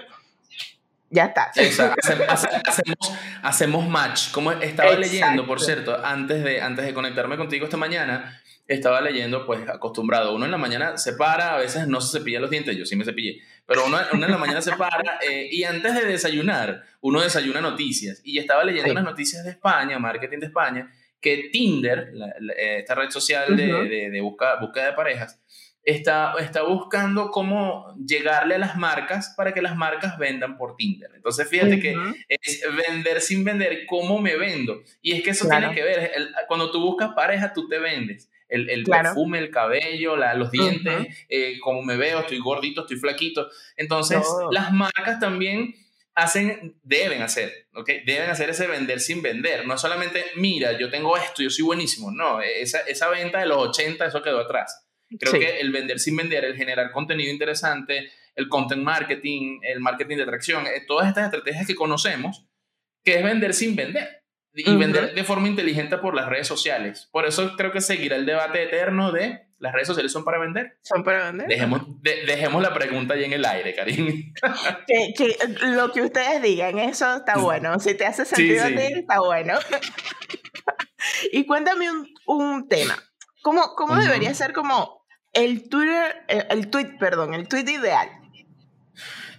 ya 1.11 1.27
está. 1.27 1.53
hacemos, 2.29 3.13
hacemos, 3.45 3.89
match. 3.89 4.33
Como 4.33 4.51
estaba 4.51 4.97
leyendo, 4.97 5.47
por 5.47 5.61
cierto, 5.61 5.97
antes 6.05 6.43
de, 6.43 6.61
antes 6.61 6.85
de 6.85 6.93
conectarme 6.93 7.37
contigo 7.37 7.67
esta 7.67 7.77
mañana, 7.77 8.43
estaba 8.75 9.01
leyendo, 9.01 9.45
pues 9.47 9.69
acostumbrado. 9.69 10.35
Uno 10.35 10.45
en 10.45 10.51
la 10.51 10.59
mañana 10.59 10.97
se 10.97 11.15
para, 11.15 11.55
a 11.55 11.59
veces 11.59 11.89
no 11.89 12.01
se 12.01 12.19
cepilla 12.19 12.39
los 12.39 12.51
dientes, 12.51 12.77
yo 12.77 12.87
sí 12.87 12.95
me 12.95 13.05
cepillé, 13.05 13.41
pero 13.67 13.85
uno, 13.87 13.99
en 14.13 14.21
la 14.21 14.39
mañana 14.39 14.63
se 14.63 14.73
para 14.77 15.19
eh, 15.29 15.49
y 15.51 15.65
antes 15.65 15.95
de 15.95 16.05
desayunar, 16.05 16.85
uno 17.01 17.21
desayuna 17.21 17.61
noticias. 17.61 18.21
Y 18.25 18.39
estaba 18.39 18.63
leyendo 18.65 18.95
las 18.95 19.05
noticias 19.05 19.45
de 19.45 19.51
España, 19.51 19.99
marketing 19.99 20.39
de 20.39 20.47
España, 20.47 20.91
que 21.21 21.51
Tinder, 21.53 22.13
eh, 22.57 22.79
esta 22.79 22.95
red 22.95 23.11
social 23.11 23.57
de, 23.57 24.11
de, 24.11 24.21
busca, 24.21 24.57
búsqueda 24.61 24.87
de 24.87 24.93
parejas, 24.93 25.41
está, 25.83 26.35
está 26.39 26.63
buscando 26.63 27.33
cómo 27.33 27.93
llegarle 28.07 28.55
a 28.55 28.59
las 28.59 28.77
marcas 28.77 29.35
para 29.37 29.53
que 29.53 29.63
las 29.63 29.75
marcas 29.75 30.17
vendan 30.17 30.57
por 30.57 30.77
Tinder. 30.77 31.11
Entonces, 31.17 31.49
fíjate 31.49 31.81
que 31.81 31.97
es 32.29 32.63
vender 32.89 33.21
sin 33.21 33.43
vender, 33.43 33.85
¿cómo 33.87 34.21
me 34.21 34.37
vendo? 34.37 34.81
Y 35.03 35.13
es 35.13 35.25
que 35.25 35.31
eso 35.31 35.49
tiene 35.49 35.75
que 35.75 35.83
ver, 35.83 36.13
cuando 36.47 36.71
tú 36.71 36.81
buscas 36.81 37.11
pareja, 37.15 37.53
tú 37.53 37.69
te 37.69 37.81
vendes 37.81 38.30
el, 38.51 38.69
el 38.69 38.85
perfume, 38.85 39.39
el 39.39 39.51
cabello, 39.51 40.17
los 40.17 40.51
dientes, 40.51 41.27
eh, 41.29 41.59
cómo 41.61 41.83
me 41.83 41.97
veo, 41.97 42.21
estoy 42.21 42.39
gordito, 42.39 42.83
estoy 42.83 42.99
flaquito. 42.99 43.49
Entonces, 43.77 44.23
las 44.51 44.73
marcas 44.73 45.21
también 45.21 45.75
hacen, 46.15 46.77
deben 46.83 47.23
hacer, 47.23 47.69
¿ok? 47.75 47.89
Deben 48.05 48.29
hacer 48.29 48.51
ese 48.51 48.67
vender 48.67 49.01
sin 49.01 49.23
vender. 49.23 49.67
No 49.67 49.79
solamente, 49.79 50.25
mira, 50.37 50.79
yo 50.79 50.91
tengo 50.91 51.17
esto, 51.17 51.43
yo 51.43 51.51
soy 51.51 51.65
buenísimo. 51.65 52.11
No, 52.11 52.41
esa, 52.41 52.81
esa 52.81 53.09
venta 53.09 53.39
de 53.41 53.47
los 53.47 53.59
80, 53.69 54.07
eso 54.07 54.23
quedó 54.23 54.41
atrás. 54.41 54.87
Creo 55.19 55.33
que 55.33 55.61
el 55.61 55.73
vender 55.73 55.99
sin 55.99 56.17
vender, 56.17 56.45
el 56.45 56.57
generar 56.57 56.93
contenido 56.93 57.33
interesante, 57.33 58.11
el 58.37 58.49
content 58.49 58.83
marketing, 58.83 59.59
el 59.63 59.81
marketing 59.81 60.17
de 60.17 60.23
atracción, 60.23 60.67
eh, 60.67 60.85
todas 60.87 61.09
estas 61.09 61.25
estrategias 61.25 61.67
que 61.67 61.75
conocemos, 61.75 62.47
que 63.05 63.17
es 63.17 63.25
vender 63.25 63.55
sin 63.55 63.75
vender 63.75 64.20
y 64.55 64.77
vender 64.77 65.15
de 65.15 65.25
forma 65.25 65.49
inteligente 65.49 65.99
por 65.99 66.15
las 66.15 66.29
redes 66.29 66.47
sociales. 66.47 67.09
Por 67.13 67.27
eso 67.27 67.57
creo 67.57 67.73
que 67.73 67.81
seguirá 67.81 68.17
el 68.17 68.27
debate 68.27 68.63
eterno 68.63 69.13
de 69.13 69.51
las 69.61 69.75
redes 69.75 69.89
sociales 69.89 70.11
son 70.11 70.25
para 70.25 70.39
vender. 70.39 70.79
Son 70.81 71.05
para 71.05 71.27
vender. 71.27 71.47
Dejemos, 71.47 71.83
dejemos 72.03 72.63
la 72.63 72.73
pregunta 72.73 73.13
ahí 73.13 73.25
en 73.25 73.35
el 73.35 73.45
aire, 73.45 73.75
Karim. 73.75 74.33
Que, 74.87 75.37
lo 75.67 75.93
que 75.93 76.01
ustedes 76.01 76.41
digan, 76.43 76.79
eso 76.79 77.17
está 77.17 77.37
bueno. 77.37 77.79
Si 77.79 77.95
te 77.95 78.07
hace 78.07 78.25
sentido 78.25 78.65
a 78.65 78.69
ti, 78.69 78.95
está 78.95 79.21
bueno. 79.21 79.55
y 81.33 81.45
cuéntame 81.45 81.91
un, 81.91 82.09
un, 82.27 82.69
tema. 82.69 82.97
¿Cómo, 83.43 83.75
cómo 83.77 83.97
debería 83.97 84.33
ser 84.33 84.55
como 84.55 85.05
el 85.35 85.69
Twitter, 85.69 86.25
el, 86.29 86.47
el 86.49 86.71
tweet, 86.71 86.97
perdón, 86.99 87.35
el 87.35 87.47
tweet 87.47 87.71
ideal? 87.71 88.09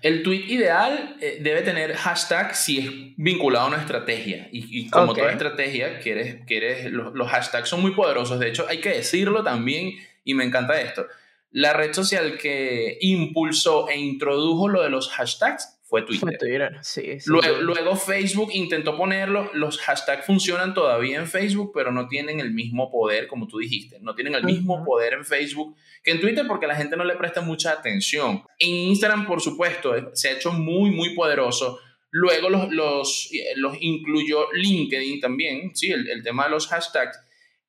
El 0.01 0.23
tweet 0.23 0.45
ideal 0.47 1.17
eh, 1.21 1.37
debe 1.41 1.61
tener 1.61 1.95
hashtag 1.95 2.55
si 2.55 2.79
es 2.79 2.85
vinculado 3.17 3.65
a 3.65 3.67
una 3.69 3.77
estrategia. 3.77 4.49
Y, 4.51 4.89
como 4.89 5.13
toda 5.13 5.31
estrategia, 5.31 5.99
quieres, 5.99 6.43
quieres, 6.47 6.91
los, 6.91 7.13
los, 7.13 7.29
hashtags 7.29 7.69
son 7.69 7.81
muy 7.81 7.91
poderosos. 7.91 8.39
De 8.39 8.49
hecho, 8.49 8.65
hay 8.67 8.79
que 8.79 8.89
decirlo 8.89 9.43
también, 9.43 9.93
y 10.23 10.33
me 10.33 10.43
encanta 10.43 10.81
esto. 10.81 11.05
La 11.51 11.73
red 11.73 11.93
social 11.93 12.37
que 12.37 12.97
impulsó 13.01 13.89
e 13.89 13.97
introdujo 13.97 14.69
lo 14.69 14.81
de 14.81 14.89
los 14.89 15.09
hashtags 15.09 15.80
fue 15.91 16.03
Twitter. 16.03 16.79
sí, 16.81 17.17
luego, 17.25 17.97
Facebook 17.97 18.51
intentó 18.53 18.95
ponerlo, 18.95 19.51
los 19.53 19.77
hashtags 19.77 20.25
funcionan 20.25 20.73
todavía 20.73 21.19
en 21.19 21.27
Facebook, 21.27 21.73
pero 21.73 21.91
no 21.91 22.07
tienen 22.07 22.39
el 22.39 22.51
mismo 22.51 22.89
poder, 22.89 23.27
como 23.27 23.45
tú 23.45 23.57
dijiste, 23.57 23.99
no 23.99 24.15
tienen 24.15 24.35
el 24.35 24.45
mismo 24.45 24.85
poder 24.85 25.11
en 25.11 25.25
Facebook 25.25 25.75
que 26.01 26.11
en 26.11 26.21
Twitter 26.21 26.45
porque 26.47 26.65
la 26.65 26.77
gente 26.77 26.95
no 26.95 27.03
le 27.03 27.17
presta 27.17 27.41
mucha 27.41 27.73
atención. 27.73 28.41
En 28.57 28.69
Instagram, 28.69 29.27
por 29.27 29.41
supuesto, 29.41 29.93
se 30.13 30.29
ha 30.29 30.31
hecho 30.31 30.53
muy, 30.53 30.91
muy 30.91 31.13
poderoso. 31.13 31.79
Luego 32.09 32.49
los, 32.49 32.71
los, 32.71 33.29
eh, 33.33 33.53
los 33.57 33.75
incluyó 33.81 34.49
LinkedIn 34.53 35.19
también, 35.19 35.75
sí, 35.75 35.91
el, 35.91 36.23
tema 36.23 36.45
de 36.45 36.51
los 36.51 36.67
hashtags. 36.67 37.19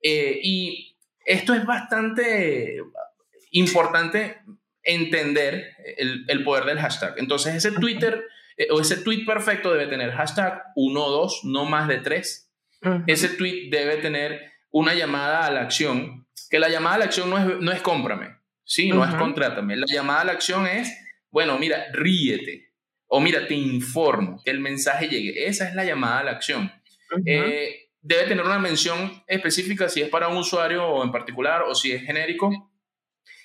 Eh, 0.00 0.38
y 0.44 0.96
esto 1.26 1.54
es 1.54 1.66
bastante 1.66 2.78
importante 3.50 4.36
entender 4.82 5.74
el, 5.96 6.24
el, 6.28 6.44
poder 6.44 6.64
del 6.64 6.78
hashtag. 6.78 7.14
Entonces, 7.18 7.54
ese 7.54 7.72
Twitter, 7.72 8.24
eh, 8.56 8.68
o 8.70 8.80
ese 8.80 8.96
tweet 8.96 9.24
perfecto 9.24 9.72
debe 9.72 9.86
tener 9.86 10.12
hashtag 10.12 10.62
1 10.74 11.04
o 11.04 11.10
2, 11.10 11.40
no 11.44 11.64
más 11.64 11.88
de 11.88 11.98
3. 11.98 12.50
Ese 13.06 13.28
tweet 13.28 13.70
debe 13.70 13.98
tener 13.98 14.52
una 14.70 14.94
llamada 14.94 15.46
a 15.46 15.50
la 15.50 15.60
acción, 15.60 16.26
que 16.50 16.58
la 16.58 16.68
llamada 16.68 16.96
a 16.96 16.98
la 16.98 17.04
acción 17.04 17.30
no 17.30 17.38
es, 17.38 17.60
no 17.60 17.70
es 17.70 17.80
cómprame, 17.80 18.36
¿sí? 18.64 18.88
No 18.88 19.04
es 19.04 19.14
contrátame. 19.14 19.76
La 19.76 19.86
llamada 19.86 20.22
a 20.22 20.24
la 20.24 20.32
acción 20.32 20.66
es, 20.66 20.92
bueno, 21.30 21.58
mira, 21.58 21.86
ríete. 21.92 22.72
O 23.06 23.20
mira, 23.20 23.46
te 23.46 23.54
informo, 23.54 24.40
que 24.44 24.50
el 24.50 24.58
mensaje 24.58 25.06
llegue. 25.06 25.46
Esa 25.46 25.68
es 25.68 25.74
la 25.74 25.84
llamada 25.84 26.20
a 26.20 26.24
la 26.24 26.30
acción. 26.32 26.72
Eh, 27.26 27.90
debe 28.00 28.24
tener 28.24 28.44
una 28.44 28.58
mención 28.58 29.22
específica 29.26 29.88
si 29.88 30.00
es 30.00 30.08
para 30.08 30.28
un 30.28 30.38
usuario 30.38 31.04
en 31.04 31.12
particular 31.12 31.62
o 31.62 31.74
si 31.74 31.92
es 31.92 32.02
genérico. 32.02 32.71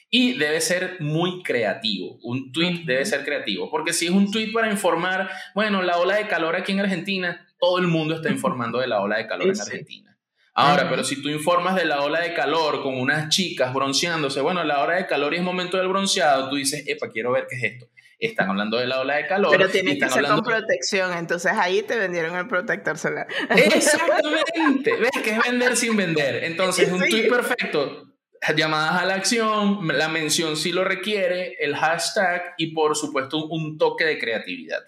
Y 0.09 0.37
debe 0.37 0.61
ser 0.61 0.97
muy 0.99 1.43
creativo. 1.43 2.17
Un 2.23 2.51
tweet 2.51 2.83
debe 2.85 3.05
ser 3.05 3.25
creativo. 3.25 3.69
Porque 3.69 3.93
si 3.93 4.05
es 4.05 4.11
un 4.11 4.31
tweet 4.31 4.51
para 4.53 4.71
informar, 4.71 5.29
bueno, 5.53 5.81
la 5.81 5.97
ola 5.97 6.15
de 6.15 6.27
calor 6.27 6.55
aquí 6.55 6.71
en 6.71 6.79
Argentina, 6.79 7.45
todo 7.59 7.79
el 7.79 7.87
mundo 7.87 8.15
está 8.15 8.29
informando 8.29 8.79
de 8.79 8.87
la 8.87 9.01
ola 9.01 9.17
de 9.17 9.27
calor 9.27 9.49
en 9.49 9.59
Argentina. 9.59 10.17
Ahora, 10.59 10.89
pero 10.89 11.03
si 11.03 11.21
tú 11.21 11.29
informas 11.29 11.75
de 11.75 11.85
la 11.85 12.01
ola 12.01 12.21
de 12.21 12.33
calor 12.33 12.81
con 12.81 12.97
unas 12.97 13.29
chicas 13.29 13.71
bronceándose, 13.75 14.41
bueno, 14.41 14.63
la 14.63 14.81
hora 14.81 14.95
de 14.95 15.05
calor 15.05 15.35
y 15.35 15.37
es 15.37 15.43
momento 15.43 15.77
del 15.77 15.87
bronceado, 15.87 16.49
tú 16.49 16.55
dices, 16.55 16.83
epa, 16.87 17.11
quiero 17.11 17.31
ver 17.31 17.45
qué 17.47 17.57
es 17.57 17.63
esto. 17.73 17.85
Están 18.17 18.49
hablando 18.49 18.77
de 18.77 18.87
la 18.87 18.99
ola 18.99 19.17
de 19.17 19.27
calor. 19.27 19.51
Pero 19.51 19.69
tiene 19.69 19.99
que 19.99 20.09
ser 20.09 20.25
con 20.25 20.41
protección, 20.41 21.15
entonces 21.15 21.51
ahí 21.51 21.83
te 21.83 21.95
vendieron 21.95 22.35
el 22.35 22.47
protector 22.47 22.97
solar. 22.97 23.27
Exactamente, 23.51 24.95
ves 24.95 25.11
que 25.23 25.29
es 25.29 25.39
vender 25.43 25.77
sin 25.77 25.95
vender. 25.95 26.43
Entonces, 26.45 26.91
un 26.91 27.07
tweet 27.07 27.29
perfecto, 27.29 28.06
llamadas 28.55 29.01
a 29.01 29.05
la 29.05 29.15
acción, 29.15 29.87
la 29.87 30.07
mención 30.07 30.55
si 30.55 30.71
lo 30.71 30.83
requiere, 30.83 31.55
el 31.59 31.75
hashtag 31.75 32.53
y 32.57 32.73
por 32.73 32.95
supuesto 32.95 33.45
un 33.45 33.77
toque 33.77 34.05
de 34.05 34.19
creatividad. 34.19 34.79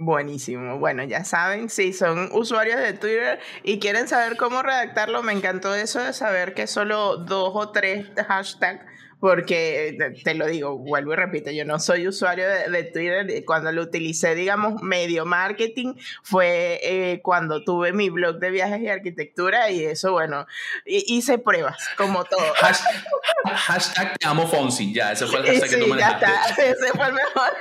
Buenísimo. 0.00 0.78
Bueno, 0.78 1.02
ya 1.02 1.24
saben, 1.24 1.68
si 1.68 1.92
son 1.92 2.30
usuarios 2.32 2.80
de 2.80 2.92
Twitter 2.92 3.40
y 3.64 3.80
quieren 3.80 4.06
saber 4.06 4.36
cómo 4.36 4.62
redactarlo, 4.62 5.24
me 5.24 5.32
encantó 5.32 5.74
eso 5.74 6.00
de 6.00 6.12
saber 6.12 6.54
que 6.54 6.68
solo 6.68 7.16
dos 7.16 7.50
o 7.54 7.70
tres 7.70 8.06
hashtags, 8.16 8.84
porque 9.20 9.96
te 10.22 10.34
lo 10.34 10.46
digo, 10.46 10.78
vuelvo 10.78 11.12
y 11.12 11.16
repito, 11.16 11.50
yo 11.50 11.64
no 11.64 11.78
soy 11.78 12.06
usuario 12.06 12.46
de, 12.48 12.84
Twitter. 12.84 13.44
Cuando 13.44 13.72
lo 13.72 13.82
utilicé, 13.82 14.34
digamos, 14.34 14.82
medio 14.82 15.26
marketing, 15.26 15.94
fue 16.22 16.80
eh, 16.82 17.20
cuando 17.22 17.64
tuve 17.64 17.92
mi 17.92 18.10
blog 18.10 18.38
de 18.38 18.50
viajes 18.50 18.80
y 18.80 18.88
arquitectura 18.88 19.70
y 19.70 19.84
eso, 19.84 20.12
bueno, 20.12 20.46
hice 20.84 21.38
pruebas, 21.38 21.88
como 21.96 22.24
todo. 22.24 22.40
Hashtag, 23.44 24.18
te 24.18 24.26
amo 24.26 24.46
Fonsi, 24.46 24.92
ya, 24.92 25.12
ese 25.12 25.26
fue 25.26 25.40
el 25.40 25.46
hashtag 25.46 25.70
que 25.70 25.76
tú 25.76 25.86
manejaste. 25.86 26.26
Ya 26.26 26.46
está, 26.48 26.62
ese 26.70 26.92
fue 26.92 27.06
el 27.06 27.12
mejor. 27.14 27.52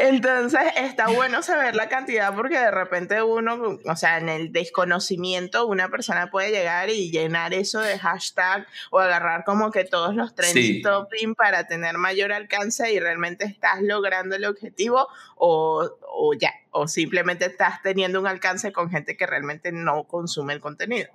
Entonces 0.02 0.62
está 0.78 1.10
bueno 1.10 1.44
saber 1.44 1.76
la 1.76 1.88
cantidad 1.88 2.34
porque 2.34 2.58
de 2.58 2.72
repente 2.72 3.22
uno, 3.22 3.78
o 3.86 3.96
sea, 3.96 4.18
en 4.18 4.30
el 4.30 4.52
desconocimiento 4.52 5.68
una 5.68 5.90
persona 5.90 6.32
puede 6.32 6.50
llegar 6.50 6.90
y 6.90 7.12
llenar 7.12 7.54
eso 7.54 7.80
de 7.82 8.00
hashtag 8.00 8.66
o 8.90 8.98
agarrar 8.98 9.44
como 9.44 9.70
que 9.70 9.84
todos 9.84 10.16
los 10.16 10.34
trending 10.34 10.82
topping 10.82 11.36
para 11.36 11.68
tener 11.68 12.00
mayor 12.00 12.34
alcance 12.34 12.92
y 12.92 13.00
realmente 13.00 13.46
estás 13.46 13.84
logrando 13.84 14.36
el 14.36 14.46
objetivo 14.46 15.08
o, 15.36 15.88
o 16.02 16.34
ya, 16.34 16.54
o 16.72 16.88
simplemente 16.88 17.46
estás 17.46 17.84
teniendo 17.84 18.20
un 18.20 18.26
alcance 18.26 18.72
con 18.72 18.90
gente 18.90 19.16
que 19.16 19.28
realmente 19.28 19.72
no 19.72 20.06
consume 20.06 20.54
el 20.54 20.62
contenido. 20.62 21.10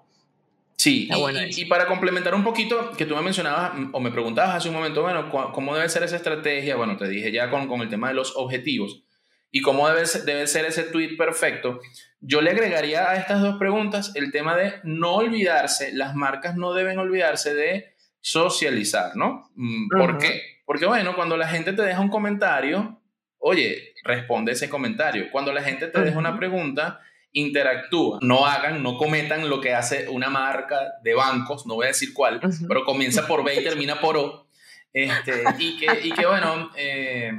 Sí, 0.76 1.08
y, 1.56 1.64
para 1.64 1.86
complementar 1.86 2.34
un 2.34 2.44
poquito, 2.44 2.92
que 2.92 3.06
tú 3.06 3.16
me 3.16 3.22
mencionabas 3.22 3.72
o 3.92 4.00
me 4.00 4.10
preguntabas 4.10 4.56
hace 4.56 4.68
un 4.68 4.74
momento, 4.74 5.02
bueno, 5.02 5.30
¿cómo 5.30 5.74
debe 5.74 5.88
ser 5.88 6.02
esa 6.02 6.16
estrategia? 6.16 6.76
Bueno, 6.76 6.96
te 6.98 7.08
dije 7.08 7.32
ya 7.32 7.50
con, 7.50 7.66
con 7.66 7.80
el 7.80 7.88
tema 7.88 8.08
de 8.08 8.14
los 8.14 8.36
objetivos 8.36 9.02
y 9.50 9.62
cómo 9.62 9.88
debe, 9.88 10.02
debe 10.26 10.46
ser 10.46 10.66
ese 10.66 10.82
tweet 10.82 11.16
perfecto. 11.16 11.80
Yo 12.20 12.42
le 12.42 12.50
agregaría 12.50 13.08
a 13.08 13.16
estas 13.16 13.40
dos 13.40 13.56
preguntas 13.58 14.12
el 14.16 14.30
tema 14.30 14.54
de 14.54 14.74
no 14.84 15.14
olvidarse, 15.14 15.92
las 15.94 16.14
marcas 16.14 16.56
no 16.56 16.74
deben 16.74 16.98
olvidarse 16.98 17.54
de 17.54 17.94
socializar, 18.20 19.16
¿no? 19.16 19.50
Mm, 19.54 19.88
¿Por 19.88 20.18
qué? 20.18 20.42
Porque 20.66 20.84
bueno, 20.84 21.14
cuando 21.14 21.38
la 21.38 21.48
gente 21.48 21.72
te 21.72 21.82
deja 21.82 22.00
un 22.00 22.10
comentario, 22.10 23.00
oye, 23.38 23.94
responde 24.04 24.52
ese 24.52 24.68
comentario. 24.68 25.30
Cuando 25.30 25.52
la 25.52 25.62
gente 25.62 25.86
te 25.86 26.00
deja 26.00 26.18
una 26.18 26.36
pregunta, 26.36 27.00
interactúa. 27.36 28.18
No 28.22 28.46
hagan, 28.46 28.82
no 28.82 28.96
cometan 28.96 29.50
lo 29.50 29.60
que 29.60 29.74
hace 29.74 30.08
una 30.08 30.30
marca 30.30 30.94
de 31.02 31.14
bancos, 31.14 31.66
no 31.66 31.74
voy 31.74 31.84
a 31.84 31.88
decir 31.88 32.14
cuál, 32.14 32.40
pero 32.66 32.84
comienza 32.84 33.26
por 33.26 33.44
B 33.44 33.54
y 33.54 33.62
termina 33.62 34.00
por 34.00 34.16
O. 34.16 34.46
Este, 34.92 35.44
y, 35.58 35.76
que, 35.76 35.86
y, 36.02 36.12
que, 36.12 36.24
bueno, 36.24 36.70
eh, 36.76 37.30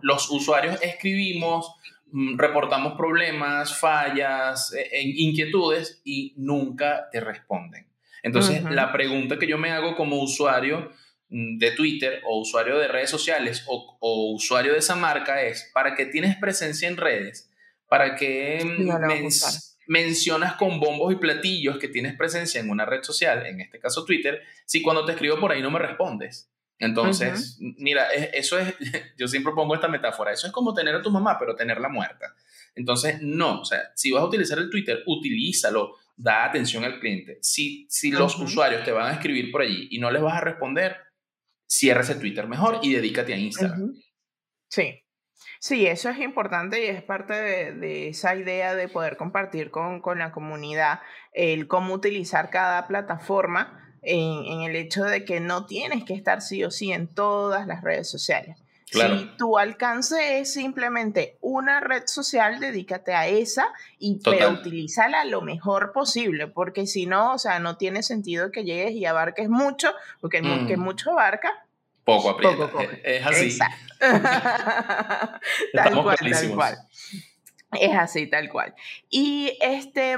los 0.00 0.30
usuarios 0.30 0.80
escribimos, 0.80 1.74
mm, 2.10 2.38
reportamos 2.38 2.94
problemas, 2.94 3.78
fallas, 3.78 4.72
e, 4.72 4.88
e 4.92 5.02
inquietudes 5.02 6.00
y 6.04 6.32
nunca 6.38 7.10
te 7.12 7.20
responden. 7.20 7.86
Entonces, 8.22 8.64
la 8.64 8.92
pregunta 8.92 9.38
que 9.38 9.46
yo 9.46 9.58
me 9.58 9.72
hago 9.72 9.94
como 9.94 10.22
usuario 10.22 10.90
mm, 11.28 11.58
de 11.58 11.70
Twitter 11.72 12.22
o 12.26 12.40
usuario 12.40 12.78
de 12.78 12.88
redes 12.88 13.10
sociales 13.10 13.62
o, 13.66 13.98
o 14.00 14.32
usuario 14.32 14.72
de 14.72 14.78
esa 14.78 14.96
marca 14.96 15.42
es, 15.42 15.70
¿para 15.74 15.94
qué 15.94 16.06
tienes 16.06 16.36
presencia 16.36 16.88
en 16.88 16.96
redes? 16.96 17.47
¿Para 17.88 18.14
qué 18.16 18.60
mencionas 19.86 20.54
con 20.54 20.78
bombos 20.78 21.12
y 21.12 21.16
platillos 21.16 21.78
que 21.78 21.88
tienes 21.88 22.16
presencia 22.16 22.60
en 22.60 22.70
una 22.70 22.84
red 22.84 23.02
social, 23.02 23.46
en 23.46 23.60
este 23.60 23.78
caso 23.78 24.04
Twitter, 24.04 24.42
si 24.66 24.82
cuando 24.82 25.04
te 25.04 25.12
escribo 25.12 25.40
por 25.40 25.52
ahí 25.52 25.62
no 25.62 25.70
me 25.70 25.78
respondes? 25.78 26.50
Entonces, 26.78 27.58
mira, 27.60 28.08
eso 28.12 28.58
es, 28.58 28.74
yo 29.18 29.26
siempre 29.26 29.52
pongo 29.52 29.74
esta 29.74 29.88
metáfora, 29.88 30.32
eso 30.32 30.46
es 30.46 30.52
como 30.52 30.74
tener 30.74 30.94
a 30.94 31.02
tu 31.02 31.10
mamá, 31.10 31.36
pero 31.38 31.56
tenerla 31.56 31.88
muerta. 31.88 32.34
Entonces, 32.74 33.20
no, 33.20 33.62
o 33.62 33.64
sea, 33.64 33.90
si 33.96 34.12
vas 34.12 34.22
a 34.22 34.26
utilizar 34.26 34.58
el 34.58 34.70
Twitter, 34.70 35.02
utilízalo, 35.06 35.96
da 36.16 36.44
atención 36.44 36.84
al 36.84 37.00
cliente. 37.00 37.38
Si, 37.42 37.86
si 37.90 38.12
los 38.12 38.38
usuarios 38.38 38.84
te 38.84 38.92
van 38.92 39.06
a 39.06 39.14
escribir 39.14 39.50
por 39.50 39.62
allí 39.62 39.88
y 39.90 39.98
no 39.98 40.10
les 40.10 40.22
vas 40.22 40.34
a 40.34 40.40
responder, 40.40 40.96
cierra 41.66 42.02
ese 42.02 42.14
Twitter 42.14 42.46
mejor 42.46 42.78
y 42.82 42.92
dedícate 42.92 43.34
a 43.34 43.38
Instagram. 43.38 43.94
Sí, 44.68 45.02
Sí, 45.60 45.86
eso 45.86 46.08
es 46.08 46.18
importante 46.18 46.84
y 46.84 46.88
es 46.88 47.02
parte 47.02 47.34
de, 47.34 48.08
esa 48.08 48.36
idea 48.36 48.74
de 48.74 48.88
poder 48.88 49.16
compartir 49.16 49.70
con, 49.70 50.02
la 50.16 50.30
comunidad 50.30 51.00
el 51.32 51.66
cómo 51.66 51.94
utilizar 51.94 52.50
cada 52.50 52.86
plataforma 52.86 53.96
en, 54.02 54.62
el 54.62 54.76
hecho 54.76 55.04
de 55.04 55.24
que 55.24 55.40
no 55.40 55.66
tienes 55.66 56.04
que 56.04 56.14
estar 56.14 56.42
sí 56.42 56.62
o 56.64 56.70
sí 56.70 56.92
en 56.92 57.08
todas 57.08 57.66
las 57.66 57.82
redes 57.82 58.08
sociales. 58.08 58.56
Si 58.90 59.30
tu 59.36 59.58
alcance 59.58 60.40
es 60.40 60.54
simplemente 60.54 61.36
una 61.42 61.80
red 61.80 62.04
social, 62.06 62.58
dedícate 62.58 63.12
a 63.12 63.26
esa 63.28 63.66
y 63.98 64.18
pero 64.24 64.48
utilízala 64.50 65.26
lo 65.26 65.42
mejor 65.42 65.92
posible, 65.92 66.46
porque 66.46 66.86
si 66.86 67.04
no, 67.04 67.34
o 67.34 67.38
sea, 67.38 67.58
no 67.58 67.76
tiene 67.76 68.02
sentido 68.02 68.50
que 68.50 68.64
llegues 68.64 68.92
y 68.92 69.04
abarques 69.04 69.50
mucho, 69.50 69.92
porque 70.22 70.40
que 70.40 70.78
mm. 70.78 70.80
mucho 70.80 71.10
abarca, 71.10 71.66
poco 72.08 72.30
aprieta. 72.30 72.70
Es, 73.04 73.26
así. 73.26 73.58
tal 75.74 76.02
cual, 76.02 76.16
tal 76.16 76.50
cual. 76.54 76.78
Es 77.72 77.94
así, 77.94 78.26
tal 78.26 78.48
cual. 78.48 78.74
Y 79.10 79.58
este, 79.60 80.16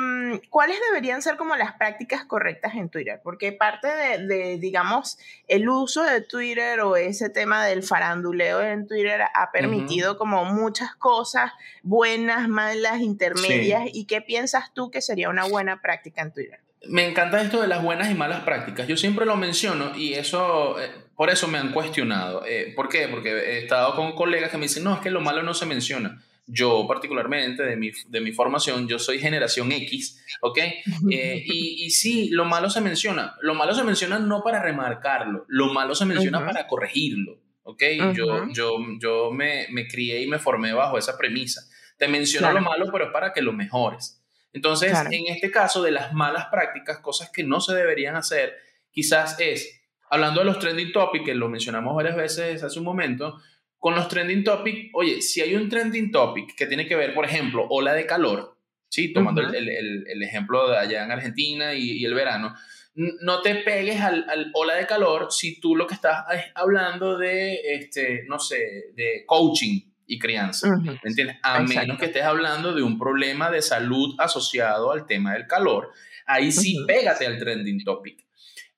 ¿cuáles 0.51 0.79
deberían 0.89 1.21
ser 1.21 1.37
como 1.37 1.57
las 1.57 1.73
prácticas 1.73 2.25
correctas 2.25 2.75
en 2.77 2.91
Twitter? 2.91 3.21
Porque 3.25 3.51
parte 3.51 3.89
de, 3.89 4.57
digamos, 4.59 5.19
el 5.49 5.69
uso 5.69 6.05
de 6.05 6.21
Twitter 6.21 6.79
o 6.81 6.95
ese 6.95 7.29
tema 7.29 7.67
del 7.67 7.83
faranduleo 7.83 8.63
en 8.63 8.87
Twitter 8.87 9.23
ha 9.35 9.51
permitido 9.51 10.17
como 10.17 10.45
muchas 10.45 10.95
cosas 10.95 11.51
buenas, 11.83 12.49
malas, 12.49 13.01
intermedias. 13.01 13.83
¿Y 13.93 14.05
qué 14.05 14.21
piensas 14.21 14.73
tú 14.73 14.93
que 14.93 15.01
sería 15.01 15.29
una 15.29 15.45
buena 15.45 15.83
práctica 15.83 16.23
en 16.23 16.33
Twitter? 16.33 16.61
Me 16.87 17.07
encanta 17.07 17.43
esto 17.43 17.61
de 17.61 17.69
las 17.69 17.83
buenas 17.83 18.11
y 18.11 18.15
malas 18.15 18.41
prácticas. 18.41 18.87
Yo 18.87 18.97
siempre 18.97 19.27
lo 19.27 19.37
menciono 19.37 19.95
y 19.97 20.15
eso, 20.15 20.81
eh, 20.81 20.91
por 21.21 21.29
eso 21.29 21.49
me 21.49 21.59
han 21.59 21.71
cuestionado. 21.71 22.47
Eh, 22.47 22.73
¿Por 22.75 22.89
qué? 22.89 23.07
Porque 23.07 23.29
he 23.29 23.59
estado 23.59 23.95
con 23.95 24.13
colegas 24.13 24.51
que 24.51 24.57
me 24.57 24.63
dicen, 24.63 24.85
no, 24.85 24.95
es 24.95 25.01
que 25.01 25.11
lo 25.11 25.21
malo 25.21 25.43
no 25.43 25.53
se 25.53 25.67
menciona. 25.67 26.19
Yo 26.47 26.87
particularmente, 26.89 27.63
de 27.63 27.77
mi, 27.77 27.91
de 28.09 28.21
mi 28.23 28.33
formación, 28.33 28.89
yo 28.89 28.99
soy 28.99 29.19
generación 29.19 29.71
X, 29.71 30.25
¿ok? 30.41 30.59
Eh, 31.13 31.43
y, 31.45 31.85
y, 31.85 31.91
sí, 31.91 32.31
lo 32.31 32.47
malo 32.47 32.71
se 32.71 32.81
menciona. 32.81 33.37
Lo 33.43 33.55
malo 33.55 33.75
se 33.75 33.85
menciona 33.85 34.19
no 34.19 34.43
para 34.43 34.63
remarcarlo, 34.63 35.45
lo 35.49 35.71
malo 35.75 35.95
se 35.95 36.07
menciona 36.07 36.43
para 36.43 36.67
corregirlo, 36.67 37.39
¿ok? 37.65 37.83
Yo, 38.15 38.49
yo, 38.55 38.79
yo 38.99 39.31
me, 39.31 39.67
me, 39.73 39.87
crié 39.87 40.23
y 40.23 40.27
me 40.27 40.39
formé 40.39 40.73
bajo 40.73 40.97
esa 40.97 41.19
premisa. 41.19 41.61
Te 41.99 42.09
menciono 42.09 42.51
lo 42.51 42.63
malo, 42.63 42.91
pero 42.91 43.05
es 43.05 43.11
para 43.11 43.35
que 43.35 43.43
lo 43.43 43.53
mejores. 43.53 44.25
Entonces, 44.55 44.99
en 45.11 45.27
este 45.27 45.51
caso 45.51 45.83
de 45.83 45.91
las 45.91 46.15
malas 46.15 46.47
prácticas, 46.47 46.99
cosas 47.01 47.29
que 47.31 47.45
no 47.45 47.61
se 47.61 47.75
deberían 47.75 48.17
hacer, 48.17 48.57
quizás 48.91 49.39
es, 49.39 49.80
hablando 50.11 50.41
de 50.41 50.47
los 50.47 50.59
trending 50.59 50.93
topics, 50.93 51.25
que 51.25 51.35
lo 51.35 51.49
mencionamos 51.49 51.95
varias 51.95 52.17
veces 52.17 52.63
hace 52.63 52.79
un 52.79 52.85
momento, 52.85 53.41
con 53.79 53.95
los 53.95 54.09
trending 54.09 54.45
topics, 54.45 54.91
oye, 54.93 55.23
si 55.23 55.41
hay 55.41 55.55
un 55.55 55.69
trending 55.69 56.11
topic 56.11 56.55
que 56.55 56.67
tiene 56.67 56.87
que 56.87 56.97
ver, 56.97 57.15
por 57.15 57.25
ejemplo, 57.25 57.67
ola 57.71 57.95
de 57.95 58.05
calor, 58.05 58.59
¿sí? 58.89 59.13
tomando 59.13 59.41
el, 59.41 60.23
ejemplo 60.23 60.69
de 60.69 60.77
allá 60.77 61.05
en 61.05 61.13
Argentina 61.13 61.73
y, 61.73 62.05
el 62.05 62.13
verano, 62.13 62.55
no 62.95 63.41
te 63.41 63.55
pegues 63.55 64.01
al, 64.01 64.29
al, 64.29 64.51
ola 64.53 64.75
de 64.75 64.87
calor 64.87 65.29
si 65.31 65.61
tú 65.61 65.77
lo 65.77 65.87
que 65.87 65.95
estás 65.95 66.25
es 66.35 66.45
hablando 66.55 67.17
de, 67.17 67.55
este, 67.75 68.25
no 68.29 68.39
sé, 68.39 68.93
de 68.95 69.25
coaching 69.27 69.81
y 70.07 70.19
crianza. 70.19 70.69
¿Me 70.77 70.99
entiendes? 71.05 71.37
A 71.43 71.61
menos 71.61 71.99
que 71.99 72.07
estés 72.07 72.25
hablando 72.25 72.75
de 72.75 72.83
un 72.83 72.99
problema 72.99 73.51
de 73.51 73.63
salud 73.63 74.15
asociado 74.19 74.91
al 74.91 75.07
tema 75.07 75.35
del 75.35 75.47
calor. 75.47 75.93
Ahí 76.27 76.51
sí, 76.51 76.85
pégate 76.87 77.27
al 77.27 77.39
trending 77.39 77.83
topic. 77.85 78.27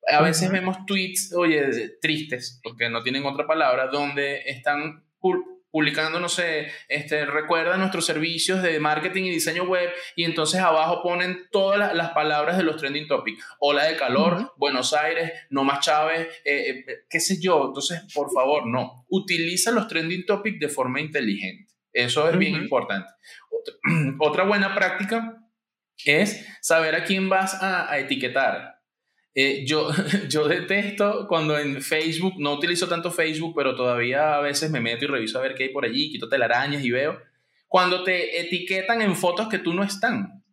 A 0.08 0.22
veces 0.22 0.50
vemos 0.50 0.84
tweets, 0.86 1.32
oye, 1.34 1.96
tristes, 2.00 2.60
porque 2.62 2.88
no 2.88 3.02
tienen 3.02 3.24
otra 3.24 3.46
palabra, 3.46 3.86
donde 3.86 4.42
están 4.46 5.04
publicando, 5.72 6.20
no 6.20 6.28
sé, 6.28 6.70
este, 6.88 7.24
recuerda 7.24 7.76
nuestros 7.78 8.04
servicios 8.04 8.62
de 8.62 8.78
marketing 8.78 9.24
y 9.24 9.30
diseño 9.30 9.64
web 9.64 9.90
y 10.14 10.24
entonces 10.24 10.60
abajo 10.60 11.02
ponen 11.02 11.48
todas 11.50 11.94
las, 11.94 12.10
palabras 12.10 12.58
de 12.58 12.62
los 12.62 12.76
trending 12.76 13.08
topics. 13.08 13.42
Ola 13.58 13.84
de 13.84 13.96
calor, 13.96 14.52
Buenos 14.58 14.92
Aires, 14.92 15.32
no 15.48 15.64
más 15.64 15.80
Chávez, 15.80 16.28
eh, 16.44 16.68
eh, 16.68 16.84
qué 17.08 17.20
sé 17.20 17.40
yo. 17.40 17.68
Entonces, 17.68 18.02
por 18.14 18.30
favor, 18.32 18.66
no. 18.66 19.06
Utiliza 19.08 19.70
los 19.70 19.88
trending 19.88 20.26
topics 20.26 20.60
de 20.60 20.68
forma 20.68 21.00
inteligente. 21.00 21.72
Eso 21.92 22.28
es 22.28 22.36
bien 22.36 22.54
importante. 22.54 23.08
Otra, 24.18 24.44
buena 24.44 24.74
práctica 24.74 25.38
es 26.04 26.46
saber 26.60 26.94
a 26.94 27.04
quién 27.04 27.30
vas 27.30 27.62
a 27.62 27.98
etiquetar. 27.98 28.71
Eh, 29.34 29.64
yo, 29.66 29.90
yo 30.28 30.46
detesto 30.46 31.26
cuando 31.28 31.58
en 31.58 31.80
Facebook, 31.82 32.34
no 32.38 32.52
utilizo 32.52 32.88
tanto 32.88 33.10
Facebook, 33.10 33.54
pero 33.56 33.74
todavía 33.74 34.34
a 34.34 34.40
veces 34.40 34.70
me 34.70 34.80
meto 34.80 35.04
y 35.04 35.08
reviso 35.08 35.38
a 35.38 35.42
ver 35.42 35.54
qué 35.54 35.64
hay 35.64 35.68
por 35.70 35.84
allí, 35.84 36.10
quito 36.10 36.28
telarañas 36.28 36.84
y 36.84 36.90
veo. 36.90 37.20
Cuando 37.68 38.04
te 38.04 38.40
etiquetan 38.40 39.00
en 39.00 39.16
fotos 39.16 39.48
que 39.48 39.58
tú 39.58 39.72
no 39.72 39.82
están. 39.82 40.44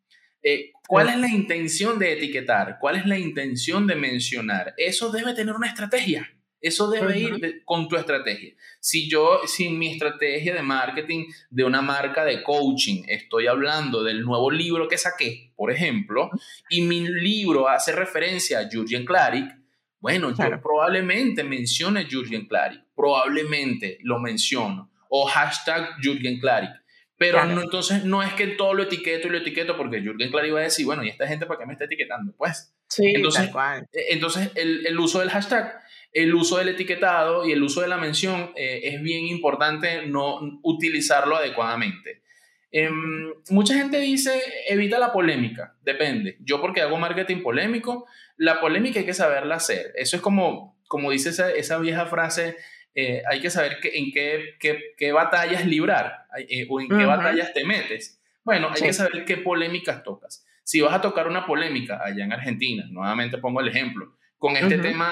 Eh, 0.42 0.72
¿Cuál 0.88 1.10
es 1.10 1.18
la 1.18 1.30
intención 1.30 2.00
de 2.00 2.14
etiquetar? 2.14 2.78
¿Cuál 2.80 2.96
es 2.96 3.06
la 3.06 3.20
intención 3.20 3.86
de 3.86 3.96
mencionar? 3.96 4.74
Eso 4.78 5.12
debe 5.12 5.34
tener 5.34 5.54
una 5.54 5.68
estrategia. 5.68 6.34
Eso 6.62 6.90
debe 6.90 7.20
ir 7.20 7.62
con 7.64 7.88
tu 7.88 7.96
estrategia. 7.96 8.54
Si 8.80 9.10
yo, 9.10 9.42
sin 9.46 9.80
mi 9.80 9.94
estrategia 9.94 10.54
de 10.54 10.62
marketing 10.62 11.26
de 11.50 11.64
una 11.64 11.82
marca 11.82 12.26
de 12.26 12.44
coaching, 12.44 13.04
estoy 13.08 13.48
hablando 13.48 14.04
del 14.04 14.22
nuevo 14.22 14.52
libro 14.52 14.88
que 14.88 14.98
saqué, 14.98 15.54
por 15.56 15.72
ejemplo, 15.72 16.30
y 16.70 16.82
mi 16.82 17.08
libro 17.08 17.70
hace 17.70 17.94
referencia 17.94 18.60
a 18.60 18.70
Jurgen 18.72 19.06
Klarik, 19.06 19.58
bueno, 20.02 20.30
yo 20.30 20.62
probablemente 20.62 21.44
mencione 21.44 22.08
Jurgen 22.10 22.48
Klarik, 22.48 22.82
probablemente 22.96 23.98
lo 24.02 24.20
menciono, 24.20 24.90
o 25.10 25.26
hashtag 25.26 25.96
Jurgen 26.02 26.40
Klarik. 26.40 26.72
Pero 27.18 27.44
no, 27.44 27.62
entonces 27.62 28.06
no 28.06 28.24
es 28.24 28.32
que 28.34 28.48
todo 28.48 28.74
lo 28.74 28.84
etiqueto 28.84 29.28
y 29.28 29.32
lo 29.32 29.40
etiqueto 29.40 29.76
porque 29.76 30.02
Jurgen 30.02 30.32
Klarik 30.32 30.54
va 30.54 30.60
a 30.60 30.64
decir, 30.64 30.86
bueno, 30.86 31.04
¿y 31.04 31.10
esta 31.10 31.28
gente 31.28 31.46
para 31.46 31.60
qué 31.60 31.66
me 31.66 31.74
está 31.74 31.84
etiquetando? 31.84 32.32
Pues. 32.38 32.74
Sí, 32.88 33.12
entonces, 33.14 33.52
e, 33.92 34.14
entonces 34.14 34.52
el, 34.56 34.86
el 34.86 34.98
uso 34.98 35.20
del 35.20 35.30
hashtag 35.30 35.82
el 36.12 36.34
uso 36.34 36.58
del 36.58 36.70
etiquetado 36.70 37.46
y 37.46 37.52
el 37.52 37.62
uso 37.62 37.82
de 37.82 37.88
la 37.88 37.98
mención 37.98 38.52
eh, 38.56 38.82
es 38.84 39.02
bien 39.02 39.26
importante 39.26 40.06
no 40.08 40.60
utilizarlo 40.64 41.36
adecuadamente. 41.36 42.24
Em, 42.72 43.34
mucha 43.50 43.74
gente 43.76 44.00
dice 44.00 44.42
evita 44.68 45.00
la 45.00 45.12
polémica, 45.12 45.76
depende. 45.82 46.38
Yo 46.42 46.62
porque 46.62 46.82
hago 46.82 46.98
marketing 46.98 47.42
polémico, 47.42 48.08
la 48.38 48.60
polémica 48.60 49.00
hay 49.00 49.06
que 49.06 49.14
saberla 49.14 49.56
hacer. 49.56 49.92
Eso 49.96 50.16
es 50.16 50.22
como, 50.22 50.80
como 50.88 51.12
dice 51.12 51.32
esa, 51.58 51.78
vieja 51.80 52.06
frase, 52.06 52.58
eh, 52.94 53.24
hay 53.30 53.40
que 53.40 53.50
saber 53.50 53.80
que, 53.80 53.98
en 53.98 54.12
qué, 54.12 54.56
qué, 54.98 55.12
batallas 55.12 55.66
librar 55.66 56.26
eh, 56.48 56.68
o 56.70 56.80
en 56.80 56.90
qué 56.90 57.06
batallas 57.06 57.54
te 57.54 57.66
metes. 57.66 58.22
Bueno, 58.44 58.70
hay 58.74 58.82
que 58.82 58.94
saber 58.94 59.26
qué 59.26 59.38
polémicas 59.38 60.04
tocas. 60.04 60.46
Si 60.64 60.82
vas 60.82 60.94
a 60.94 61.02
tocar 61.02 61.28
una 61.28 61.48
polémica 61.48 62.00
allá 62.04 62.24
en 62.24 62.34
Argentina, 62.34 62.86
nuevamente 62.90 63.40
pongo 63.40 63.62
el 63.62 63.70
ejemplo, 63.70 64.16
con 64.40 64.56
este 64.56 64.78
tema 64.78 65.12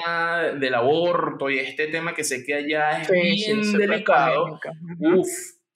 del 0.58 0.74
aborto 0.74 1.50
y 1.50 1.58
este 1.58 1.86
tema 1.86 2.14
que 2.14 2.24
sé 2.24 2.42
que 2.44 2.54
allá 2.54 3.02
es 3.02 3.10
bien 3.10 3.72
delicado. 3.74 4.58
Uf, 4.98 5.28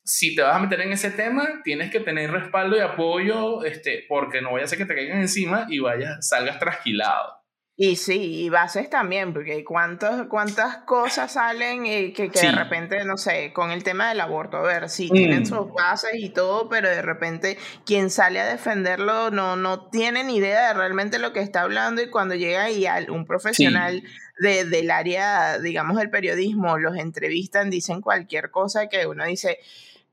si 0.03 0.34
te 0.34 0.42
vas 0.42 0.57
a 0.57 0.59
meter 0.59 0.80
en 0.80 0.92
ese 0.92 1.11
tema, 1.11 1.61
tienes 1.62 1.90
que 1.90 2.00
tener 2.00 2.30
respaldo 2.30 2.76
y 2.76 2.80
apoyo, 2.80 3.62
este, 3.64 4.05
porque 4.09 4.40
no 4.40 4.53
vaya 4.53 4.64
a 4.64 4.68
ser 4.68 4.78
que 4.78 4.86
te 4.86 4.94
caigan 4.94 5.20
encima 5.20 5.66
y 5.68 5.80
vayas, 5.80 6.26
salgas 6.26 6.59
trasquilado. 6.59 7.41
Y 7.85 7.97
sí, 7.97 8.45
y 8.45 8.49
bases 8.49 8.89
también, 8.89 9.33
porque 9.33 9.64
cuántas, 9.64 10.28
cuántas 10.28 10.76
cosas 10.85 11.33
salen 11.33 11.85
y 11.85 12.12
que, 12.12 12.30
que 12.30 12.39
de 12.39 12.53
repente, 12.53 13.05
no 13.05 13.16
sé, 13.16 13.53
con 13.53 13.72
el 13.72 13.83
tema 13.83 14.09
del 14.09 14.20
aborto, 14.20 14.59
a 14.59 14.62
ver, 14.62 14.89
sí, 14.89 15.11
tienen 15.11 15.43
mm. 15.43 15.47
sus 15.47 15.72
bases 15.72 16.12
y 16.14 16.28
todo, 16.28 16.68
pero 16.68 16.89
de 16.89 17.03
repente 17.03 17.59
quien 17.85 18.11
sale 18.11 18.39
a 18.39 18.47
defenderlo 18.47 19.33
no, 19.33 19.57
no 19.57 19.89
tiene 19.89 20.22
ni 20.22 20.37
idea 20.37 20.68
de 20.68 20.74
realmente 20.74 21.18
lo 21.18 21.33
que 21.33 21.41
está 21.41 21.62
hablando 21.62 22.01
y 22.01 22.09
cuando 22.09 22.37
llega 22.37 22.62
ahí 22.62 22.87
un 23.09 23.26
profesional 23.26 24.05
de, 24.39 24.64
del 24.64 24.89
área, 24.93 25.59
digamos, 25.59 25.97
del 25.97 26.09
periodismo, 26.09 26.78
los 26.78 26.97
entrevistan, 26.97 27.68
dicen 27.68 28.01
cualquier 28.01 28.53
cosa 28.53 28.89
que 28.89 29.09
uno 29.09 29.24
dice 29.24 29.59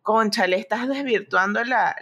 concha, 0.10 0.48
le 0.48 0.58
estás 0.58 0.88
desvirtuando 0.88 1.64
la, 1.64 1.96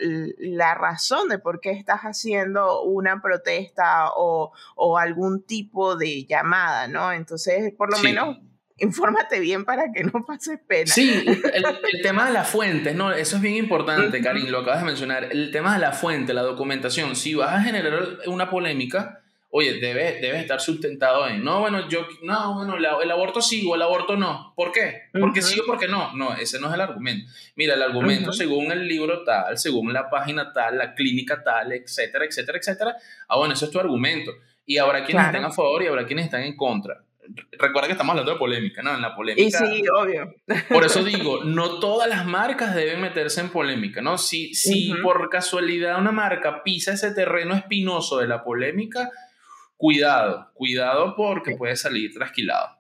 razón 0.76 1.28
de 1.28 1.40
por 1.40 1.60
qué 1.60 1.72
estás 1.72 2.04
haciendo 2.04 2.84
una 2.84 3.22
protesta 3.22 4.12
o, 4.16 4.54
algún 4.98 5.44
tipo 5.44 5.98
de 5.98 6.24
llamada, 6.24 6.88
¿no? 6.88 7.12
Entonces, 7.12 7.74
por 7.78 7.92
lo 7.92 8.00
menos 8.00 8.38
infórmate 8.78 9.42
bien 9.42 9.66
para 9.66 9.92
que 9.92 10.06
no 10.06 10.24
pases 10.26 10.58
pena. 10.66 10.88
Sí, 10.90 11.22
el, 11.26 12.02
tema 12.02 12.28
de 12.28 12.32
las 12.32 12.48
fuentes, 12.50 12.96
¿no? 12.96 13.12
Eso 13.12 13.36
es 13.36 13.42
bien 13.42 13.56
importante, 13.56 14.22
Karin, 14.22 14.50
lo 14.54 14.60
acabas 14.60 14.80
de 14.80 14.86
mencionar. 14.86 15.26
El 15.26 15.52
tema 15.52 15.74
de 15.74 15.80
la 15.80 15.92
fuente, 15.92 16.34
la 16.34 16.44
documentación. 16.44 17.14
Si 17.14 17.36
vas 17.36 17.56
a 17.56 17.62
generar 17.62 18.20
una 18.28 18.50
polémica, 18.50 19.22
oye, 19.50 19.80
debe, 19.80 20.20
debe 20.20 20.40
estar 20.40 20.60
sustentado 20.60 21.28
en, 21.28 21.44
no, 21.44 21.62
bueno, 21.62 21.88
yo, 21.88 22.06
no, 22.24 22.56
bueno, 22.56 22.76
el 22.76 23.12
aborto 23.12 23.42
sí 23.42 23.66
o 23.68 23.76
el 23.76 23.82
aborto 23.82 24.18
no. 24.18 24.54
¿Por 24.56 24.72
qué? 24.72 25.04
Porque 25.20 25.42
sí 25.42 25.60
o 25.60 25.66
porque 25.66 25.88
no. 25.88 26.14
No, 26.16 26.36
ese 26.36 26.60
no 26.60 26.68
es 26.68 26.74
el 26.74 26.82
argumento. 26.82 27.32
Mira, 27.56 27.76
el 27.76 27.82
argumento 27.82 28.34
según 28.34 28.72
el 28.72 28.88
libro 28.88 29.24
tal, 29.24 29.58
según 29.58 29.94
la 29.94 30.10
página 30.10 30.52
tal, 30.54 30.78
la 30.78 30.94
clínica 30.94 31.44
tal, 31.44 31.72
etcétera, 31.72 32.26
etcétera, 32.26 32.58
etcétera. 32.58 32.96
Ah, 33.28 33.38
bueno, 33.38 33.54
ese 33.54 33.66
es 33.66 33.72
tu 33.72 33.80
argumento. 33.80 34.32
Y 34.66 34.78
habrá 34.78 35.06
quienes 35.06 35.26
estén 35.26 35.46
a 35.46 35.52
favor 35.52 35.82
y 35.82 35.88
habrá 35.88 36.06
quienes 36.06 36.26
están 36.26 36.44
en 36.44 36.56
contra. 36.56 37.02
Recuerda 37.60 37.88
que 37.88 37.94
estamos 37.94 38.12
hablando 38.12 38.34
de 38.34 38.38
polémica, 38.38 38.82
¿no? 38.82 38.96
En 38.96 39.02
la 39.02 39.16
polémica. 39.16 39.48
Y 39.48 39.52
sí, 39.52 39.84
obvio. 39.90 40.34
Por 40.70 40.86
eso 40.86 41.04
digo, 41.04 41.44
no 41.44 41.80
todas 41.80 42.08
las 42.08 42.26
marcas 42.26 42.76
deben 42.76 43.02
meterse 43.02 43.42
en 43.42 43.50
polémica, 43.50 44.02
¿no? 44.02 44.18
Si, 44.18 44.54
si 44.54 44.94
por 45.02 45.30
casualidad 45.30 46.00
una 46.00 46.12
marca 46.12 46.64
pisa 46.64 46.94
ese 46.94 47.12
terreno 47.12 47.54
espinoso 47.54 48.20
de 48.20 48.28
la 48.28 48.44
polémica, 48.44 49.10
cuidado, 49.78 50.52
cuidado 50.54 51.16
porque 51.16 51.56
puede 51.56 51.76
salir 51.76 52.14
trasquilado. 52.14 52.78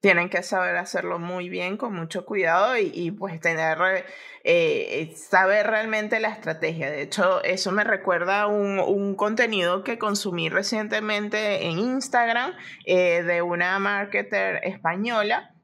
Tienen 0.00 0.30
que 0.30 0.42
saber 0.42 0.76
hacerlo 0.76 1.18
muy 1.18 1.50
bien, 1.50 1.76
con 1.76 1.94
mucho 1.94 2.24
cuidado 2.24 2.78
y, 2.78 3.10
pues 3.10 3.38
tener, 3.38 4.06
eh, 4.44 5.14
saber 5.14 5.66
realmente 5.66 6.20
la 6.20 6.30
estrategia. 6.30 6.90
De 6.90 7.02
hecho, 7.02 7.44
eso 7.44 7.70
me 7.70 7.84
recuerda 7.84 8.46
un, 8.46 8.78
un 8.78 9.14
contenido 9.14 9.84
que 9.84 9.98
consumí 9.98 10.48
recientemente 10.48 11.66
en 11.66 11.78
Instagram 11.78 12.54
eh, 12.86 13.22
de 13.22 13.42
una 13.42 13.78
marketer 13.78 14.64
española 14.64 15.54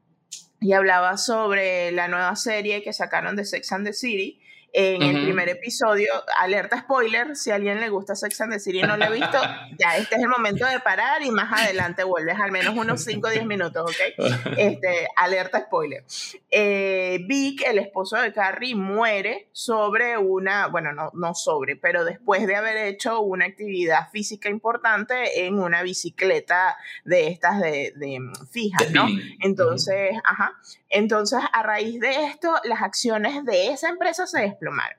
y 0.59 0.73
hablaba 0.73 1.17
sobre 1.17 1.91
la 1.91 2.07
nueva 2.07 2.35
serie 2.35 2.83
que 2.83 2.93
sacaron 2.93 3.35
de 3.35 3.43
Sex 3.43 3.71
and 3.71 3.87
the 3.87 3.93
City 3.93 4.39
en 4.73 5.01
el 5.01 5.23
primer 5.23 5.49
episodio, 5.49 6.11
alerta 6.39 6.79
spoiler, 6.81 7.35
si 7.35 7.51
a 7.51 7.55
alguien 7.55 7.79
le 7.79 7.89
gusta 7.89 8.15
Sex 8.15 8.41
and 8.41 8.53
the 8.53 8.59
City 8.59 8.79
y 8.79 8.83
no 8.83 8.97
lo 8.97 9.05
ha 9.05 9.09
visto, 9.09 9.37
ya 9.79 9.97
este 9.97 10.15
es 10.15 10.21
el 10.21 10.27
momento 10.27 10.65
de 10.65 10.79
parar 10.79 11.23
y 11.23 11.31
más 11.31 11.51
adelante 11.61 12.03
vuelves 12.03 12.39
al 12.39 12.51
menos 12.51 12.75
unos 12.75 13.03
5 13.03 13.27
o 13.27 13.31
10 13.31 13.45
minutos, 13.45 13.89
¿ok? 13.89 14.27
Este, 14.57 15.07
alerta 15.15 15.61
spoiler. 15.61 16.03
Eh, 16.51 17.19
Vic, 17.27 17.63
el 17.65 17.79
esposo 17.79 18.17
de 18.17 18.33
Carrie, 18.33 18.75
muere 18.75 19.49
sobre 19.51 20.17
una, 20.17 20.67
bueno, 20.67 20.91
no, 20.91 21.11
no 21.13 21.33
sobre, 21.33 21.75
pero 21.75 22.05
después 22.05 22.45
de 22.45 22.55
haber 22.55 22.77
hecho 22.77 23.21
una 23.21 23.45
actividad 23.45 24.09
física 24.11 24.49
importante 24.49 25.45
en 25.45 25.59
una 25.59 25.81
bicicleta 25.81 26.77
de 27.03 27.27
estas 27.27 27.61
de, 27.61 27.93
de 27.95 28.19
fijas, 28.51 28.91
¿no? 28.91 29.07
Entonces, 29.41 30.11
ajá. 30.23 30.53
Entonces, 30.89 31.39
a 31.51 31.63
raíz 31.63 31.99
de 31.99 32.25
esto, 32.25 32.55
las 32.63 32.81
acciones 32.81 33.43
de 33.43 33.69
esa 33.71 33.89
empresa 33.89 34.25
se 34.25 34.56
desplomaron. 34.57 34.97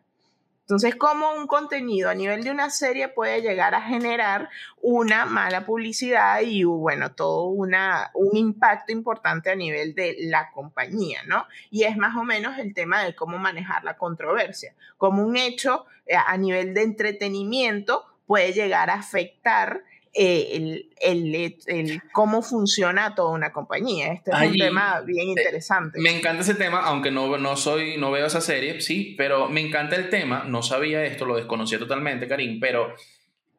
Entonces, 0.69 0.97
¿cómo 0.97 1.33
un 1.33 1.47
contenido 1.47 2.11
a 2.11 2.15
nivel 2.15 2.45
de 2.45 2.51
una 2.51 2.69
serie 2.69 3.09
puede 3.09 3.41
llegar 3.41 3.75
a 3.75 3.81
generar 3.81 4.51
una 4.83 5.25
mala 5.25 5.65
publicidad 5.65 6.43
y, 6.43 6.63
bueno, 6.63 7.13
todo 7.13 7.45
una, 7.45 8.11
un 8.13 8.37
impacto 8.37 8.93
importante 8.93 9.51
a 9.51 9.55
nivel 9.55 9.95
de 9.95 10.17
la 10.21 10.51
compañía, 10.51 11.23
¿no? 11.27 11.47
Y 11.71 11.85
es 11.85 11.97
más 11.97 12.15
o 12.19 12.23
menos 12.23 12.59
el 12.59 12.75
tema 12.75 13.03
de 13.03 13.15
cómo 13.15 13.39
manejar 13.39 13.83
la 13.83 13.97
controversia. 13.97 14.75
Como 14.99 15.23
un 15.23 15.39
hecho 15.39 15.87
eh, 16.05 16.17
a 16.17 16.37
nivel 16.37 16.75
de 16.75 16.83
entretenimiento 16.83 18.05
puede 18.27 18.53
llegar 18.53 18.91
a 18.91 18.97
afectar 18.97 19.85
eh, 20.15 20.87
el, 21.01 21.61
el, 21.67 22.03
cómo 22.13 22.43
funciona 22.43 23.15
toda 23.15 23.31
una 23.31 23.53
compañía. 23.53 24.13
Este 24.13 24.31
es 24.31 24.51
un 24.51 24.59
tema 24.59 25.01
bien 25.03 25.29
interesante. 25.29 26.01
Me 26.01 26.17
encanta 26.17 26.43
ese 26.43 26.55
tema, 26.55 26.81
aunque 26.81 27.11
no, 27.11 27.37
no, 27.39 27.57
soy, 27.57 27.97
no 27.99 28.11
veo 28.11 28.27
esa 28.27 28.41
serie, 28.41 28.81
sí, 28.81 29.15
pero 29.17 29.49
me 29.49 29.61
encanta 29.61 29.97
el 29.97 30.09
tema. 30.09 30.45
No 30.45 30.63
sabía 30.63 31.05
esto, 31.05 31.25
lo 31.25 31.37
desconocía 31.37 31.79
totalmente, 31.79 32.27
Karim, 32.27 32.59
pero 32.61 32.95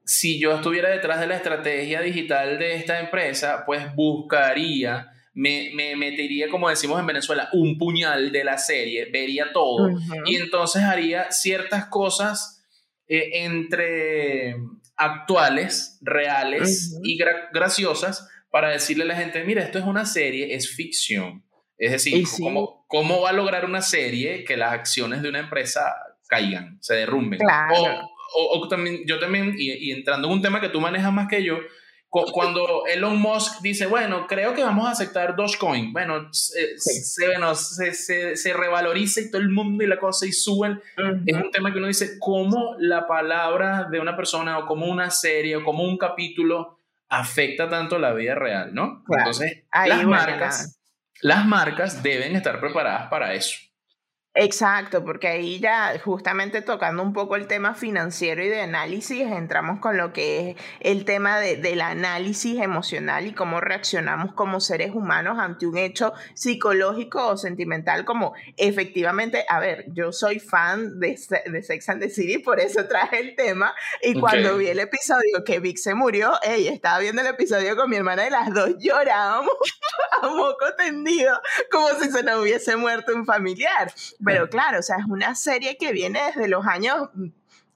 si 0.03 0.39
yo 0.39 0.55
estuviera 0.55 0.89
detrás 0.89 1.19
de 1.19 1.27
la 1.27 1.35
estrategia 1.35 2.01
digital 2.01 2.57
de 2.57 2.75
esta 2.75 2.99
empresa, 2.99 3.63
pues 3.65 3.93
buscaría, 3.93 5.11
me, 5.35 5.69
me 5.75 5.95
metería, 5.95 6.49
como 6.49 6.67
decimos 6.67 6.99
en 6.99 7.05
Venezuela, 7.05 7.49
un 7.53 7.77
puñal 7.77 8.31
de 8.31 8.43
la 8.43 8.57
serie, 8.57 9.05
vería 9.11 9.53
todo 9.53 9.89
y 10.25 10.35
entonces 10.35 10.81
haría 10.81 11.31
ciertas 11.31 11.85
cosas 11.85 12.65
eh, 13.07 13.43
entre 13.43 14.55
actuales, 14.99 15.97
reales 16.01 16.99
y 17.03 17.17
graciosas 17.51 18.27
para 18.51 18.69
decirle 18.69 19.05
a 19.05 19.07
la 19.07 19.15
gente, 19.15 19.43
mira, 19.43 19.63
esto 19.63 19.79
es 19.79 19.85
una 19.85 20.05
serie, 20.05 20.53
es 20.53 20.69
ficción. 20.75 21.43
Es 21.77 21.91
decir, 21.91 22.23
¿cómo, 22.37 22.85
¿cómo, 22.87 23.21
va 23.21 23.29
a 23.29 23.33
lograr 23.33 23.65
una 23.65 23.81
serie 23.81 24.43
que 24.43 24.57
las 24.57 24.73
acciones 24.73 25.21
de 25.21 25.29
una 25.29 25.39
empresa 25.39 25.95
caigan, 26.27 26.77
se 26.81 26.95
derrumben? 26.95 27.39
Claro 27.39 28.09
o, 28.33 28.67
también, 28.67 29.01
yo 29.05 29.19
también, 29.19 29.55
y, 29.57 29.91
entrando 29.91 30.27
en 30.27 30.33
un 30.33 30.41
tema 30.41 30.61
que 30.61 30.69
tú 30.69 30.79
manejas 30.79 31.11
más 31.11 31.27
que 31.27 31.43
yo, 31.43 31.57
cuando 32.09 32.85
Elon 32.87 33.19
Musk 33.19 33.61
dice, 33.61 33.85
bueno, 33.85 34.25
creo 34.27 34.53
que 34.55 34.63
vamos 34.63 34.87
a 34.87 34.91
aceptar 34.91 35.35
Dogecoin, 35.35 35.93
bueno, 35.93 36.33
se, 36.33 36.77
se, 36.79 38.35
se, 38.35 38.53
revaloriza 38.53 39.21
y 39.21 39.29
todo 39.29 39.41
el 39.41 39.49
mundo 39.49 39.83
y 39.83 39.87
la 39.87 39.99
cosa 39.99 40.25
y 40.25 40.31
suben, 40.31 40.81
es 41.25 41.35
un 41.35 41.51
tema 41.51 41.71
que 41.71 41.77
uno 41.77 41.87
dice, 41.87 42.17
cómo 42.19 42.75
la 42.79 43.07
palabra 43.07 43.87
de 43.91 43.99
una 43.99 44.15
persona 44.15 44.57
o 44.57 44.65
como 44.65 44.87
una 44.87 45.11
serie 45.11 45.57
o 45.57 45.63
como 45.63 45.83
un 45.83 45.97
capítulo 45.97 46.79
afecta 47.09 47.69
tanto 47.69 47.99
la 47.99 48.13
vida 48.13 48.33
real, 48.35 48.73
¿no? 48.73 49.03
Entonces, 49.07 49.63
las, 49.71 50.03
marcas, 50.03 50.79
las 51.21 51.45
marcas 51.45 52.01
deben 52.01 52.35
estar 52.35 52.59
preparadas 52.59 53.07
para 53.09 53.35
eso. 53.35 53.59
Exacto, 54.41 55.03
porque 55.03 55.27
ahí 55.27 55.59
ya 55.59 55.99
justamente 55.99 56.61
tocando 56.61 57.03
un 57.03 57.11
poco 57.11 57.35
el 57.35 57.45
tema 57.45 57.75
financiero 57.75 58.41
y 58.41 58.47
de 58.47 58.61
análisis, 58.61 59.23
entramos 59.23 59.81
con 59.81 59.97
lo 59.97 60.13
que 60.13 60.51
es 60.51 60.55
el 60.79 61.03
tema 61.03 61.39
de, 61.39 61.57
del 61.57 61.81
análisis 61.81 62.61
emocional 62.61 63.27
y 63.27 63.33
cómo 63.33 63.59
reaccionamos 63.59 64.33
como 64.33 64.61
seres 64.61 64.95
humanos 64.95 65.37
ante 65.39 65.67
un 65.67 65.77
hecho 65.77 66.13
psicológico 66.35 67.27
o 67.27 67.35
sentimental, 67.35 68.05
como 68.05 68.33
efectivamente, 68.55 69.43
a 69.49 69.59
ver, 69.59 69.83
yo 69.89 70.13
soy 70.13 70.39
fan 70.39 71.01
de, 71.01 71.19
de 71.47 71.61
Sex 71.61 71.89
and 71.89 72.01
the 72.01 72.09
City, 72.09 72.37
por 72.37 72.61
eso 72.61 72.87
traje 72.87 73.19
el 73.19 73.35
tema, 73.35 73.75
y 74.01 74.17
cuando 74.17 74.55
vi 74.55 74.67
el 74.67 74.79
episodio 74.79 75.43
que 75.45 75.59
Vic 75.59 75.75
se 75.75 75.95
murió, 75.95 76.31
ella 76.43 76.71
estaba 76.71 76.99
viendo 76.99 77.21
el 77.21 77.27
episodio 77.27 77.75
con 77.75 77.89
mi 77.89 77.97
hermana 77.97 78.25
y 78.25 78.29
las 78.29 78.53
dos 78.53 78.69
llorábamos 78.79 79.51
a 80.21 80.27
moco 80.29 80.73
tendido, 80.77 81.41
como 81.69 81.89
si 81.99 82.09
se 82.09 82.23
nos 82.23 82.39
hubiese 82.39 82.77
muerto 82.77 83.13
un 83.13 83.25
familiar. 83.25 83.93
Pero 84.29 84.49
claro, 84.49 84.79
o 84.79 84.83
sea, 84.83 84.97
es 84.97 85.05
una 85.07 85.35
serie 85.35 85.77
que 85.77 85.91
viene 85.91 86.21
desde 86.27 86.47
los 86.47 86.65
años 86.65 87.09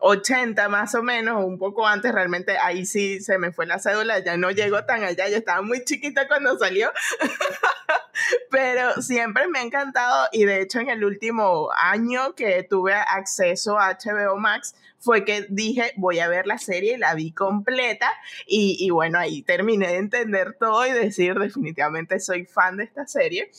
80 0.05 0.67
más 0.67 0.95
o 0.95 1.01
menos, 1.01 1.43
un 1.45 1.57
poco 1.57 1.87
antes, 1.87 2.11
realmente 2.11 2.57
ahí 2.57 2.85
sí 2.85 3.21
se 3.21 3.37
me 3.37 3.53
fue 3.53 3.65
la 3.65 3.79
cédula, 3.79 4.19
ya 4.19 4.35
no 4.35 4.51
llego 4.51 4.83
tan 4.83 5.01
allá, 5.03 5.29
yo 5.29 5.37
estaba 5.37 5.61
muy 5.61 5.85
chiquita 5.85 6.27
cuando 6.27 6.57
salió, 6.59 6.91
pero 8.51 9.01
siempre 9.01 9.47
me 9.47 9.59
ha 9.59 9.61
encantado 9.63 10.27
y 10.33 10.43
de 10.43 10.61
hecho 10.61 10.79
en 10.79 10.89
el 10.89 11.05
último 11.05 11.69
año 11.77 12.35
que 12.35 12.63
tuve 12.63 12.93
acceso 12.93 13.79
a 13.79 13.97
HBO 13.97 14.37
Max 14.37 14.75
fue 14.99 15.23
que 15.23 15.47
dije 15.49 15.93
voy 15.95 16.19
a 16.19 16.27
ver 16.27 16.47
la 16.47 16.57
serie, 16.57 16.97
la 16.97 17.15
vi 17.15 17.31
completa 17.31 18.11
y, 18.45 18.75
y 18.79 18.89
bueno, 18.89 19.19
ahí 19.19 19.41
terminé 19.41 19.87
de 19.87 19.97
entender 19.99 20.57
todo 20.59 20.85
y 20.85 20.91
decir 20.91 21.39
definitivamente 21.39 22.19
soy 22.19 22.45
fan 22.45 22.75
de 22.75 22.83
esta 22.83 23.07
serie 23.07 23.49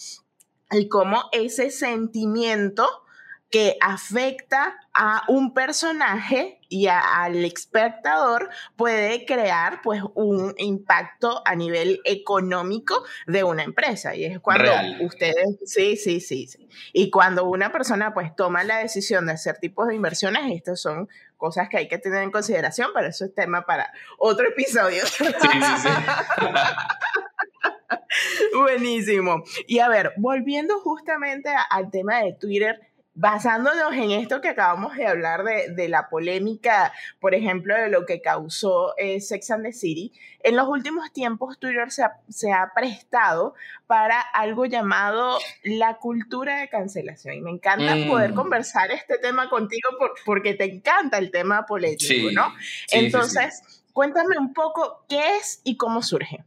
y 0.70 0.88
cómo 0.88 1.24
ese 1.32 1.70
sentimiento 1.70 3.04
que 3.54 3.76
afecta 3.80 4.80
a 4.92 5.22
un 5.28 5.54
personaje 5.54 6.58
y 6.68 6.88
al 6.88 7.44
espectador 7.44 8.50
puede 8.74 9.24
crear 9.26 9.80
pues 9.80 10.02
un 10.14 10.54
impacto 10.58 11.40
a 11.46 11.54
nivel 11.54 12.00
económico 12.04 13.04
de 13.28 13.44
una 13.44 13.62
empresa. 13.62 14.16
Y 14.16 14.24
es 14.24 14.40
cuando 14.40 14.72
ustedes 15.02 15.56
sí, 15.66 15.96
sí 15.96 16.18
sí 16.18 16.48
sí. 16.48 16.68
Y 16.92 17.10
cuando 17.10 17.44
una 17.44 17.70
persona 17.70 18.12
pues 18.12 18.34
toma 18.34 18.64
la 18.64 18.78
decisión 18.78 19.26
de 19.26 19.34
hacer 19.34 19.58
tipos 19.58 19.86
de 19.86 19.94
inversiones 19.94 20.50
estas 20.52 20.80
son 20.80 21.08
cosas 21.36 21.68
que 21.68 21.76
hay 21.76 21.86
que 21.86 21.98
tener 21.98 22.24
en 22.24 22.32
consideración 22.32 22.90
pero 22.92 23.06
eso 23.06 23.24
es 23.24 23.32
tema 23.36 23.66
para 23.66 23.92
otro 24.18 24.48
episodio. 24.48 25.06
Sí, 25.06 25.26
sí, 25.26 25.58
sí. 25.80 25.88
Buenísimo. 28.54 29.44
Y 29.66 29.78
a 29.78 29.88
ver, 29.88 30.12
volviendo 30.16 30.80
justamente 30.80 31.50
al 31.70 31.90
tema 31.90 32.22
de 32.22 32.34
Twitter, 32.34 32.80
basándonos 33.14 33.94
en 33.94 34.10
esto 34.10 34.40
que 34.40 34.48
acabamos 34.48 34.96
de 34.96 35.06
hablar 35.06 35.44
de, 35.44 35.88
la 35.88 36.08
polémica, 36.08 36.92
por 37.20 37.34
ejemplo, 37.34 37.76
de 37.76 37.88
lo 37.88 38.06
que 38.06 38.20
causó 38.20 38.96
eh, 38.96 39.20
Sex 39.20 39.52
and 39.52 39.64
the 39.64 39.72
City, 39.72 40.12
en 40.40 40.56
los 40.56 40.68
últimos 40.68 41.12
tiempos 41.12 41.58
Twitter 41.60 41.90
se 41.90 42.52
ha, 42.52 42.72
prestado 42.74 43.54
para 43.86 44.20
algo 44.20 44.66
llamado 44.66 45.38
la 45.62 45.94
cultura 45.98 46.60
de 46.60 46.68
cancelación. 46.68 47.34
Y 47.34 47.40
me 47.40 47.50
encanta 47.50 47.94
poder 48.08 48.32
mm. 48.32 48.34
conversar 48.34 48.90
este 48.90 49.18
tema 49.18 49.48
contigo 49.48 49.90
porque 50.24 50.54
te 50.54 50.64
encanta 50.64 51.18
el 51.18 51.30
tema 51.30 51.66
político, 51.66 52.30
¿no? 52.32 52.52
Entonces, 52.90 53.84
cuéntame 53.92 54.38
un 54.38 54.52
poco 54.52 55.04
qué 55.08 55.36
es 55.36 55.60
y 55.62 55.76
cómo 55.76 56.02
surge. 56.02 56.44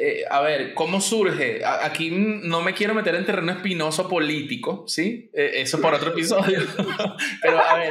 Eh, 0.00 0.22
a 0.30 0.40
ver, 0.42 0.74
¿cómo 0.74 1.00
surge? 1.00 1.60
aquí 1.64 2.10
no 2.12 2.62
me 2.62 2.72
quiero 2.72 2.94
meter 2.94 3.16
en 3.16 3.26
terreno 3.26 3.50
espinoso 3.50 4.08
político, 4.08 4.84
¿sí? 4.86 5.28
Eh, 5.34 5.54
eso 5.56 5.80
por 5.80 5.92
otro 5.92 6.12
episodio. 6.12 6.60
Pero 7.42 7.58
a 7.58 7.76
ver, 7.78 7.90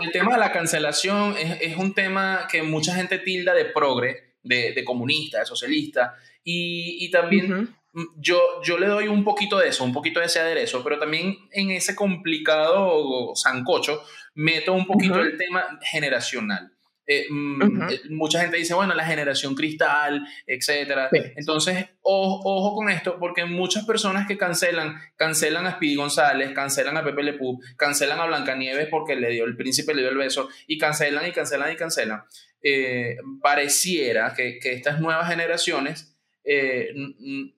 el, 0.00 0.12
tema 0.12 0.34
de 0.34 0.38
la 0.38 0.52
cancelación 0.52 1.34
es, 1.36 1.76
un 1.76 1.92
tema 1.92 2.46
que 2.48 2.62
mucha 2.62 2.94
gente 2.94 3.18
tilda 3.18 3.52
de 3.52 3.64
progre, 3.64 4.36
de, 4.44 4.84
comunista, 4.84 5.40
de 5.40 5.46
socialista, 5.46 6.14
y, 6.44 7.10
también 7.10 7.74
yo, 8.16 8.40
yo 8.62 8.78
le 8.78 8.86
doy 8.86 9.08
un 9.08 9.24
poquito 9.24 9.58
de 9.58 9.70
eso, 9.70 9.82
un 9.82 9.92
poquito 9.92 10.20
de 10.20 10.26
ese 10.26 10.38
aderezo, 10.38 10.84
pero 10.84 11.00
también 11.00 11.36
en 11.50 11.72
ese 11.72 11.96
complicado 11.96 13.34
sancocho 13.34 14.04
meto 14.34 14.72
un 14.72 14.86
poquito 14.86 15.18
el 15.18 15.36
tema 15.36 15.80
generacional. 15.82 16.72
Eh, 17.12 17.26
mm, 17.28 17.90
eh, 17.90 18.00
mucha 18.10 18.40
gente 18.40 18.56
dice, 18.56 18.72
bueno, 18.72 18.94
la 18.94 19.04
generación 19.04 19.56
cristal, 19.56 20.24
etcétera. 20.46 21.08
Entonces, 21.34 21.86
ojo, 22.02 22.76
con 22.76 22.88
esto, 22.88 23.18
porque 23.18 23.44
muchas 23.44 23.84
personas 23.84 24.28
que 24.28 24.38
cancelan, 24.38 24.94
cancelan 25.16 25.66
a 25.66 25.72
Speedy 25.72 25.96
González, 25.96 26.52
cancelan 26.54 26.96
a 26.96 27.02
Pepe 27.02 27.24
Le 27.24 27.36
cancelan 27.76 28.20
a 28.20 28.26
Blancanieves 28.26 28.86
porque 28.88 29.16
le 29.16 29.30
dio, 29.30 29.44
el 29.44 29.56
príncipe 29.56 29.92
le 29.92 30.02
dio 30.02 30.10
el 30.10 30.18
beso, 30.18 30.50
y 30.68 30.78
cancelan 30.78 31.26
y 31.26 31.32
cancelan 31.32 31.72
y 31.72 31.76
cancelan. 31.76 32.22
Eh, 32.62 33.16
pareciera 33.42 34.32
que, 34.32 34.60
que, 34.60 34.74
estas 34.74 35.00
nuevas 35.00 35.28
generaciones, 35.28 36.16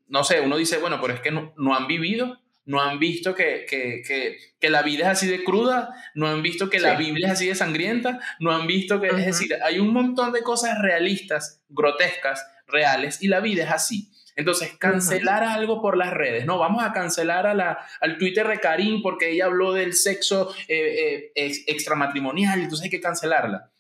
no 0.08 0.24
sé, 0.24 0.40
uno 0.40 0.56
dice, 0.56 0.78
bueno, 0.78 0.98
pero 0.98 1.12
es 1.12 1.20
que 1.20 1.30
no, 1.30 1.52
no 1.58 1.76
han 1.76 1.86
vivido 1.86 2.41
no 2.64 2.80
han 2.80 2.98
visto 2.98 3.34
que, 3.34 3.66
que, 3.68 4.02
que, 4.06 4.36
que, 4.60 4.70
la 4.70 4.82
vida 4.82 5.04
es 5.04 5.18
así 5.18 5.26
de 5.26 5.42
cruda, 5.42 5.94
no 6.14 6.28
han 6.28 6.42
visto 6.42 6.70
que 6.70 6.80
la 6.80 6.94
Biblia 6.94 7.26
es 7.26 7.32
así 7.34 7.48
de 7.48 7.54
sangrienta, 7.54 8.20
no 8.38 8.52
han 8.52 8.66
visto 8.66 9.00
que, 9.00 9.08
es 9.08 9.26
decir, 9.26 9.54
hay 9.64 9.80
un 9.80 9.92
montón 9.92 10.32
de 10.32 10.42
cosas 10.42 10.78
realistas, 10.80 11.62
grotescas, 11.68 12.46
reales, 12.66 13.22
y 13.22 13.28
la 13.28 13.40
vida 13.40 13.64
es 13.64 13.70
así. 13.70 14.10
Entonces, 14.34 14.76
cancelar 14.78 15.42
algo 15.42 15.82
por 15.82 15.96
las 15.96 16.12
redes, 16.12 16.46
no, 16.46 16.58
vamos 16.58 16.82
a 16.82 16.92
cancelar 16.92 17.46
a 17.46 17.54
la, 17.54 17.78
al 18.00 18.16
Twitter 18.16 18.46
de 18.48 18.60
Karim 18.60 19.02
porque 19.02 19.30
ella 19.30 19.46
habló 19.46 19.72
del 19.72 19.92
sexo 19.92 20.54
eh, 20.68 21.32
eh, 21.34 21.52
extramatrimonial, 21.66 22.60
entonces 22.60 22.84
hay 22.84 22.90
que 22.90 23.00
cancelarla. 23.00 23.58
a, 23.58 23.70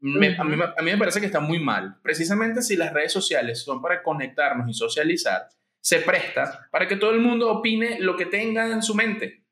mí, 0.00 0.36
a 0.38 0.82
mí 0.82 0.90
me 0.92 0.98
parece 0.98 1.20
que 1.20 1.26
está 1.26 1.40
muy 1.40 1.58
mal. 1.58 1.98
Precisamente 2.02 2.62
si 2.62 2.76
las 2.76 2.92
redes 2.92 3.12
sociales 3.12 3.62
son 3.62 3.82
para 3.82 4.02
conectarnos 4.02 4.68
y 4.68 4.74
socializar, 4.74 5.48
se 5.86 6.00
presta 6.00 6.66
para 6.72 6.88
que 6.88 6.96
todo 6.96 7.12
el 7.12 7.20
mundo 7.20 7.48
opine 7.48 8.00
lo 8.00 8.16
que 8.16 8.26
tenga 8.26 8.66
en 8.66 8.82
su 8.82 8.96
mente. 8.96 9.44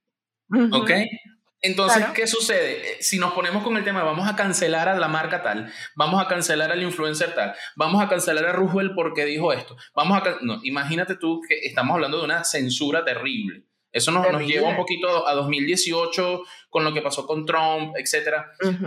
¿Ok? 0.73 0.91
Entonces, 1.61 2.07
¿qué 2.13 2.27
sucede? 2.27 3.01
Si 3.01 3.21
nos 3.21 3.33
ponemos 3.35 3.63
con 3.63 3.77
el 3.77 3.85
tema, 3.85 4.03
vamos 4.03 4.29
a 4.29 4.35
cancelar 4.35 4.89
a 4.89 4.99
la 4.99 5.07
marca 5.07 5.45
tal, 5.45 5.73
vamos 5.95 6.21
a 6.21 6.27
cancelar 6.27 6.73
al 6.73 6.83
influencer 6.83 7.37
tal, 7.37 7.55
vamos 7.77 8.03
a 8.03 8.09
cancelar 8.09 8.47
a 8.47 8.53
Roosevelt 8.53 8.97
porque 8.97 9.25
dijo 9.25 9.53
esto, 9.53 9.77
vamos 9.95 10.21
a... 10.21 10.39
No, 10.41 10.59
imagínate 10.65 11.15
tú 11.15 11.41
que 11.49 11.55
estamos 11.63 11.95
hablando 11.95 12.19
de 12.19 12.25
una 12.25 12.43
censura 12.43 13.05
terrible. 13.05 13.63
Eso 13.93 14.11
nos, 14.11 14.29
nos 14.33 14.45
lleva 14.45 14.71
un 14.71 14.77
poquito 14.77 15.29
a 15.29 15.35
2018 15.35 16.43
con 16.69 16.83
lo 16.83 16.93
que 16.93 17.01
pasó 17.01 17.29
con 17.29 17.47
Trump, 17.47 17.95
etc. 17.97 18.39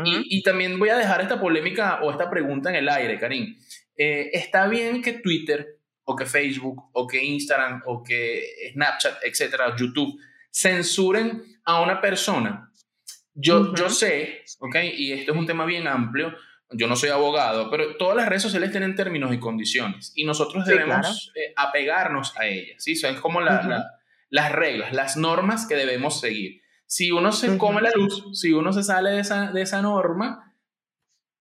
y, 0.03 0.37
y, 0.37 0.43
también 0.43 0.77
voy 0.77 0.89
a 0.89 0.97
dejar 0.97 1.21
esta 1.21 1.39
polémica 1.39 2.01
o 2.03 2.11
esta 2.11 2.29
pregunta 2.29 2.69
en 2.71 2.75
el 2.75 2.89
aire, 2.89 3.17
Karim. 3.17 3.55
Eh, 3.95 4.31
¿Está 4.33 4.67
bien 4.67 5.01
que 5.01 5.13
Twitter 5.13 5.76
o 6.09 6.15
que 6.15 6.25
Facebook, 6.25 6.89
o 6.93 7.05
que 7.05 7.21
Instagram, 7.21 7.83
o 7.85 8.01
que 8.01 8.71
Snapchat, 8.71 9.23
etcétera, 9.23 9.75
YouTube, 9.75 10.17
censuren 10.49 11.43
a 11.65 11.81
una 11.81 11.99
persona. 11.99 12.71
Yo, 13.33 13.75
yo 13.75 13.89
sé, 13.89 14.43
¿ok? 14.59 14.75
Y 14.95 15.11
esto 15.11 15.33
es 15.33 15.37
un 15.37 15.45
tema 15.45 15.65
bien 15.65 15.85
amplio. 15.85 16.33
Yo 16.71 16.87
no 16.87 16.95
soy 16.95 17.09
abogado, 17.09 17.69
pero 17.69 17.97
todas 17.97 18.15
las 18.15 18.29
redes 18.29 18.41
sociales 18.41 18.71
tienen 18.71 18.95
términos 18.95 19.33
y 19.33 19.39
condiciones 19.39 20.13
y 20.15 20.23
nosotros 20.23 20.65
debemos 20.65 21.31
eh, 21.35 21.53
apegarnos 21.55 22.35
a 22.37 22.45
ellas, 22.45 22.81
¿sí? 22.83 22.95
Son 22.95 23.15
como 23.15 23.41
las 23.41 24.51
reglas, 24.53 24.93
las 24.93 25.17
normas 25.17 25.67
que 25.67 25.75
debemos 25.75 26.21
seguir. 26.21 26.61
Si 26.85 27.11
uno 27.11 27.33
se 27.33 27.57
come 27.57 27.81
la 27.81 27.91
luz, 27.93 28.23
si 28.39 28.53
uno 28.53 28.71
se 28.71 28.83
sale 28.83 29.11
de 29.11 29.19
esa, 29.19 29.51
de 29.51 29.61
esa 29.61 29.81
norma, 29.81 30.53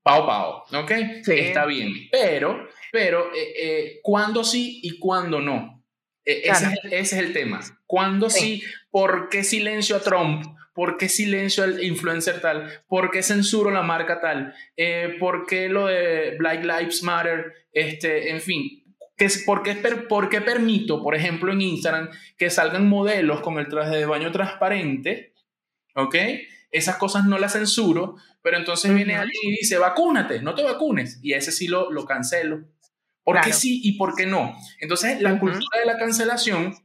Pau 0.03 0.25
Pau, 0.25 0.63
¿ok? 0.83 0.91
Está 1.27 1.67
bien, 1.67 1.93
pero, 2.13 2.69
pero, 2.97 3.31
eh, 3.35 3.53
eh, 3.59 4.01
¿cuándo 4.03 4.43
sí 4.43 4.81
y 4.83 4.99
cuándo 4.99 5.39
no? 5.39 5.85
E, 6.25 6.49
ese, 6.49 6.81
es 6.91 7.13
el 7.13 7.35
tema. 7.35 7.61
¿Cuándo 7.85 8.31
sí? 8.31 8.63
¿Por 8.91 9.29
qué 9.29 9.45
silencio 9.45 9.97
a 9.97 10.01
Trump? 10.01 10.47
¿Por 10.73 10.97
qué 10.97 11.11
silencio 11.11 11.63
al 11.63 11.85
influencer 11.85 12.41
tal? 12.41 12.73
¿Por 12.89 13.11
qué 13.11 13.23
censuro 13.23 13.71
la 13.71 13.83
marca 13.83 14.19
tal? 14.19 14.55
Eh, 14.79 15.15
¿Por 15.21 15.45
qué 15.45 15.69
lo 15.69 15.89
de 15.89 16.37
Black 16.39 16.65
Lives 16.65 17.03
Matter? 17.03 17.67
Este, 17.71 18.31
en 18.31 18.41
fin, 18.41 18.83
¿por, 19.45 19.63
qué, 19.63 19.75
¿por 20.09 20.31
qué 20.31 20.41
permito, 20.41 21.03
por 21.03 21.15
ejemplo, 21.15 21.53
en 21.53 21.61
Instagram 21.61 22.09
que 22.39 22.49
salgan 22.49 22.89
modelos 22.89 23.43
con 23.43 23.59
el 23.59 23.69
traje 23.69 23.95
de 23.95 24.07
baño 24.07 24.33
transparente? 24.33 25.35
¿Ok? 25.95 26.15
Esas 26.71 26.97
cosas 26.97 27.27
no 27.27 27.37
las 27.37 27.53
censuro, 27.53 28.17
pero 28.41 28.57
entonces 28.57 28.95
viene 28.95 29.17
alguien 29.17 29.43
y 29.43 29.57
dice, 29.59 29.77
vacúnate, 29.77 30.41
no 30.41 30.55
te 30.55 30.63
vacunes. 30.63 31.19
Y 31.23 31.35
ese 31.35 31.53
sí 31.53 31.69
lo, 31.69 31.91
lo 31.91 32.07
cancelo. 32.07 32.65
¿Por 33.27 33.41
qué 33.41 33.53
sí 33.53 33.81
y 33.83 33.99
por 33.99 34.15
qué 34.15 34.25
no? 34.25 34.57
Entonces, 34.79 35.21
la 35.21 35.37
cultura 35.41 35.81
de 35.81 35.85
la 35.85 35.99
cancelación, 35.99 36.77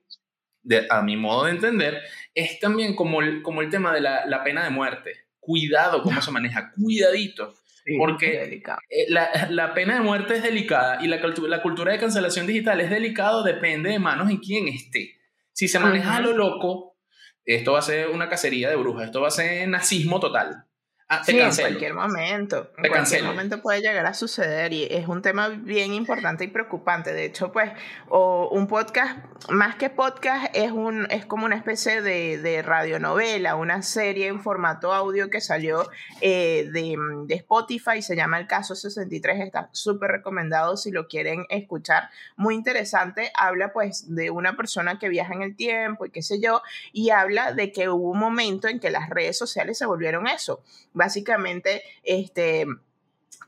de, 0.63 0.87
a 0.89 1.03
mi 1.03 1.15
modo 1.15 1.45
de 1.45 1.51
entender, 1.51 2.01
es 2.33 2.59
también 2.59 2.95
como 2.95 3.21
el, 3.21 3.43
como 3.43 3.61
el 3.61 3.69
tema 3.69 3.93
de 3.93 4.01
la, 4.01 4.25
la 4.25 4.43
pena 4.43 4.63
de 4.63 4.71
muerte. 4.71 5.27
Cuidado 5.39 6.01
cómo 6.01 6.19
se 6.19 6.31
maneja, 6.31 6.71
cuidadito. 6.71 7.53
porque 7.95 8.41
eh, 8.89 9.05
la, 9.09 9.49
la, 9.51 9.75
pena 9.75 9.93
de 9.93 10.01
muerte 10.01 10.37
es 10.37 10.41
delicada 10.41 10.97
y 11.03 11.07
la, 11.07 11.17
la 11.17 11.61
cultura 11.61 11.91
de 11.91 11.99
cancelación 11.99 12.47
digital 12.47 12.81
es 12.81 12.89
delicado, 12.89 13.43
depende 13.43 13.91
de 13.91 13.99
manos 13.99 14.31
en 14.31 14.37
quién 14.37 14.67
esté. 14.67 15.19
Si 15.53 15.67
se 15.67 15.77
maneja 15.77 16.15
a 16.15 16.21
lo 16.21 16.35
loco, 16.35 16.97
esto 17.45 17.73
va 17.73 17.79
a 17.79 17.83
ser 17.83 18.09
una 18.09 18.29
cacería 18.29 18.67
de 18.67 18.77
brujas, 18.77 19.05
esto 19.05 19.21
va 19.21 19.27
a 19.27 19.31
ser 19.31 19.67
nazismo 19.67 20.19
total. 20.19 20.65
Ah, 21.13 21.23
sí, 21.25 21.37
en 21.37 21.53
cualquier 21.53 21.93
momento. 21.93 22.71
En 22.77 22.89
cualquier 22.89 23.25
momento 23.25 23.61
puede 23.61 23.81
llegar 23.81 24.05
a 24.05 24.13
suceder 24.13 24.71
y 24.71 24.85
es 24.85 25.09
un 25.09 25.21
tema 25.21 25.49
bien 25.49 25.93
importante 25.93 26.45
y 26.45 26.47
preocupante. 26.47 27.11
De 27.11 27.25
hecho, 27.25 27.51
pues, 27.51 27.69
o 28.07 28.47
un 28.47 28.65
podcast, 28.65 29.19
más 29.49 29.75
que 29.75 29.89
podcast, 29.89 30.45
es, 30.53 30.71
un, 30.71 31.11
es 31.11 31.25
como 31.25 31.43
una 31.43 31.57
especie 31.57 32.01
de, 32.01 32.37
de 32.37 32.61
radionovela, 32.61 33.57
una 33.57 33.81
serie 33.81 34.27
en 34.27 34.41
formato 34.41 34.93
audio 34.93 35.29
que 35.29 35.41
salió 35.41 35.85
eh, 36.21 36.69
de, 36.71 36.95
de, 37.25 37.35
Spotify, 37.35 38.01
se 38.01 38.15
llama 38.15 38.39
El 38.39 38.47
Caso 38.47 38.73
63, 38.73 39.41
está 39.41 39.67
súper 39.73 40.11
recomendado 40.11 40.77
si 40.77 40.91
lo 40.91 41.09
quieren 41.09 41.45
escuchar. 41.49 42.09
Muy 42.37 42.55
interesante, 42.55 43.33
habla 43.35 43.73
pues 43.73 44.15
de 44.15 44.29
una 44.29 44.55
persona 44.55 44.97
que 44.97 45.09
viaja 45.09 45.33
en 45.33 45.41
el 45.41 45.57
tiempo 45.57 46.05
y 46.05 46.09
qué 46.09 46.21
sé 46.21 46.39
yo, 46.39 46.61
y 46.93 47.09
habla 47.09 47.51
de 47.51 47.73
que 47.73 47.89
hubo 47.89 48.11
un 48.11 48.19
momento 48.19 48.69
en 48.69 48.79
que 48.79 48.91
las 48.91 49.09
redes 49.09 49.37
sociales 49.37 49.77
se 49.77 49.85
volvieron 49.85 50.25
eso 50.25 50.63
básicamente, 51.01 51.81
este, 52.03 52.67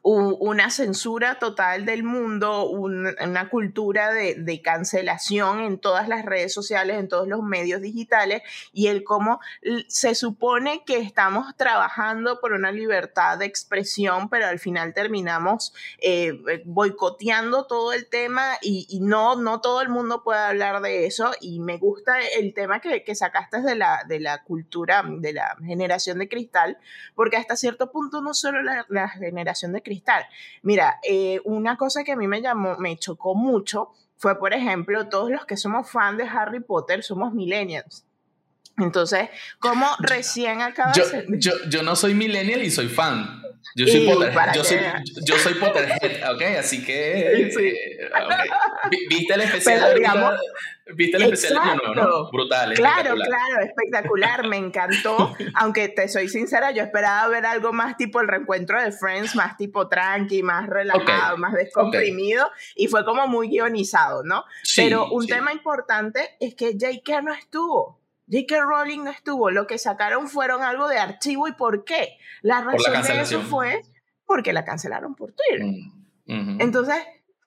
una 0.03 0.69
censura 0.69 1.39
total 1.39 1.85
del 1.85 2.03
mundo, 2.03 2.69
una 2.69 3.49
cultura 3.49 4.11
de, 4.11 4.61
cancelación 4.61 5.61
en 5.61 5.79
todas 5.79 6.09
las 6.09 6.25
redes 6.25 6.53
sociales, 6.53 6.99
en 6.99 7.07
todos 7.07 7.27
los 7.27 7.41
medios 7.41 7.81
digitales, 7.81 8.43
y 8.73 8.87
el 8.87 9.03
cómo 9.03 9.39
se 9.87 10.13
supone 10.13 10.83
que 10.85 10.97
estamos 10.97 11.55
trabajando 11.55 12.41
por 12.41 12.51
una 12.51 12.71
libertad 12.71 13.37
de 13.37 13.45
expresión, 13.45 14.29
pero 14.29 14.47
al 14.47 14.59
final 14.59 14.93
terminamos 14.93 15.73
eh, 15.99 16.61
boicoteando 16.65 17.65
todo 17.65 17.93
el 17.93 18.07
tema 18.07 18.57
y, 18.61 18.99
no, 19.01 19.35
no 19.35 19.61
todo 19.61 19.81
el 19.81 19.89
mundo 19.89 20.23
puede 20.23 20.39
hablar 20.39 20.81
de 20.81 21.05
eso, 21.05 21.31
y 21.39 21.59
me 21.59 21.77
gusta 21.77 22.19
el 22.37 22.53
tema 22.53 22.81
que, 22.81 23.15
sacaste 23.15 23.61
de 23.61 23.75
la, 23.75 24.03
de 24.07 24.19
la 24.19 24.43
cultura, 24.43 25.03
de 25.05 25.33
la 25.33 25.55
generación 25.63 26.19
de 26.19 26.27
cristal, 26.27 26.77
porque 27.15 27.37
hasta 27.37 27.55
cierto 27.55 27.91
punto 27.91 28.21
no 28.21 28.33
solo 28.33 28.61
la, 28.63 28.85
la 28.89 29.07
generación 29.07 29.71
de 29.73 29.81
cristal, 29.81 30.23
Mira, 30.61 30.99
eh, 31.03 31.41
una 31.43 31.77
cosa 31.77 32.03
que 32.03 32.13
a 32.13 32.15
mí 32.15 32.27
me 32.27 32.41
llamó, 32.41 32.77
me 32.77 32.97
chocó 32.97 33.35
mucho 33.35 33.91
fue, 34.17 34.39
por 34.39 34.53
ejemplo, 34.53 35.09
todos 35.09 35.29
los 35.29 35.45
que 35.45 35.57
somos 35.57 35.89
fans 35.89 36.17
de 36.17 36.23
Harry 36.23 36.61
Potter 36.61 37.03
somos 37.03 37.33
millennials. 37.33 38.05
Entonces, 38.77 39.29
como 39.59 39.87
recién 39.99 40.61
acaba 40.61 40.93
yo, 40.93 41.03
yo, 41.29 41.51
yo, 41.69 41.83
no 41.83 41.95
soy 41.95 42.13
millennial 42.13 42.63
y 42.63 42.71
soy 42.71 42.87
fan. 42.87 43.41
Yo 43.75 43.87
soy, 43.87 44.07
Potterhead, 44.07 44.53
yo, 44.53 44.63
soy, 44.63 44.77
yo 45.25 45.37
soy 45.37 45.53
Potterhead, 45.55 46.31
¿ok? 46.31 46.41
Así 46.59 46.83
que... 46.83 47.49
Sí. 47.55 47.65
Eh, 47.65 48.09
¿Viste 49.09 49.33
el 49.33 49.41
especial? 49.41 49.95
Digamos, 49.95 50.35
¿Viste 50.95 51.17
el 51.17 51.23
especial 51.23 51.81
no, 51.83 51.95
no? 51.95 52.29
Brutal. 52.29 52.73
Claro, 52.73 53.15
claro, 53.15 53.63
espectacular, 53.63 54.47
me 54.47 54.57
encantó. 54.57 55.33
Aunque 55.55 55.87
te 55.89 56.07
soy 56.09 56.27
sincera, 56.27 56.71
yo 56.71 56.83
esperaba 56.83 57.27
ver 57.29 57.45
algo 57.45 57.71
más 57.71 57.95
tipo 57.95 58.19
el 58.19 58.27
reencuentro 58.27 58.81
de 58.81 58.91
Friends, 58.91 59.35
más 59.35 59.55
tipo 59.55 59.87
tranqui, 59.87 60.43
más 60.43 60.67
relajado, 60.67 61.37
más 61.37 61.53
descomprimido, 61.53 62.51
y 62.75 62.87
fue 62.87 63.05
como 63.05 63.27
muy 63.27 63.47
guionizado, 63.47 64.23
¿no? 64.23 64.43
Pero 64.75 65.09
un 65.11 65.25
tema 65.25 65.53
importante 65.53 66.35
es 66.39 66.53
que 66.53 66.73
J.K. 66.73 67.21
no 67.21 67.33
estuvo. 67.33 68.02
J.K. 68.31 68.61
Rowling 68.61 69.03
no 69.03 69.11
estuvo. 69.11 69.51
Lo 69.51 69.67
que 69.67 69.77
sacaron 69.77 70.27
fueron 70.27 70.63
algo 70.63 70.87
de 70.87 70.97
archivo. 70.97 71.47
¿Y 71.47 71.53
por 71.53 71.83
qué? 71.83 72.17
La 72.41 72.61
razón 72.61 72.93
de 73.01 73.21
eso 73.21 73.41
fue 73.41 73.81
porque 74.25 74.53
la 74.53 74.65
cancelaron 74.65 75.15
por 75.15 75.33
Twitter. 75.33 75.65
Mm, 76.25 76.61
Entonces, 76.61 76.95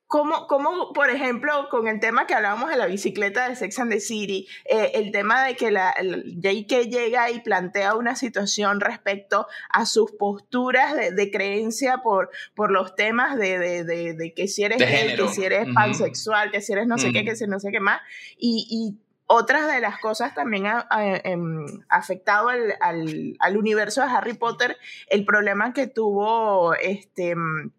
¿cómo, 0.07 0.47
¿cómo, 0.47 0.93
por 0.93 1.11
ejemplo, 1.11 1.69
con 1.71 1.89
el 1.89 1.99
tema 1.99 2.27
que 2.27 2.35
hablábamos 2.35 2.71
de 2.71 2.77
la 2.77 2.87
bicicleta 2.87 3.49
de 3.49 3.57
Sex 3.57 3.79
and 3.79 3.91
the 3.91 4.01
City, 4.01 4.47
eh, 4.67 4.93
el 4.95 5.11
tema 5.11 5.45
de 5.45 5.57
que 5.57 5.71
la, 5.71 5.95
J.K. 5.95 6.83
llega 6.83 7.31
y 7.31 7.41
plantea 7.41 7.95
una 7.95 8.15
situación 8.15 8.81
respecto 8.81 9.47
a 9.71 9.87
sus 9.87 10.13
posturas 10.13 10.95
de, 10.95 11.31
creencia 11.31 12.03
por, 12.03 12.31
por 12.55 12.71
los 12.71 12.95
temas 12.95 13.37
de, 13.37 13.85
de, 13.85 14.35
que 14.35 14.47
si 14.47 14.63
eres 14.63 14.79
gay, 14.79 15.17
que 15.17 15.29
si 15.29 15.45
eres 15.45 15.67
pansexual, 15.75 16.51
que 16.51 16.61
si 16.61 16.73
eres 16.73 16.87
no 16.87 16.99
sé 16.99 17.13
qué, 17.13 17.25
que 17.25 17.35
si 17.35 17.47
no 17.47 17.59
sé 17.59 17.71
qué 17.73 17.81
más, 17.81 18.01
y, 18.39 18.67
y 18.71 19.06
otras 19.27 19.73
de 19.73 19.81
las 19.81 19.99
cosas 19.99 20.35
también 20.35 20.67
ha, 20.67 20.87
em, 21.25 21.67
afectado 21.89 22.49
al, 22.49 23.57
universo 23.57 24.03
de 24.03 24.09
Harry 24.09 24.35
Potter, 24.35 24.77
el 25.09 25.25
problema 25.25 25.73
que 25.73 25.87
tuvo, 25.87 26.75
este, 26.75 27.35
mm, 27.35 27.73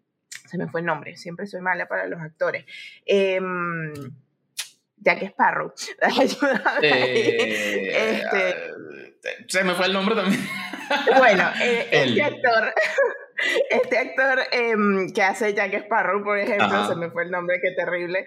se 0.46 0.58
me 0.58 0.68
fue 0.68 0.80
el 0.80 0.86
nombre, 0.86 1.16
siempre 1.16 1.46
soy 1.46 1.60
mala 1.60 1.86
para 1.86 2.06
los 2.06 2.20
actores. 2.20 2.64
Em, 3.06 3.92
Jack 5.00 5.22
Sparrow. 5.22 5.72
Eh, 6.82 7.88
este, 8.10 8.54
ah, 8.54 9.44
se 9.46 9.64
me 9.64 9.74
fue 9.74 9.86
el 9.86 9.92
nombre 9.92 10.14
también. 10.14 10.40
Bueno, 11.16 11.50
eh, 11.60 11.88
este 11.92 12.22
actor, 12.22 12.74
este 13.70 13.98
actor 13.98 14.40
em, 14.52 15.12
que 15.12 15.22
hace 15.22 15.54
Jack 15.54 15.74
Sparrow, 15.74 16.22
por 16.22 16.38
ejemplo, 16.38 16.86
se 16.88 16.96
me 16.96 17.10
fue 17.10 17.24
el 17.24 17.30
nombre, 17.30 17.60
qué 17.62 17.72
terrible 17.72 18.26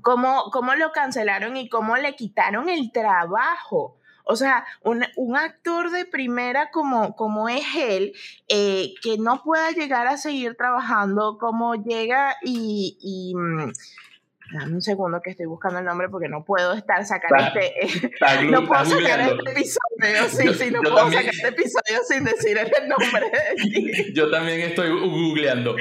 cómo, 0.00 0.50
cómo 0.50 0.74
lo 0.74 0.92
cancelaron 0.92 1.56
y 1.56 1.68
cómo 1.68 1.96
le 1.96 2.16
quitaron 2.16 2.68
el 2.68 2.90
trabajo. 2.92 3.98
O 4.24 4.36
sea, 4.36 4.64
un, 4.82 5.04
un, 5.16 5.36
actor 5.36 5.90
de 5.90 6.04
primera 6.04 6.70
como, 6.70 7.16
como 7.16 7.48
es 7.48 7.64
él, 7.76 8.12
eh, 8.48 8.94
que 9.02 9.18
no 9.18 9.42
pueda 9.42 9.72
llegar 9.72 10.06
a 10.06 10.16
seguir 10.16 10.56
trabajando, 10.56 11.38
como 11.38 11.74
llega 11.74 12.36
y, 12.40 13.34
mm, 13.34 13.72
Dame 14.52 14.74
un 14.74 14.82
segundo 14.82 15.20
que 15.22 15.30
estoy 15.30 15.46
buscando 15.46 15.78
el 15.78 15.84
nombre 15.84 16.08
porque 16.10 16.28
no 16.28 16.44
puedo 16.44 16.74
estar 16.74 17.04
sacar 17.06 17.30
este. 17.54 18.10
no 18.50 18.66
puedo 18.66 18.84
sacar 18.84 19.20
este 19.20 19.50
episodio. 19.50 20.28
Sí, 20.28 20.54
sí, 20.54 20.70
no 20.70 20.82
puedo 20.82 21.10
sacar 21.10 21.28
este 21.28 21.48
episodio 21.48 22.00
sin 22.06 22.24
decir 22.24 22.58
el 22.58 22.88
nombre. 22.88 23.32
yo 24.14 24.30
también 24.30 24.60
estoy 24.60 24.90
googleando. 24.90 25.76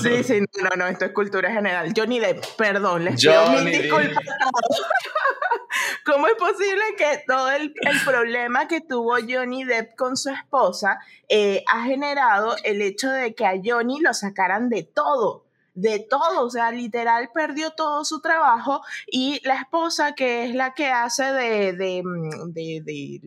sí, 0.00 0.24
sí, 0.24 0.40
no, 0.62 0.70
no, 0.76 0.86
esto 0.86 1.04
es 1.04 1.12
cultura 1.12 1.52
general. 1.52 1.92
Johnny 1.94 2.20
Depp, 2.20 2.42
perdón, 2.56 3.04
les 3.04 3.20
pido 3.20 3.50
mil 3.50 3.64
disculpas. 3.66 4.24
¿Cómo 6.06 6.26
es 6.26 6.34
posible 6.34 6.82
que 6.96 7.22
todo 7.26 7.50
el, 7.50 7.74
el, 7.82 8.00
problema 8.04 8.66
que 8.66 8.80
tuvo 8.80 9.16
Johnny 9.28 9.64
Depp 9.64 9.94
con 9.94 10.16
su 10.16 10.30
esposa 10.30 10.98
eh, 11.28 11.62
ha 11.70 11.84
generado 11.84 12.56
el 12.64 12.80
hecho 12.82 13.10
de 13.10 13.34
que 13.34 13.46
a 13.46 13.54
Johnny 13.62 14.00
lo 14.00 14.14
sacaran 14.14 14.70
de 14.70 14.82
todo? 14.82 15.49
De 15.74 16.00
todo, 16.00 16.44
o 16.44 16.50
sea, 16.50 16.70
literal 16.72 17.30
perdió 17.32 17.70
todo 17.70 18.04
su 18.04 18.20
trabajo 18.20 18.82
y 19.06 19.40
la 19.46 19.56
esposa 19.56 20.14
que 20.14 20.44
es 20.44 20.54
la 20.54 20.74
que 20.74 20.86
hace 20.86 21.24
de, 21.24 21.72
de, 21.72 22.02
mm, 22.04 22.52
de, 22.52 23.20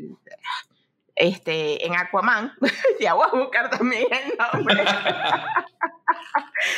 este, 1.15 1.85
en 1.85 1.95
Aquaman, 1.95 2.53
ya 2.99 3.13
voy 3.13 3.27
a 3.31 3.37
buscar 3.37 3.69
también 3.69 4.05
el 4.11 4.37
nombre. 4.37 4.83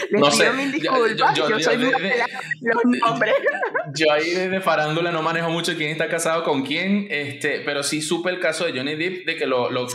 Les 0.09 0.20
no 0.20 0.28
pido 0.30 0.38
sé, 0.38 0.51
mil 0.51 0.72
disculpas, 0.72 1.36
yo, 1.36 1.59
soy 1.59 1.78
muy 1.78 1.91
de, 2.01 2.24
los 2.61 2.84
nombres. 3.01 3.36
Yo 3.93 4.11
ahí 4.11 4.32
desde 4.32 4.59
farándula 4.61 5.11
no 5.11 5.22
manejo 5.22 5.49
mucho 5.49 5.76
quién 5.76 5.91
está 5.91 6.09
casado 6.09 6.43
con 6.43 6.63
quién, 6.63 7.07
este, 7.09 7.61
pero 7.61 7.84
sí 7.84 8.01
supe 8.01 8.30
el 8.30 8.39
caso 8.39 8.66
de 8.66 8.74
Johnny 8.74 8.95
Depp 8.95 9.26
de 9.26 9.36
que 9.36 9.45
lo, 9.45 9.70
lo, 9.70 9.88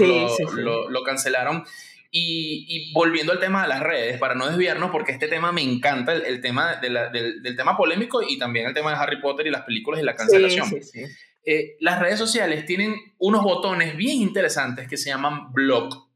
lo, 0.55 0.91
lo 0.91 1.03
cancelaron 1.03 1.65
y, 2.13 2.93
volviendo 2.93 3.33
al 3.33 3.39
tema 3.39 3.63
de 3.63 3.69
las 3.69 3.81
redes, 3.81 4.19
para 4.19 4.35
no 4.35 4.49
desviarnos, 4.49 4.91
porque 4.91 5.13
este 5.13 5.29
tema 5.29 5.53
me 5.53 5.63
encanta, 5.63 6.13
el, 6.13 6.41
tema 6.41 6.77
del, 6.77 7.57
tema 7.57 7.77
polémico 7.77 8.21
y 8.23 8.39
también 8.39 8.67
el 8.67 8.75
tema 8.75 8.91
de 8.91 8.97
Harry 8.97 9.21
Potter 9.21 9.47
y 9.47 9.51
las 9.51 9.63
películas 9.63 10.01
y 10.01 10.05
la 10.05 10.17
cancelación. 10.17 10.69
Eh, 11.47 11.77
las 11.81 12.01
redes 12.01 12.19
sociales 12.19 12.67
tienen 12.67 12.97
unos 13.19 13.43
botones 13.43 13.97
bien 13.97 14.19
interesantes 14.19 14.89
que 14.89 14.97
se 14.97 15.11
llaman 15.11 15.53
blog. 15.53 16.09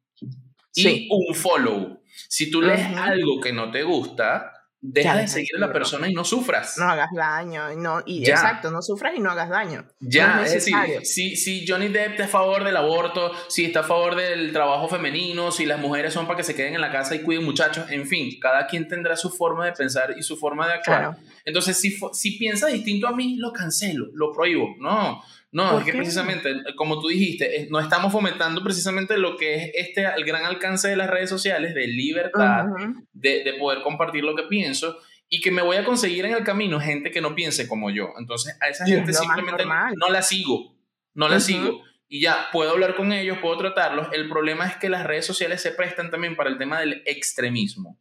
y 0.74 1.08
un 1.10 1.34
follow. 1.34 2.02
Si 2.28 2.50
tú 2.50 2.60
lees 2.60 2.86
algo 2.96 3.40
que 3.40 3.52
no 3.52 3.70
te 3.70 3.82
gusta, 3.84 4.52
deja 4.86 5.16
de 5.16 5.26
seguir 5.26 5.56
a 5.56 5.60
la 5.60 5.72
persona 5.72 6.08
y 6.10 6.12
no 6.12 6.24
sufras. 6.24 6.76
No 6.76 6.84
hagas 6.84 7.08
daño. 7.14 7.74
No, 7.76 8.02
y 8.04 8.28
exacto, 8.28 8.70
no 8.70 8.82
sufras 8.82 9.14
y 9.16 9.20
no 9.20 9.30
hagas 9.30 9.48
daño. 9.48 9.86
Ya, 9.98 10.42
es, 10.44 10.52
decir, 10.52 10.74
si, 11.04 11.36
si 11.36 11.66
Johnny 11.66 11.88
Depp 11.88 12.12
está 12.12 12.24
a 12.26 12.28
favor 12.28 12.64
del 12.64 12.76
aborto, 12.76 13.32
si 13.48 13.64
está 13.64 13.80
a 13.80 13.84
favor 13.84 14.14
del 14.14 14.52
trabajo 14.52 14.86
femenino, 14.86 15.50
si 15.50 15.64
las 15.64 15.80
mujeres 15.80 16.12
son 16.12 16.26
para 16.26 16.36
que 16.36 16.44
se 16.44 16.54
queden 16.54 16.74
en 16.74 16.82
la 16.82 16.92
casa 16.92 17.14
y 17.14 17.22
cuiden 17.22 17.44
muchachos, 17.44 17.86
en 17.88 18.06
fin, 18.06 18.38
cada 18.38 18.66
quien 18.66 18.86
tendrá 18.86 19.16
su 19.16 19.30
forma 19.30 19.64
de 19.64 19.72
pensar 19.72 20.14
y 20.18 20.22
su 20.22 20.36
forma 20.36 20.66
de 20.66 20.74
actuar. 20.74 21.16
Entonces, 21.46 21.80
si, 21.80 21.96
si 22.12 22.32
piensa 22.32 22.66
distinto 22.66 23.08
a 23.08 23.12
mí, 23.12 23.36
lo 23.36 23.52
cancelo, 23.52 24.08
lo 24.12 24.32
prohíbo. 24.32 24.74
No, 24.80 25.22
no, 25.54 25.78
es 25.78 25.84
que 25.84 25.92
precisamente, 25.92 26.52
como 26.74 27.00
tú 27.00 27.06
dijiste, 27.06 27.68
no 27.70 27.78
estamos 27.78 28.10
fomentando 28.10 28.60
precisamente 28.64 29.16
lo 29.16 29.36
que 29.36 29.54
es 29.54 29.70
este 29.74 30.04
el 30.16 30.24
gran 30.24 30.44
alcance 30.44 30.88
de 30.88 30.96
las 30.96 31.08
redes 31.08 31.30
sociales, 31.30 31.76
de 31.76 31.86
libertad, 31.86 32.64
de, 33.12 33.44
de, 33.44 33.52
poder 33.54 33.80
compartir 33.82 34.24
lo 34.24 34.34
que 34.34 34.42
pienso 34.42 34.98
y 35.28 35.40
que 35.40 35.52
me 35.52 35.62
voy 35.62 35.76
a 35.76 35.84
conseguir 35.84 36.24
en 36.24 36.32
el 36.32 36.42
camino 36.42 36.80
gente 36.80 37.12
que 37.12 37.20
no 37.20 37.36
piense 37.36 37.68
como 37.68 37.90
yo. 37.90 38.08
Entonces, 38.18 38.58
a 38.60 38.68
esa 38.68 38.84
gente 38.84 39.12
simplemente 39.12 39.64
no 39.64 40.08
la 40.08 40.22
sigo, 40.22 40.74
no 41.14 41.28
la 41.28 41.38
sigo. 41.38 41.82
Y 42.08 42.20
ya, 42.20 42.48
puedo 42.50 42.72
hablar 42.72 42.96
con 42.96 43.12
ellos, 43.12 43.38
puedo 43.38 43.56
tratarlos. 43.56 44.08
El 44.12 44.28
problema 44.28 44.66
es 44.66 44.76
que 44.76 44.88
las 44.88 45.06
redes 45.06 45.24
sociales 45.24 45.62
se 45.62 45.70
prestan 45.70 46.10
también 46.10 46.34
para 46.34 46.50
el 46.50 46.58
tema 46.58 46.80
del 46.80 47.00
extremismo. 47.06 48.00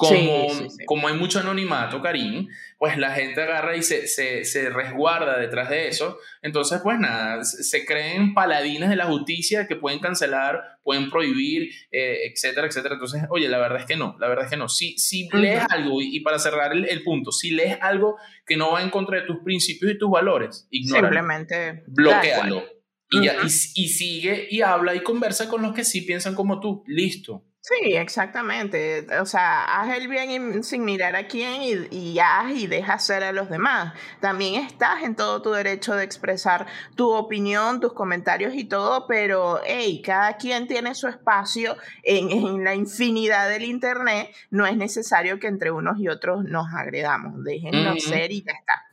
Como, 0.00 0.48
como 0.86 1.08
hay 1.08 1.14
mucho 1.14 1.40
anonimato, 1.40 2.00
Karim, 2.00 2.48
pues 2.78 2.96
la 2.96 3.12
gente 3.12 3.42
agarra 3.42 3.76
y 3.76 3.82
se, 3.82 4.06
se, 4.06 4.46
se, 4.46 4.70
resguarda 4.70 5.38
detrás 5.38 5.68
de 5.68 5.88
eso. 5.88 6.18
Entonces, 6.40 6.80
pues 6.82 6.98
nada, 6.98 7.44
se 7.44 7.84
creen 7.84 8.32
paladines 8.32 8.88
de 8.88 8.96
la 8.96 9.04
justicia 9.04 9.66
que 9.66 9.76
pueden 9.76 9.98
cancelar, 9.98 10.78
pueden 10.82 11.10
prohibir, 11.10 11.70
eh, 11.92 12.30
etcétera, 12.32 12.66
etcétera. 12.66 12.94
Entonces, 12.94 13.24
oye, 13.28 13.46
la 13.50 13.58
verdad 13.58 13.80
es 13.80 13.84
que 13.84 13.96
no, 13.96 14.16
la 14.18 14.28
verdad 14.28 14.46
es 14.46 14.50
que 14.50 14.56
no. 14.56 14.70
Si, 14.70 14.96
si 14.96 15.28
lees 15.34 15.64
algo, 15.68 16.00
y, 16.00 16.18
para 16.20 16.38
cerrar 16.38 16.72
el, 16.72 16.88
el, 16.88 17.02
punto, 17.02 17.30
si 17.30 17.50
lees 17.50 17.76
algo 17.82 18.16
que 18.46 18.56
no 18.56 18.72
va 18.72 18.82
en 18.82 18.88
contra 18.88 19.20
de 19.20 19.26
tus 19.26 19.40
principios 19.44 19.92
y 19.92 19.98
tus 19.98 20.10
valores, 20.10 20.66
ignóralo. 20.70 21.08
Simplemente. 21.08 21.84
Bloquealo. 21.88 22.64
Y, 23.10 23.24
ya, 23.26 23.34
y, 23.42 23.46
y 23.46 23.88
sigue 23.88 24.48
y 24.50 24.62
habla 24.62 24.94
y 24.94 25.02
conversa 25.02 25.48
con 25.48 25.60
los 25.60 25.74
que 25.74 25.84
sí 25.84 26.00
piensan 26.00 26.34
como 26.34 26.58
tú. 26.58 26.84
Listo. 26.86 27.44
Sí, 27.70 27.94
exactamente. 27.94 29.06
O 29.20 29.26
sea, 29.26 29.64
haz 29.64 29.96
el 29.96 30.08
bien 30.08 30.64
sin 30.64 30.84
mirar 30.84 31.14
a 31.14 31.28
quién 31.28 31.62
y, 31.62 31.96
y 31.96 32.18
haz 32.18 32.50
y 32.50 32.66
deja 32.66 32.94
hacer 32.94 33.22
a 33.22 33.30
los 33.30 33.48
demás. 33.48 33.94
También 34.18 34.64
estás 34.64 35.04
en 35.04 35.14
todo 35.14 35.40
tu 35.40 35.52
derecho 35.52 35.94
de 35.94 36.02
expresar 36.02 36.66
tu 36.96 37.10
opinión, 37.12 37.78
tus 37.80 37.92
comentarios 37.92 38.54
y 38.54 38.64
todo, 38.64 39.06
pero 39.06 39.60
hey, 39.64 40.02
cada 40.04 40.36
quien 40.36 40.66
tiene 40.66 40.96
su 40.96 41.06
espacio 41.06 41.76
en, 42.02 42.30
en 42.30 42.64
la 42.64 42.74
infinidad 42.74 43.48
del 43.48 43.62
Internet. 43.64 44.30
No 44.50 44.66
es 44.66 44.76
necesario 44.76 45.38
que 45.38 45.46
entre 45.46 45.70
unos 45.70 46.00
y 46.00 46.08
otros 46.08 46.44
nos 46.44 46.66
agredamos. 46.74 47.44
Déjenlo 47.44 47.96
ser 47.98 48.32
y 48.32 48.42
ya 48.42 48.52
está. 48.52 48.89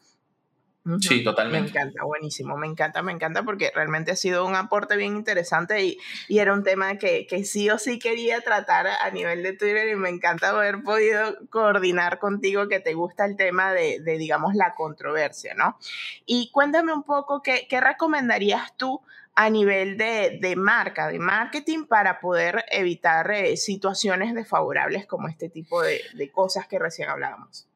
Sí, 1.02 1.24
totalmente. 1.24 1.74
Me 1.74 1.80
encanta, 1.80 2.04
buenísimo, 2.04 2.58
me 2.58 2.68
encanta, 2.68 3.02
me 3.02 3.12
encanta 3.12 3.44
porque 3.44 3.72
realmente 3.74 4.12
ha 4.12 4.16
sido 4.16 4.46
un 4.46 4.56
aporte 4.56 4.96
bien 4.96 5.16
interesante 5.16 5.84
y, 5.84 5.98
y 6.28 6.40
era 6.40 6.54
un 6.54 6.64
tema 6.64 6.98
que, 6.98 7.28
que, 7.28 7.44
sí 7.44 7.70
o 7.70 7.78
sí 7.78 8.00
quería 8.00 8.42
tratar 8.42 8.88
a 8.88 9.10
nivel 9.12 9.44
de 9.44 9.54
Twitter 9.54 9.90
y 9.90 9.96
me 9.96 10.10
encanta 10.10 10.50
haber 10.50 10.82
podido 10.84 11.36
coordinar 11.50 12.20
contigo 12.20 12.68
que 12.68 12.80
te 12.80 12.94
gusta 12.94 13.26
el 13.26 13.36
tema 13.36 13.74
de, 13.74 14.00
de 14.00 14.18
digamos, 14.18 14.56
la 14.56 14.76
controversia, 14.76 15.54
¿no? 15.56 15.78
Y 16.26 16.52
cuéntame 16.52 16.94
un 16.94 17.04
poco 17.04 17.42
qué, 17.42 17.68
qué 17.70 17.82
recomendarías 17.82 18.76
tú 18.78 19.02
a 19.36 19.50
nivel 19.50 19.98
de, 19.98 20.40
de, 20.42 20.56
marca, 20.56 21.08
de 21.10 21.20
marketing, 21.20 21.86
para 21.86 22.20
poder 22.20 22.66
evitar 22.72 23.30
eh, 23.32 23.56
situaciones 23.56 24.34
desfavorables 24.34 25.06
como 25.06 25.28
este 25.28 25.50
tipo 25.50 25.82
de, 25.84 26.02
de 26.16 26.32
cosas 26.32 26.68
que 26.68 26.80
recién 26.80 27.10
hablábamos 27.10 27.67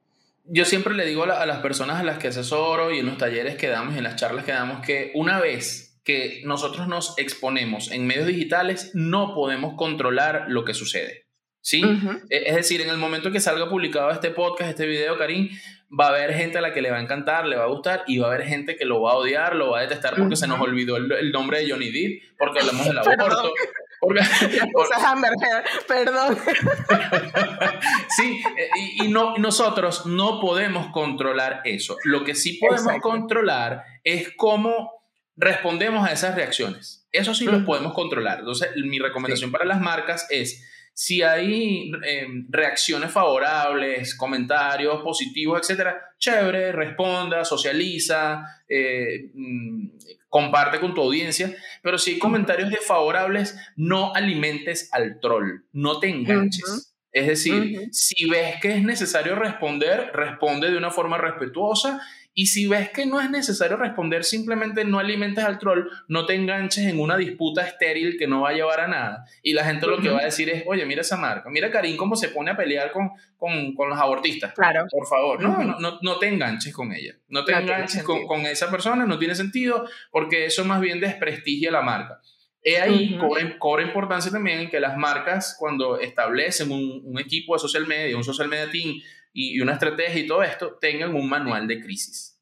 yo 0.54 0.66
siempre 0.66 0.94
le 0.94 1.06
digo 1.06 1.24
a, 1.24 1.46
las 1.46 1.60
personas 1.60 2.00
a 2.00 2.04
las 2.04 2.18
que 2.18 2.28
asesoro 2.28 2.92
y 2.92 3.00
en 3.00 3.06
los 3.06 3.18
talleres 3.18 3.56
que 3.56 3.68
damos 3.68 3.96
y 3.96 4.00
en 4.00 4.04
las 4.04 4.18
charlas 4.18 4.44
que 4.44 4.52
damos 4.52 4.86
que 4.86 5.12
una 5.16 5.40
vez 5.40 6.02
que 6.04 6.42
nosotros 6.46 6.88
nos 6.88 7.18
exponemos 7.18 7.92
en 7.92 8.06
medios 8.06 8.28
digitales, 8.28 8.92
no 8.94 9.34
podemos 9.34 9.76
controlar 9.76 10.46
lo 10.50 10.66
que 10.66 10.74
sucede. 10.74 11.28
¿Sí? 11.64 11.84
E, 12.30 12.44
es 12.48 12.56
decir, 12.56 12.82
en 12.82 12.90
el 12.90 12.98
momento 12.98 13.32
que 13.32 13.40
salga 13.40 13.70
publicado 13.70 14.10
este 14.10 14.32
podcast, 14.32 14.72
este 14.72 14.88
video, 14.88 15.18
Karim, 15.18 15.50
va 15.98 16.08
a 16.08 16.10
haber 16.10 16.34
gente 16.34 16.58
a 16.58 16.62
la 16.62 16.74
que 16.74 16.82
le 16.82 16.90
va 16.90 16.98
a 16.98 17.02
encantar, 17.02 17.46
le 17.46 17.56
va 17.56 17.66
a 17.66 17.68
gustar, 17.68 18.04
y 18.08 18.18
va 18.18 18.28
a 18.28 18.34
haber 18.34 18.48
gente 18.48 18.76
que 18.76 18.86
lo 18.86 19.02
va 19.02 19.12
a 19.12 19.16
odiar, 19.16 19.56
lo 19.56 19.70
va 19.70 19.80
a 19.80 19.82
detestar 19.84 20.16
porque 20.16 20.36
se 20.36 20.48
nos 20.48 20.60
olvidó 20.60 20.98
el, 20.98 21.32
nombre 21.32 21.60
de 21.60 21.72
Johnny 21.72 21.92
Depp, 21.92 22.38
porque 22.38 22.60
hablamos 22.60 22.88
del 22.88 22.98
aborto, 22.98 23.54
perdón. 25.88 26.38
sí, 28.10 28.42
eh, 28.58 28.70
y, 29.04 29.08
no, 29.10 29.38
nosotros 29.38 30.06
no 30.06 30.40
podemos 30.40 30.88
controlar 30.88 31.62
eso. 31.66 31.98
Lo 32.04 32.24
que 32.24 32.36
sí 32.36 32.60
podemos 32.60 33.00
controlar 33.02 33.84
es 34.04 34.32
cómo 34.36 34.92
respondemos 35.36 36.08
a 36.08 36.12
esas 36.12 36.36
reacciones. 36.36 37.08
Eso 37.12 37.34
sí 37.34 37.46
lo 37.46 37.66
podemos 37.66 37.94
controlar. 37.94 38.40
Entonces, 38.40 38.70
mi 38.76 39.00
recomendación 39.00 39.52
para 39.52 39.66
las 39.66 39.82
marcas 39.82 40.28
es 40.30 40.66
si 40.94 41.22
hay 41.22 41.92
eh, 42.06 42.28
reacciones 42.50 43.12
favorables, 43.12 44.16
comentarios 44.16 45.02
positivos, 45.02 45.62
etcétera, 45.62 46.00
chévere, 46.18 46.72
responda, 46.72 47.44
socializa, 47.46 48.44
eh, 48.68 49.32
mm, 49.34 49.88
comparte 50.30 50.80
con 50.80 50.94
tu 50.94 51.02
audiencia, 51.02 51.54
pero 51.82 51.98
si 51.98 52.12
hay 52.12 52.20
comentarios 52.20 52.70
desfavorables, 52.70 53.58
no 53.76 54.14
alimentes 54.14 54.90
al 54.94 55.20
troll, 55.20 55.64
no 55.74 56.00
te 56.00 56.10
enganches. 56.10 56.94
Es 57.12 57.28
decir, 57.28 57.90
si 57.92 58.30
ves 58.30 58.56
que 58.62 58.74
es 58.74 58.84
necesario 58.84 59.36
responder, 59.36 60.12
responde 60.14 60.72
de 60.72 60.78
una 60.78 60.92
forma 60.92 61.18
respetuosa 61.18 62.02
y 62.34 62.46
si 62.46 62.68
ves 62.68 62.90
que 62.90 63.06
no 63.06 63.20
es 63.20 63.30
necesario 63.30 63.76
responder, 63.76 64.24
simplemente 64.24 64.86
no 64.86 65.00
alimentes 65.00 65.44
al 65.44 65.60
troll, 65.60 65.90
no 66.08 66.26
te 66.26 66.36
enganches 66.36 66.86
en 66.86 67.00
una 67.00 67.18
disputa 67.18 67.62
estéril 67.62 68.18
que 68.18 68.26
no 68.26 68.42
va 68.42 68.50
a 68.50 68.54
llevar 68.54 68.80
a 68.80 68.88
nada. 68.88 69.26
Y 69.44 69.54
la 69.54 69.66
gente 69.66 69.86
lo 69.86 70.00
que 70.00 70.10
va 70.10 70.20
a 70.22 70.26
decir 70.26 70.50
es, 70.50 70.64
oye, 70.66 70.86
mira 70.86 71.02
esa 71.02 71.18
marca, 71.18 71.50
mira 71.50 71.70
Karim 71.72 71.98
cómo 71.98 72.16
se 72.16 72.30
pone 72.30 72.52
a 72.52 72.56
pelear 72.56 72.92
con, 72.94 73.12
con, 73.36 73.76
con 73.76 73.90
los 73.90 74.00
abortistas. 74.00 74.54
Claro. 74.54 74.86
Por 74.90 75.08
favor, 75.08 75.42
no, 75.42 75.80
no, 75.80 76.00
no, 76.02 76.20
te 76.20 76.28
enganches 76.30 76.74
con 76.74 76.94
ella, 76.94 77.16
no 77.28 77.44
te 77.44 77.52
enganches 77.54 78.04
con, 78.04 78.26
con, 78.26 78.46
esa 78.46 78.72
persona, 78.72 79.06
no 79.06 79.20
tiene 79.20 79.36
sentido, 79.36 79.86
porque 80.10 80.46
eso 80.46 80.64
más 80.64 80.80
bien 80.80 81.02
desprestigia 81.02 81.70
la 81.70 81.82
marca. 81.82 82.22
He 82.64 82.80
ahí 82.80 83.18
cobra, 83.58 83.84
importancia 83.84 84.32
también 84.32 84.70
que 84.70 84.80
las 84.80 84.96
marcas, 84.96 85.56
cuando 85.60 86.00
establecen 86.00 86.72
un, 86.72 87.02
un 87.04 87.20
equipo 87.20 87.56
de 87.56 87.60
social 87.60 87.88
media, 87.88 88.16
un 88.16 88.24
social 88.24 88.48
media 88.48 88.70
team, 88.70 89.02
y, 89.34 89.60
una 89.60 89.74
estrategia 89.74 90.22
y 90.22 90.28
todo 90.28 90.44
esto 90.44 90.78
tengan 90.80 91.16
un 91.16 91.28
manual 91.30 91.68
de 91.68 91.80
crisis. 91.80 92.38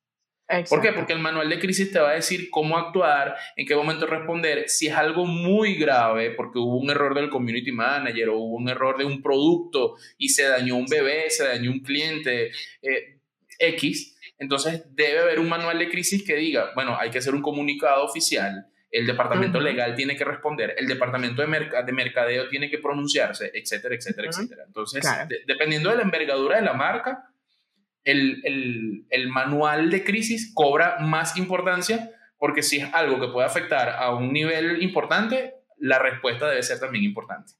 ¿Por 0.67 0.81
qué? 0.81 0.91
Porque 0.93 1.13
el 1.13 1.19
manual 1.19 1.47
de 1.47 1.59
crisis 1.59 1.91
te 1.91 1.99
va 1.99 2.09
a 2.09 2.15
decir 2.15 2.49
cómo 2.49 2.75
actuar, 2.75 3.35
en 3.55 3.67
qué 3.67 3.75
momento 3.75 4.07
responder, 4.07 4.67
si 4.67 4.87
es 4.87 4.95
algo 4.95 5.25
muy 5.27 5.75
grave, 5.75 6.31
porque 6.31 6.57
hubo 6.57 6.77
un 6.77 6.89
error 6.89 7.13
del 7.13 7.29
community 7.29 7.71
manager 7.71 8.29
o 8.29 8.39
hubo 8.39 8.55
un 8.55 8.67
error 8.67 8.97
de 8.97 9.05
un 9.05 9.21
producto 9.21 9.95
y 10.17 10.29
se 10.29 10.43
dañó 10.43 10.75
un 10.75 10.87
bebé, 10.87 11.29
se 11.29 11.47
dañó 11.47 11.69
un 11.69 11.81
cliente 11.81 12.49
eh, 12.81 13.19
X, 13.59 14.17
entonces 14.39 14.85
debe 14.95 15.19
haber 15.19 15.39
un 15.39 15.49
manual 15.49 15.77
de 15.77 15.89
crisis 15.89 16.23
que 16.23 16.35
diga, 16.35 16.71
bueno, 16.73 16.97
hay 16.99 17.11
que 17.11 17.19
hacer 17.19 17.35
un 17.35 17.43
comunicado 17.43 18.03
oficial, 18.03 18.65
el 18.91 19.05
departamento 19.05 19.59
legal 19.59 19.95
tiene 19.95 20.15
que 20.15 20.25
responder, 20.25 20.75
el 20.77 20.87
departamento 20.87 21.41
de, 21.41 21.69
de 21.85 21.91
mercadeo 21.93 22.47
tiene 22.49 22.69
que 22.69 22.79
pronunciarse, 22.79 23.51
etcétera, 23.53 23.95
etcétera, 23.95 24.29
etcétera. 24.29 24.63
Entonces, 24.65 25.05
dependiendo 25.45 25.89
de 25.91 25.97
la 25.97 26.01
envergadura 26.01 26.57
de 26.57 26.63
la 26.63 26.73
marca, 26.73 27.25
el, 28.03 28.41
el, 28.43 29.05
el, 29.09 29.27
manual 29.27 29.91
de 29.91 30.03
crisis 30.03 30.51
cobra 30.55 30.97
más 30.99 31.37
importancia 31.37 32.11
porque 32.39 32.63
si 32.63 32.77
es 32.77 32.93
algo 32.93 33.19
que 33.19 33.27
puede 33.27 33.45
afectar 33.45 33.89
a 33.89 34.15
un 34.15 34.31
nivel 34.31 34.81
importante, 34.81 35.55
la 35.77 35.99
respuesta 35.99 36.47
debe 36.47 36.63
ser 36.63 36.79
también 36.79 37.03
importante. 37.03 37.53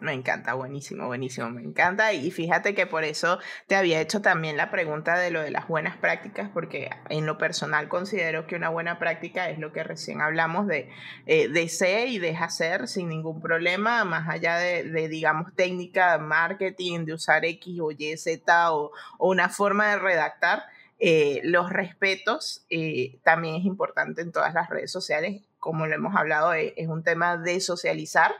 Me 0.00 0.12
encanta, 0.12 0.52
buenísimo, 0.52 1.06
buenísimo, 1.06 1.48
me 1.48 1.62
encanta. 1.62 2.12
Y 2.12 2.30
fíjate 2.30 2.74
que 2.74 2.86
por 2.86 3.04
eso 3.04 3.38
te 3.66 3.74
había 3.74 4.00
hecho 4.00 4.20
también 4.20 4.58
la 4.58 4.70
pregunta 4.70 5.18
de 5.18 5.30
lo 5.30 5.40
de 5.40 5.50
las 5.50 5.66
buenas 5.66 5.96
prácticas, 5.96 6.50
porque 6.52 6.90
en 7.08 7.24
lo 7.24 7.38
personal 7.38 7.88
considero 7.88 8.46
que 8.46 8.56
una 8.56 8.68
buena 8.68 8.98
práctica 8.98 9.48
es 9.48 9.58
lo 9.58 9.72
que 9.72 9.82
recién 9.82 10.20
hablamos 10.20 10.66
de, 10.66 10.90
eh, 11.24 11.68
ser 11.68 12.08
y 12.08 12.18
de 12.18 12.36
hacer 12.36 12.86
sin 12.86 13.08
ningún 13.08 13.40
problema, 13.40 14.04
más 14.04 14.28
allá 14.28 14.56
de, 14.58 14.84
de, 14.84 15.08
digamos, 15.08 15.54
técnica, 15.54 16.18
marketing, 16.18 17.06
de 17.06 17.14
usar 17.14 17.44
X 17.46 17.80
o 17.80 17.92
Y, 17.92 18.16
Z 18.18 18.72
o, 18.74 18.92
o 19.18 19.30
una 19.30 19.48
forma 19.48 19.90
de 19.90 19.98
redactar. 19.98 20.64
Eh, 20.98 21.40
los 21.44 21.70
respetos 21.70 22.66
eh, 22.68 23.18
también 23.24 23.54
es 23.54 23.64
importante 23.64 24.20
en 24.20 24.32
todas 24.32 24.52
las 24.52 24.68
redes 24.68 24.92
sociales 24.92 25.40
como 25.60 25.86
lo 25.86 25.94
hemos 25.94 26.16
hablado, 26.16 26.52
es, 26.54 26.88
un 26.88 27.04
tema 27.04 27.36
de 27.36 27.60
socializar 27.60 28.34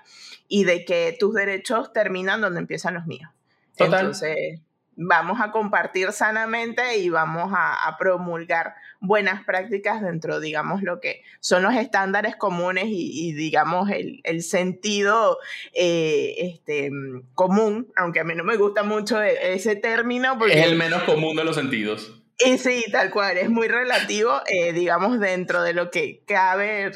y 0.48 0.64
de 0.64 0.84
que 0.84 1.16
tus 1.20 1.34
derechos 1.34 1.92
terminan 1.92 2.40
donde 2.40 2.60
empiezan 2.60 2.94
los 2.94 3.06
míos. 3.06 3.30
Entonces, 3.76 4.60
vamos 4.96 5.40
a 5.40 5.50
compartir 5.50 6.12
sanamente 6.12 6.98
y 6.98 7.08
vamos 7.08 7.52
a, 7.54 7.96
promulgar 7.98 8.74
buenas 9.00 9.44
prácticas 9.44 10.02
dentro, 10.02 10.40
digamos, 10.40 10.82
lo 10.82 11.00
que 11.00 11.22
son 11.40 11.62
los 11.62 11.74
estándares 11.74 12.36
comunes 12.36 12.84
y, 12.88 13.32
digamos, 13.32 13.90
el, 13.90 14.42
sentido 14.42 15.38
eh, 15.74 16.34
este, 16.38 16.90
común, 17.34 17.88
aunque 17.96 18.20
a 18.20 18.24
mí 18.24 18.34
no 18.34 18.44
me 18.44 18.56
gusta 18.56 18.82
mucho 18.82 19.22
e, 19.22 19.54
ese 19.54 19.76
término. 19.76 20.38
Porque, 20.38 20.58
es 20.58 20.66
el 20.66 20.76
menos 20.76 21.02
común 21.02 21.36
de 21.36 21.44
los 21.44 21.56
sentidos. 21.56 22.19
Y 22.44 22.58
sí, 22.58 22.84
tal 22.90 23.10
cual, 23.10 23.38
es 23.38 23.50
muy 23.50 23.68
relativo, 23.68 24.40
eh, 24.46 24.72
digamos, 24.72 25.20
dentro 25.20 25.62
de 25.62 25.74
lo 25.74 25.90
que 25.90 26.22
cabe 26.26 26.92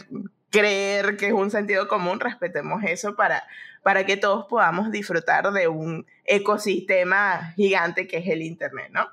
creer 0.50 1.16
que 1.16 1.26
es 1.26 1.32
un 1.32 1.50
sentido 1.50 1.88
común, 1.88 2.20
respetemos 2.20 2.84
eso 2.84 3.16
para, 3.16 3.42
para 3.82 4.06
que 4.06 4.16
todos 4.16 4.46
podamos 4.46 4.92
disfrutar 4.92 5.52
de 5.52 5.66
un 5.66 6.06
ecosistema 6.24 7.52
gigante 7.56 8.06
que 8.06 8.18
es 8.18 8.28
el 8.28 8.42
Internet, 8.42 8.90
¿no? 8.92 9.08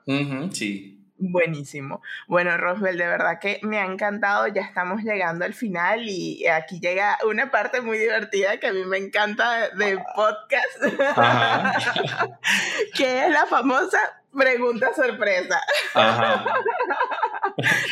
sí. 0.54 0.98
Buenísimo. 1.24 2.02
Bueno, 2.28 2.58
Roswell, 2.58 2.98
de 2.98 3.06
verdad 3.06 3.38
que 3.40 3.60
me 3.62 3.78
ha 3.78 3.86
encantado. 3.86 4.48
Ya 4.48 4.64
estamos 4.64 5.04
llegando 5.04 5.46
al 5.46 5.54
final 5.54 6.10
y 6.10 6.48
aquí 6.48 6.80
llega 6.80 7.20
una 7.28 7.52
parte 7.52 7.80
muy 7.80 8.00
divertida 8.00 8.60
que 8.60 8.66
a 8.66 8.74
mí 8.74 8.84
me 8.86 8.98
encanta 8.98 9.70
de 9.70 10.00
podcast, 10.16 10.82
que 12.98 13.26
es 13.26 13.32
la 13.32 13.46
famosa 13.46 14.00
pregunta 14.38 14.94
sorpresa. 14.94 15.62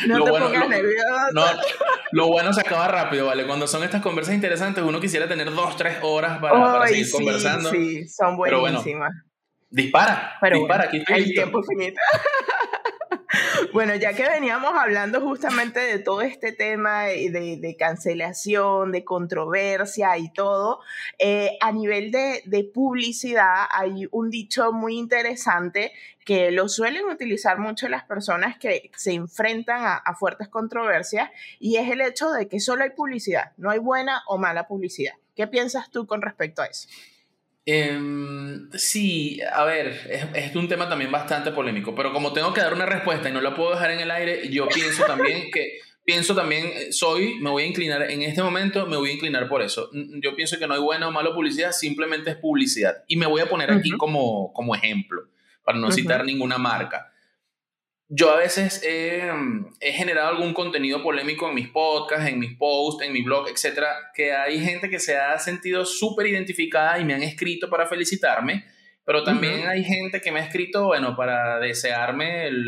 no 0.06 0.18
lo 0.18 0.24
te 0.24 0.30
bueno, 0.30 0.46
pongas 0.46 0.68
nervioso. 0.68 1.60
lo 2.12 2.26
bueno 2.28 2.52
se 2.52 2.60
acaba 2.60 2.88
rápido, 2.88 3.26
¿vale? 3.26 3.46
Cuando 3.46 3.66
son 3.66 3.84
estas 3.84 4.02
conversas 4.02 4.34
interesantes, 4.34 4.82
uno 4.82 5.00
quisiera 5.00 5.28
tener 5.28 5.52
dos, 5.52 5.76
tres 5.76 5.98
horas 6.02 6.38
para, 6.38 6.86
seguir 6.88 7.10
conversando. 7.10 7.70
Sí, 7.70 8.08
son 8.08 8.36
buenísimas. 8.36 9.12
dispara, 9.68 10.38
dispara, 10.52 10.84
aquí 10.84 10.98
estoy 10.98 11.22
el 11.22 11.32
tiempo 11.32 11.62
finito. 11.62 12.00
Bueno, 13.72 13.94
ya 13.94 14.12
que 14.14 14.28
veníamos 14.28 14.72
hablando 14.74 15.20
justamente 15.20 15.80
de 15.80 15.98
todo 15.98 16.22
este 16.22 16.52
tema 16.52 17.04
de, 17.04 17.58
de 17.60 17.76
cancelación, 17.76 18.92
de 18.92 19.04
controversia 19.04 20.16
y 20.18 20.32
todo, 20.32 20.80
eh, 21.18 21.56
a 21.60 21.72
nivel 21.72 22.10
de, 22.10 22.42
de, 22.44 22.64
publicidad 22.64 23.66
hay 23.70 24.08
un 24.10 24.30
dicho 24.30 24.72
muy 24.72 24.96
interesante 24.96 25.92
que 26.24 26.50
lo 26.50 26.68
suelen 26.68 27.06
utilizar 27.06 27.58
mucho 27.58 27.88
las 27.88 28.04
personas 28.04 28.58
que 28.58 28.90
se 28.96 29.12
enfrentan 29.12 29.82
a, 29.82 29.94
a 29.94 30.14
fuertes 30.14 30.48
controversias 30.48 31.30
y 31.58 31.76
es 31.76 31.88
el 31.90 32.00
hecho 32.00 32.30
de 32.30 32.48
que 32.48 32.60
solo 32.60 32.84
hay 32.84 32.90
publicidad, 32.90 33.52
no 33.56 33.70
hay 33.70 33.78
buena 33.78 34.22
o 34.26 34.38
mala 34.38 34.66
publicidad. 34.66 35.14
¿Qué 35.34 35.46
piensas 35.46 35.90
tú 35.90 36.06
con 36.06 36.22
respecto 36.22 36.62
a 36.62 36.66
eso? 36.66 36.88
Em, 37.66 38.70
sí, 38.72 39.40
a 39.52 39.64
ver, 39.64 39.88
es, 40.08 40.24
es, 40.34 40.56
un 40.56 40.66
tema 40.66 40.88
también 40.88 41.12
bastante 41.12 41.52
polémico, 41.52 41.94
pero 41.94 42.12
como 42.12 42.32
tengo 42.32 42.54
que 42.54 42.60
dar 42.60 42.72
una 42.72 42.86
respuesta 42.86 43.28
y 43.28 43.32
no 43.32 43.40
la 43.40 43.54
puedo 43.54 43.72
dejar 43.72 43.90
en 43.90 44.00
el 44.00 44.10
aire, 44.10 44.48
yo 44.48 44.66
pienso 44.68 45.04
también 45.04 45.50
que, 45.52 45.78
pienso 46.04 46.34
también, 46.34 46.66
eh, 46.66 46.92
soy, 46.92 47.38
me 47.40 47.50
voy 47.50 47.64
a 47.64 47.66
inclinar, 47.66 48.10
en 48.10 48.22
este 48.22 48.42
momento 48.42 48.86
me 48.86 48.96
voy 48.96 49.10
a 49.10 49.12
inclinar 49.12 49.48
por 49.48 49.62
eso. 49.62 49.90
Yo 49.92 50.34
pienso 50.34 50.58
que 50.58 50.66
no 50.66 50.74
hay 50.74 50.80
buena 50.80 51.08
o 51.08 51.12
mala 51.12 51.32
publicidad, 51.34 51.72
simplemente 51.72 52.30
es 52.30 52.36
publicidad. 52.36 53.04
Y 53.06 53.16
me 53.16 53.26
voy 53.26 53.40
a 53.42 53.48
poner 53.48 53.70
aquí 53.70 53.90
como, 53.92 54.52
como 54.52 54.74
ejemplo, 54.74 55.28
para 55.62 55.78
no 55.78 55.92
citar 55.92 56.24
ninguna 56.24 56.58
marca 56.58 57.12
yo 58.12 58.32
a 58.32 58.36
veces 58.36 58.82
he, 58.84 59.22
generado 59.92 60.30
algún 60.30 60.52
contenido 60.52 61.00
polémico 61.00 61.48
en 61.48 61.54
mis 61.54 61.68
podcasts, 61.68 62.28
en 62.28 62.40
mis 62.40 62.56
posts, 62.56 63.04
en 63.04 63.12
mi 63.12 63.22
blog, 63.22 63.48
etcétera, 63.48 63.88
que 64.12 64.32
hay 64.32 64.58
gente 64.58 64.90
que 64.90 64.98
se 64.98 65.16
ha 65.16 65.38
sentido 65.38 65.86
súper 65.86 66.26
identificada 66.26 66.98
y 66.98 67.04
me 67.04 67.14
han 67.14 67.22
escrito 67.22 67.70
para 67.70 67.86
felicitarme, 67.86 68.64
pero 69.04 69.22
también 69.22 69.68
hay 69.68 69.84
gente 69.84 70.20
que 70.20 70.32
me 70.32 70.40
ha 70.40 70.44
escrito, 70.44 70.86
bueno, 70.86 71.14
para 71.16 71.60
desearme 71.60 72.48
el, 72.48 72.66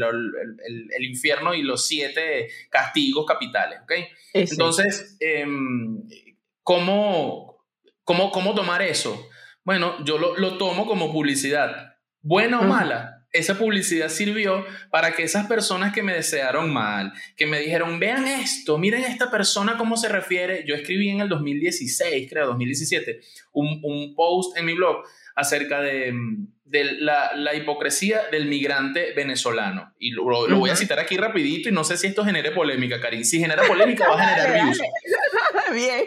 infierno 1.01 1.55
y 1.55 1.63
los 1.63 1.89
siete 1.89 2.49
castigos 2.71 3.27
capitales, 3.27 3.81
¿ok? 3.83 3.93
Entonces, 4.35 5.17
em, 5.19 6.05
¿cómo, 6.63 7.67
cómo, 8.05 8.31
cómo 8.31 8.55
tomar 8.55 8.81
eso? 8.81 9.29
Bueno, 9.65 10.05
yo 10.05 10.19
lo, 10.19 10.37
lo 10.37 10.57
tomo 10.57 10.87
como 10.87 11.13
publicidad, 11.13 11.97
buena 12.21 12.61
o 12.61 12.63
mala 12.63 13.12
esa 13.33 13.59
publicidad 13.59 14.09
sirvió 14.09 14.65
para 14.91 15.13
que 15.13 15.23
esas 15.23 15.47
personas 15.47 15.93
que 15.93 16.03
me 16.03 16.15
desearon 16.15 16.73
mal, 16.73 17.13
que 17.37 17.47
me 17.47 17.61
dijeron, 17.61 17.99
vean 17.99 18.27
esto, 18.27 18.79
miren 18.79 19.05
esta 19.05 19.31
persona 19.31 19.79
cómo 19.79 19.97
se 19.97 20.09
refiere. 20.09 20.65
Yo 20.67 20.75
escribí 20.75 21.09
en 21.09 21.21
el 21.21 21.29
2016, 21.29 22.29
creo, 22.31 22.49
2017, 22.49 23.21
un, 23.53 23.81
un 23.83 24.15
post 24.15 24.57
en 24.57 24.67
mi 24.67 24.75
blog 24.75 25.03
acerca 25.35 25.81
de, 25.81 26.13
de 26.65 26.85
la, 26.85 27.33
la, 27.35 27.55
hipocresía 27.55 28.23
del 28.31 28.47
migrante 28.47 29.13
venezolano. 29.15 29.93
Y 29.99 30.13
lo, 30.13 30.47
lo, 30.49 30.59
voy 30.59 30.71
a 30.71 30.77
citar 30.77 31.01
aquí 31.01 31.17
rapidito 31.17 31.69
y 31.69 31.73
no 31.73 31.83
sé 31.83 31.97
si 31.97 32.07
esto 32.07 32.25
genere 32.25 32.53
polémica, 32.53 33.01
Karin. 33.01 33.25
Si 33.25 33.41
genera 33.41 33.65
polémica, 33.65 34.09
va 34.09 34.15
a 34.15 34.29
generar 34.29 34.53
views. 34.65 34.81
Bien. 35.75 36.07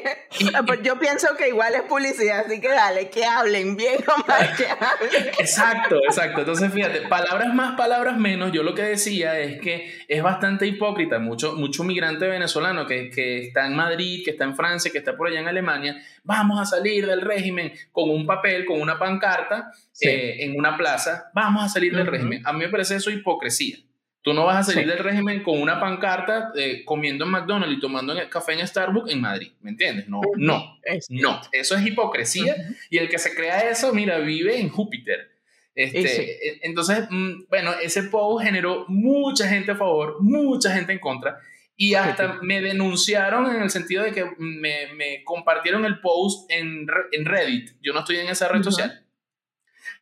Ah, 0.53 0.63
pues 0.65 0.81
yo 0.83 0.97
pienso 0.97 1.35
que 1.37 1.49
igual 1.49 1.73
es 1.75 1.81
publicidad, 1.83 2.45
así 2.45 2.61
que 2.61 2.69
dale, 2.69 3.09
que 3.09 3.25
hablen 3.25 3.75
bien 3.75 3.97
o 4.07 4.27
mal, 4.27 4.55
que 4.55 4.65
hablen. 4.65 5.27
Exacto, 5.39 5.99
exacto. 6.03 6.41
Entonces, 6.41 6.71
fíjate, 6.71 7.01
palabras 7.01 7.53
más, 7.53 7.75
palabras 7.75 8.17
menos. 8.17 8.51
Yo 8.51 8.63
lo 8.63 8.75
que 8.75 8.83
decía 8.83 9.39
es 9.39 9.59
que 9.59 9.91
es 10.07 10.21
bastante 10.21 10.67
hipócrita. 10.67 11.19
Mucho, 11.19 11.53
mucho 11.53 11.83
migrante 11.83 12.27
venezolano 12.27 12.85
que, 12.85 13.09
que 13.09 13.47
está 13.47 13.65
en 13.65 13.75
Madrid, 13.75 14.23
que 14.23 14.31
está 14.31 14.43
en 14.43 14.55
Francia, 14.55 14.91
que 14.91 14.99
está 14.99 15.15
por 15.15 15.27
allá 15.27 15.39
en 15.39 15.47
Alemania, 15.47 16.01
vamos 16.23 16.59
a 16.59 16.65
salir 16.65 17.05
del 17.07 17.21
régimen 17.21 17.73
con 17.91 18.09
un 18.09 18.25
papel, 18.25 18.65
con 18.65 18.81
una 18.81 18.99
pancarta 18.99 19.71
eh, 20.01 20.44
en 20.45 20.57
una 20.57 20.77
plaza, 20.77 21.31
vamos 21.33 21.63
a 21.63 21.69
salir 21.69 21.95
del 21.95 22.07
régimen. 22.07 22.41
A 22.45 22.53
mí 22.53 22.59
me 22.59 22.69
parece 22.69 22.95
eso 22.95 23.09
hipocresía. 23.09 23.77
Tú 24.21 24.33
no 24.33 24.45
vas 24.45 24.57
a 24.67 24.71
salir 24.71 24.87
del 24.87 24.97
régimen 24.97 25.43
con 25.43 25.61
una 25.61 25.79
pancarta 25.79 26.51
eh, 26.55 26.83
comiendo 26.83 27.25
en 27.25 27.31
McDonald's 27.31 27.77
y 27.77 27.79
tomando 27.79 28.15
café 28.27 28.53
en 28.53 28.67
Starbucks 28.67 29.11
en 29.11 29.21
Madrid, 29.21 29.51
¿me 29.61 29.69
entiendes? 29.69 30.07
No, 30.07 30.21
no, 30.35 30.79
no. 31.09 31.41
Eso 31.51 31.75
es 31.75 31.85
hipocresía 31.85 32.55
y 32.89 32.97
el 32.97 33.07
que 33.07 33.19
se 33.19 33.35
crea 33.35 33.69
eso, 33.69 33.93
mira, 33.93 34.17
vive 34.17 34.59
en 34.59 34.69
Júpiter. 34.69 35.31
Este, 35.75 36.31
e, 36.31 36.59
entonces, 36.63 37.05
mm, 37.09 37.43
bueno, 37.49 37.73
ese 37.83 38.03
post 38.03 38.43
generó 38.43 38.85
mucha 38.87 39.47
gente 39.47 39.73
a 39.73 39.75
favor, 39.75 40.17
mucha 40.21 40.73
gente 40.73 40.93
en 40.93 40.99
contra 40.99 41.37
y 41.77 41.93
hasta 41.93 42.39
me 42.41 42.61
denunciaron 42.61 43.53
en 43.53 43.61
el 43.61 43.69
sentido 43.69 44.03
de 44.03 44.11
que 44.11 44.25
me, 44.37 44.93
me 44.95 45.23
compartieron 45.23 45.85
el 45.85 45.99
post 45.99 46.49
en, 46.49 46.87
en, 47.11 47.25
Reddit. 47.25 47.71
Yo 47.81 47.93
no 47.93 47.99
estoy 47.99 48.17
en 48.17 48.29
esa 48.29 48.47
red 48.47 48.63
social. 48.63 49.04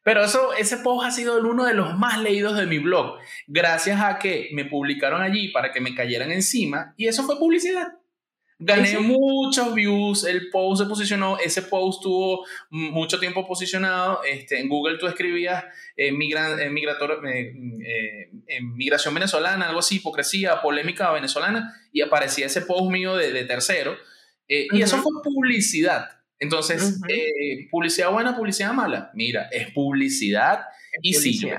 Pero 0.04 0.24
eso, 0.24 0.54
ese 0.54 0.78
post 0.78 1.08
ha 1.08 1.12
sido 1.12 1.40
uno 1.40 1.66
de 1.66 1.74
los 1.74 1.98
más 1.98 2.22
leídos 2.22 2.58
de 2.58 2.66
mi 2.66 2.78
blog, 2.78 3.18
gracias 3.48 4.02
a 4.02 4.20
que 4.20 4.50
me 4.54 4.66
publicaron 4.66 5.22
allí 5.22 5.48
para 5.50 5.72
que 5.72 5.80
me 5.80 5.96
cayeran 5.96 6.32
encima 6.32 6.94
y 6.98 7.08
eso 7.08 7.24
fue 7.24 7.40
publicidad. 7.40 7.88
Gané 8.60 9.00
muchos 9.00 9.74
views, 9.74 10.24
el 10.26 10.50
post 10.50 10.84
se 10.84 10.88
posicionó, 10.88 11.38
ese 11.38 11.64
post 11.64 12.02
tuvo 12.02 12.46
mucho 12.70 13.20
tiempo 13.20 13.46
posicionado, 13.46 14.24
este, 14.24 14.60
en 14.60 14.70
Google 14.70 14.98
tú 14.98 15.08
escribías 15.08 15.66
eh, 15.98 16.12
migra, 16.12 16.54
eh, 16.62 16.70
eh, 16.70 18.32
eh, 18.48 18.62
migración 18.62 19.14
venezolana, 19.14 19.68
algo 19.68 19.80
así, 19.80 19.98
hipocresía, 19.98 20.62
polémica 20.62 21.12
venezolana, 21.12 21.74
y 21.92 22.02
aparecía 22.02 22.46
ese 22.46 22.62
post 22.62 22.90
mío 22.90 23.16
de, 23.18 23.32
de 23.32 23.44
tercero, 23.44 23.98
y 24.48 24.82
eso 24.82 24.98
fue 24.98 25.12
publicidad. 25.24 26.23
Entonces, 26.44 27.00
publicidad 27.72 28.12
buena, 28.12 28.36
publicidad 28.36 28.74
mala, 28.74 29.12
mira, 29.14 29.48
es 29.50 29.72
publicidad 29.72 30.66
y 31.02 31.14
sí. 31.14 31.50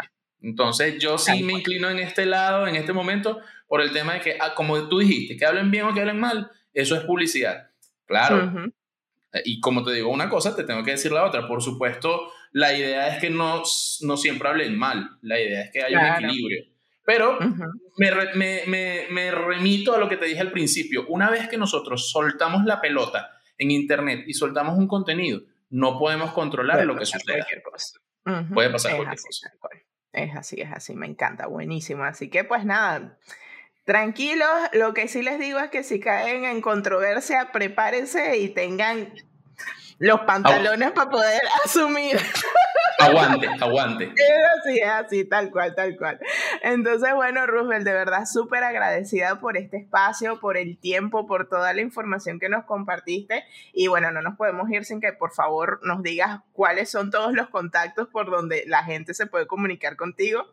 Entonces, 0.43 0.99
yo 0.99 1.17
sí 1.17 1.43
me 1.43 1.55
inclino 1.55 1.89
en 1.89 1.99
este 1.99 2.27
lado, 2.27 2.67
en 2.67 2.77
este 2.77 2.93
momento, 2.93 3.41
por 3.67 3.81
el 3.81 3.93
tema 3.93 4.13
de 4.13 4.21
que, 4.21 4.37
ah, 4.39 4.53
como 4.55 4.87
tú 4.91 4.99
dijiste, 4.99 5.39
que 5.39 5.47
hablen 5.47 5.71
bien 5.71 5.87
o 5.87 5.95
que 5.95 6.01
hablen 6.01 6.21
mal, 6.21 6.51
eso 6.75 6.95
es 6.97 7.01
publicidad. 7.05 7.71
Claro. 8.05 8.71
Y 9.47 9.59
como 9.61 9.83
te 9.83 9.93
digo 9.93 10.11
una 10.11 10.29
cosa, 10.29 10.55
te 10.55 10.65
tengo 10.65 10.85
que 10.85 10.91
decir 10.91 11.13
la 11.13 11.25
otra. 11.25 11.49
Por 11.49 11.63
supuesto, 11.63 12.31
la 12.53 12.77
idea 12.77 13.09
es 13.09 13.23
que 13.23 13.31
no, 13.31 13.63
no 14.03 14.17
siempre 14.19 14.49
hablen 14.51 14.79
mal. 14.79 15.17
La 15.23 15.41
idea 15.41 15.63
es 15.63 15.71
que 15.73 15.83
haya 15.83 15.99
un 15.99 16.25
equilibrio. 16.25 16.65
Pero 17.07 17.39
me, 17.97 18.67
me, 18.67 19.07
me, 19.11 19.31
remito 19.31 19.95
a 19.95 19.99
lo 19.99 20.11
que 20.11 20.19
te 20.19 20.27
dije 20.27 20.41
al 20.41 20.53
principio. 20.53 21.07
Una 21.09 21.31
vez 21.31 21.49
que 21.49 21.57
nosotros 21.57 22.11
soltamos 22.11 22.65
la 22.65 22.83
pelota 22.83 23.34
en 23.59 23.71
Internet 23.71 24.25
y 24.27 24.35
soltamos 24.35 24.79
un 24.79 24.89
contenido, 24.89 25.41
no 25.71 25.99
podemos 25.99 26.33
controlar 26.33 26.85
lo 26.85 26.97
que 26.97 27.07
sucede. 27.07 27.45
Puede 28.53 28.71
pasar 28.71 28.97
cualquier 28.97 29.21
cosa. 29.21 29.53
Es 30.13 30.37
así, 30.37 30.61
es 30.61 30.73
así, 30.73 30.95
me 30.95 31.07
encanta, 31.07 31.47
buenísimo. 31.47 32.05
Así 32.05 32.31
que 32.31 32.45
pues 32.45 32.65
nada, 32.65 33.19
Tranquilos, 33.85 34.49
lo 34.73 34.95
que 34.95 35.09
sí 35.09 35.23
les 35.23 35.39
digo 35.39 35.59
es 35.59 35.69
que 35.69 35.83
si 35.83 36.01
caen 36.01 36.47
en 36.47 36.63
controversia, 36.63 37.53
prepárense 37.53 38.39
y 38.39 38.49
tengan 38.49 39.13
los 40.05 40.21
pantalones 40.21 40.93
para 40.93 41.11
poder 41.11 41.41
asumir. 41.65 42.19
aguante, 42.99 43.49
aguante. 43.61 44.05
Es 44.15 44.61
así, 44.61 44.79
es 44.79 44.89
así, 44.89 45.25
tal 45.25 45.51
cual, 45.51 45.75
tal 45.75 45.97
cual. 45.97 46.19
Entonces, 46.63 47.15
bueno, 47.15 47.47
Roosevelt, 47.47 47.85
de 47.85 47.93
verdad 47.93 48.25
súper 48.31 48.65
agradecida 48.65 49.41
por 49.41 49.57
este 49.57 49.79
espacio, 49.79 50.41
por 50.41 50.57
el 50.57 50.79
tiempo, 50.79 51.27
por 51.27 51.49
toda 51.49 51.73
la 51.73 51.81
información 51.81 52.39
que 52.39 52.49
nos 52.49 52.65
compartiste. 52.65 53.45
Y 53.73 53.89
bueno, 53.89 54.11
no 54.11 54.21
nos 54.21 54.37
podemos 54.37 54.71
ir 54.71 54.85
sin 54.85 55.01
que 55.01 55.13
por 55.13 55.33
favor 55.33 55.81
nos 55.83 56.03
digas 56.03 56.41
cuáles 56.53 56.91
son 56.91 57.11
todos 57.11 57.33
los 57.33 57.49
contactos 57.49 58.09
por 58.09 58.31
donde 58.31 58.65
la 58.67 58.85
gente 58.85 59.15
se 59.15 59.27
puede 59.27 59.47
comunicar 59.47 59.97
contigo. 59.97 60.47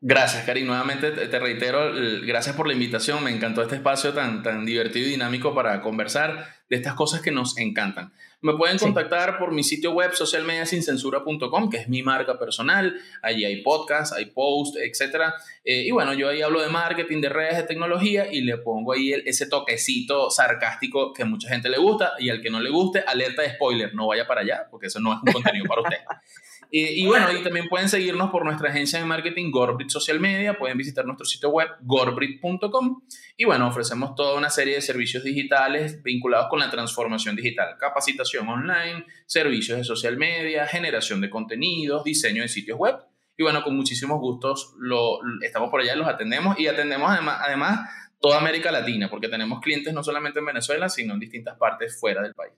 Gracias, 0.00 0.44
Cari. 0.44 0.64
Nuevamente 0.64 1.12
te 1.12 1.38
reitero, 1.38 1.92
gracias 2.26 2.54
por 2.54 2.66
la 2.66 2.74
invitación. 2.74 3.24
Me 3.24 3.30
encantó 3.30 3.62
este 3.62 3.76
espacio 3.76 4.12
tan, 4.12 4.42
tan 4.42 4.66
divertido 4.66 5.06
y 5.06 5.12
dinámico 5.12 5.54
para 5.54 5.80
conversar 5.80 6.46
de 6.74 6.80
estas 6.80 6.94
cosas 6.94 7.20
que 7.20 7.30
nos 7.30 7.56
encantan. 7.56 8.12
Me 8.40 8.52
pueden 8.54 8.78
contactar 8.78 9.38
por 9.38 9.52
mi 9.52 9.62
sitio 9.62 9.92
web 9.92 10.12
socialmediasincensura.com, 10.12 11.70
que 11.70 11.78
es 11.78 11.88
mi 11.88 12.02
marca 12.02 12.38
personal. 12.38 12.94
Allí 13.22 13.44
hay 13.44 13.62
podcasts, 13.62 14.14
hay 14.14 14.26
posts, 14.26 14.78
etc. 14.82 15.32
Eh, 15.64 15.84
y 15.86 15.90
bueno, 15.92 16.12
yo 16.12 16.28
ahí 16.28 16.42
hablo 16.42 16.60
de 16.60 16.68
marketing, 16.68 17.22
de 17.22 17.30
redes, 17.30 17.56
de 17.56 17.62
tecnología 17.62 18.30
y 18.30 18.42
le 18.42 18.58
pongo 18.58 18.92
ahí 18.92 19.14
ese 19.24 19.46
toquecito 19.46 20.28
sarcástico 20.30 21.14
que 21.14 21.22
a 21.22 21.26
mucha 21.26 21.48
gente 21.48 21.70
le 21.70 21.78
gusta 21.78 22.12
y 22.18 22.28
al 22.28 22.42
que 22.42 22.50
no 22.50 22.60
le 22.60 22.68
guste, 22.68 23.00
alerta 23.06 23.40
de 23.42 23.54
spoiler, 23.54 23.94
no 23.94 24.08
vaya 24.08 24.26
para 24.26 24.42
allá, 24.42 24.66
porque 24.70 24.88
eso 24.88 25.00
no 25.00 25.14
es 25.14 25.20
un 25.24 25.32
contenido 25.32 25.64
para 25.66 25.80
usted. 25.80 25.98
Y, 26.76 27.06
bueno, 27.06 27.30
y 27.32 27.40
también 27.40 27.68
pueden 27.68 27.88
seguirnos 27.88 28.32
por 28.32 28.44
nuestra 28.44 28.68
agencia 28.68 28.98
de 28.98 29.04
marketing 29.04 29.52
Gorbrit 29.52 29.90
Social 29.90 30.18
Media, 30.18 30.58
pueden 30.58 30.76
visitar 30.76 31.04
nuestro 31.04 31.24
sitio 31.24 31.50
web 31.50 31.68
gorbrit.com 31.82 33.02
y 33.36 33.44
bueno, 33.44 33.68
ofrecemos 33.68 34.16
toda 34.16 34.36
una 34.36 34.50
serie 34.50 34.74
de 34.74 34.80
servicios 34.80 35.22
digitales 35.22 36.02
vinculados 36.02 36.48
con 36.50 36.58
la 36.58 36.72
transformación 36.72 37.36
digital, 37.36 37.76
capacitación 37.78 38.48
online, 38.48 39.06
servicios 39.24 39.78
de 39.78 39.84
social 39.84 40.16
media, 40.16 40.66
generación 40.66 41.20
de 41.20 41.30
contenidos, 41.30 42.02
diseño 42.02 42.42
de 42.42 42.48
sitios 42.48 42.76
web. 42.76 42.96
Y 43.36 43.44
bueno, 43.44 43.62
con 43.62 43.76
muchísimos 43.76 44.18
gustos 44.18 44.74
lo, 44.80 45.20
estamos 45.42 45.70
por 45.70 45.80
allá, 45.80 45.94
los 45.94 46.08
atendemos 46.08 46.58
y 46.58 46.66
atendemos 46.66 47.08
además, 47.08 47.38
además 47.40 47.88
toda 48.18 48.38
América 48.38 48.72
Latina, 48.72 49.08
porque 49.08 49.28
tenemos 49.28 49.60
clientes 49.60 49.94
no 49.94 50.02
solamente 50.02 50.40
en 50.40 50.46
Venezuela, 50.46 50.88
sino 50.88 51.14
en 51.14 51.20
distintas 51.20 51.56
partes 51.56 52.00
fuera 52.00 52.20
del 52.20 52.34
país. 52.34 52.54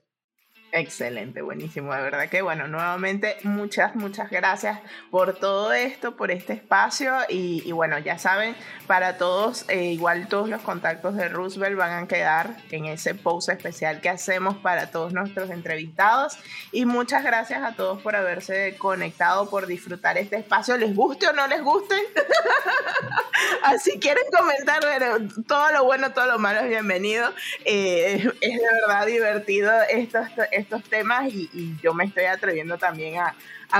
Excelente, 0.73 1.41
buenísimo. 1.41 1.93
De 1.93 2.01
verdad 2.01 2.27
que, 2.27 2.41
bueno, 2.41 2.67
nuevamente 2.67 3.37
muchas, 3.43 3.95
muchas 3.95 4.29
gracias 4.29 4.79
por 5.09 5.33
todo 5.33 5.71
esto, 5.71 6.17
por 6.17 6.29
este 6.29 6.53
espacio. 6.53 7.13
Y, 7.29 7.71
bueno, 7.71 7.97
ya 7.99 8.19
saben, 8.19 8.53
para 8.85 9.17
todos, 9.17 9.65
eh, 9.69 9.85
igual 9.85 10.27
todos 10.27 10.49
los 10.49 10.61
contactos 10.61 11.15
de 11.15 11.29
Roosevelt 11.29 11.77
van 11.77 12.03
a 12.03 12.07
quedar 12.07 12.57
en 12.69 12.85
ese 12.85 13.15
post 13.15 13.47
especial 13.49 14.01
que 14.01 14.09
hacemos 14.09 14.57
para 14.57 14.91
todos 14.91 15.13
nuestros 15.13 15.49
entrevistados. 15.51 16.37
Y 16.73 16.85
muchas 16.85 17.23
gracias 17.23 17.63
a 17.63 17.73
todos 17.75 18.01
por 18.01 18.17
haberse 18.17 18.75
conectado, 18.77 19.49
por 19.49 19.67
disfrutar 19.67 20.17
este 20.17 20.35
espacio. 20.35 20.77
¿Les 20.77 20.93
guste 20.93 21.27
o 21.27 21.33
no 21.33 21.47
les 21.47 21.61
guste? 21.61 21.95
Así 23.63 23.99
quieren 23.99 24.25
comentar 24.37 24.81
todo 25.47 25.71
lo 25.71 25.85
bueno, 25.85 26.11
todo 26.11 26.25
lo 26.25 26.39
malo 26.39 26.59
es 26.59 26.69
bienvenido. 26.69 27.31
Eh, 27.63 28.29
es 28.41 28.53
de 28.57 28.67
verdad 28.81 29.05
divertido 29.05 29.71
esto 29.89 30.19
estos 30.57 30.83
temas 30.83 31.27
y, 31.33 31.75
yo 31.81 31.93
me 31.93 32.05
estoy 32.05 32.25
atreviendo 32.25 32.77
también 32.77 33.19
a, 33.19 33.35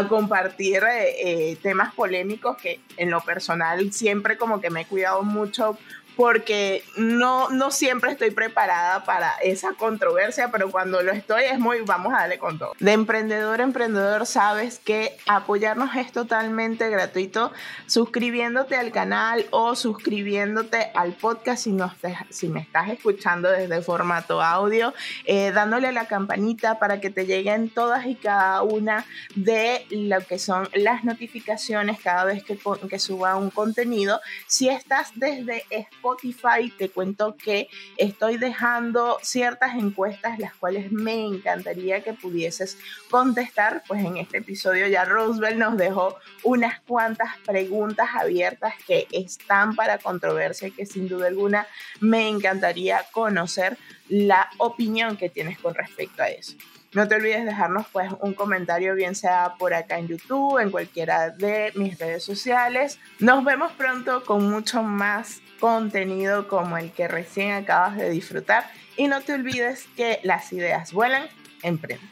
compartir 0.08 0.84
eh, 0.84 1.52
eh, 1.52 1.58
temas 1.62 1.94
polémicos 1.94 2.58
que 2.58 2.82
en 2.98 3.10
lo 3.10 3.22
personal 3.22 3.94
siempre 3.94 4.38
como 4.38 4.60
que 4.60 4.70
me 4.70 4.82
he 4.82 4.86
cuidado 4.86 5.24
mucho 5.24 5.78
porque 6.18 6.84
no, 6.98 7.50
no 7.50 7.70
siempre 7.70 8.12
estoy 8.12 8.32
preparada 8.32 9.04
para 9.06 9.34
esa 9.44 9.74
controversia, 9.74 10.50
pero 10.52 10.72
cuando 10.72 11.04
lo 11.04 11.12
estoy 11.12 11.44
es 11.44 11.60
muy, 11.60 11.82
vamos 11.82 12.12
a 12.12 12.22
darle 12.22 12.40
con 12.40 12.58
todo. 12.58 12.74
De 12.80 12.92
emprendedor 12.92 13.62
a 13.62 13.64
emprendedor 13.64 14.26
sabes 14.26 14.80
que 14.80 15.16
apoyarnos 15.28 15.96
es 15.96 16.12
totalmente 16.12 16.90
gratuito, 16.90 17.54
suscribiéndote 17.86 18.76
al 18.76 18.92
canal 18.92 19.46
o 19.52 19.76
suscribiéndote 19.76 20.92
al 20.96 21.14
podcast 21.14 21.64
si, 21.64 21.72
no 21.72 21.94
si 22.32 22.50
me 22.50 22.62
estás 22.62 22.90
escuchando 22.90 23.52
desde 23.52 23.84
formato 23.84 24.42
audio, 24.42 24.96
eh, 25.26 25.52
dándole 25.52 25.92
la 25.92 26.08
campanita 26.08 26.80
para 26.80 27.00
que 27.00 27.12
te 27.12 27.28
lleguen 27.28 27.70
todas 27.70 28.08
y 28.08 28.16
cada 28.16 28.64
una 28.64 29.06
de 29.36 29.86
lo 29.92 30.20
que 30.22 30.40
son 30.40 30.68
las 30.74 31.04
notificaciones 31.04 32.00
cada 32.02 32.26
vez 32.26 32.44
que, 32.44 32.58
que 32.90 32.98
suba 32.98 33.36
un 33.36 33.52
contenido. 33.52 34.20
Si 34.48 34.68
estás 34.68 35.12
desde 35.14 35.64
Spotify, 35.70 36.07
Spotify, 36.08 36.72
te 36.78 36.90
cuento 36.90 37.36
que 37.36 37.68
estoy 37.98 38.38
dejando 38.38 39.18
ciertas 39.22 39.76
encuestas 39.76 40.40
las 40.40 40.54
cuales 40.56 40.92
me 40.92 41.26
encantaría 41.26 42.02
que 42.02 42.14
pudieses 42.14 42.78
contestar. 43.10 43.84
Pues 43.88 44.04
en 44.04 44.18
este 44.18 44.38
episodio 44.38 44.88
ya 44.88 45.04
Roosevelt 45.06 45.58
nos 45.58 45.78
dejó 45.78 46.18
unas 46.44 46.80
cuantas 46.82 47.30
preguntas 47.46 48.10
abiertas 48.14 48.74
que 48.86 49.08
están 49.12 49.76
para 49.76 49.98
controversia 49.98 50.70
y 50.70 50.72
que 50.72 50.86
sin 50.86 51.08
duda 51.08 51.28
alguna 51.28 51.68
me 52.00 52.30
encantaría 52.30 53.04
conocer 53.12 53.78
la 54.08 54.50
opinión 54.58 55.18
que 55.18 55.30
tienes 55.30 55.60
con 55.60 55.76
respecto 55.76 56.24
a 56.24 56.30
eso. 56.30 56.56
No 56.94 57.08
te 57.08 57.16
olvides 57.16 57.46
dejarnos 57.46 57.86
pues 57.92 58.12
un 58.22 58.34
comentario, 58.34 58.96
bien 58.96 59.14
sea 59.14 59.56
por 59.60 59.74
acá 59.74 60.00
en 60.00 60.08
YouTube, 60.08 60.60
en 60.60 60.72
cualquiera 60.72 61.30
de 61.30 61.72
mis 61.76 62.00
redes 62.00 62.24
sociales. 62.24 62.98
Nos 63.20 63.44
vemos 63.44 63.74
pronto 63.74 64.24
con 64.24 64.50
mucho 64.50 64.82
más 64.84 65.42
contenido 65.60 66.48
como 66.48 66.78
el 66.78 66.92
que 66.92 67.08
recién 67.08 67.52
acabas 67.52 67.98
de 67.98 68.10
disfrutar 68.10 68.70
y 68.96 69.08
no 69.08 69.22
te 69.22 69.34
olvides 69.34 69.88
que 69.96 70.20
las 70.24 70.52
ideas 70.54 70.92
vuelan, 70.94 71.28
emprende. 71.64 72.06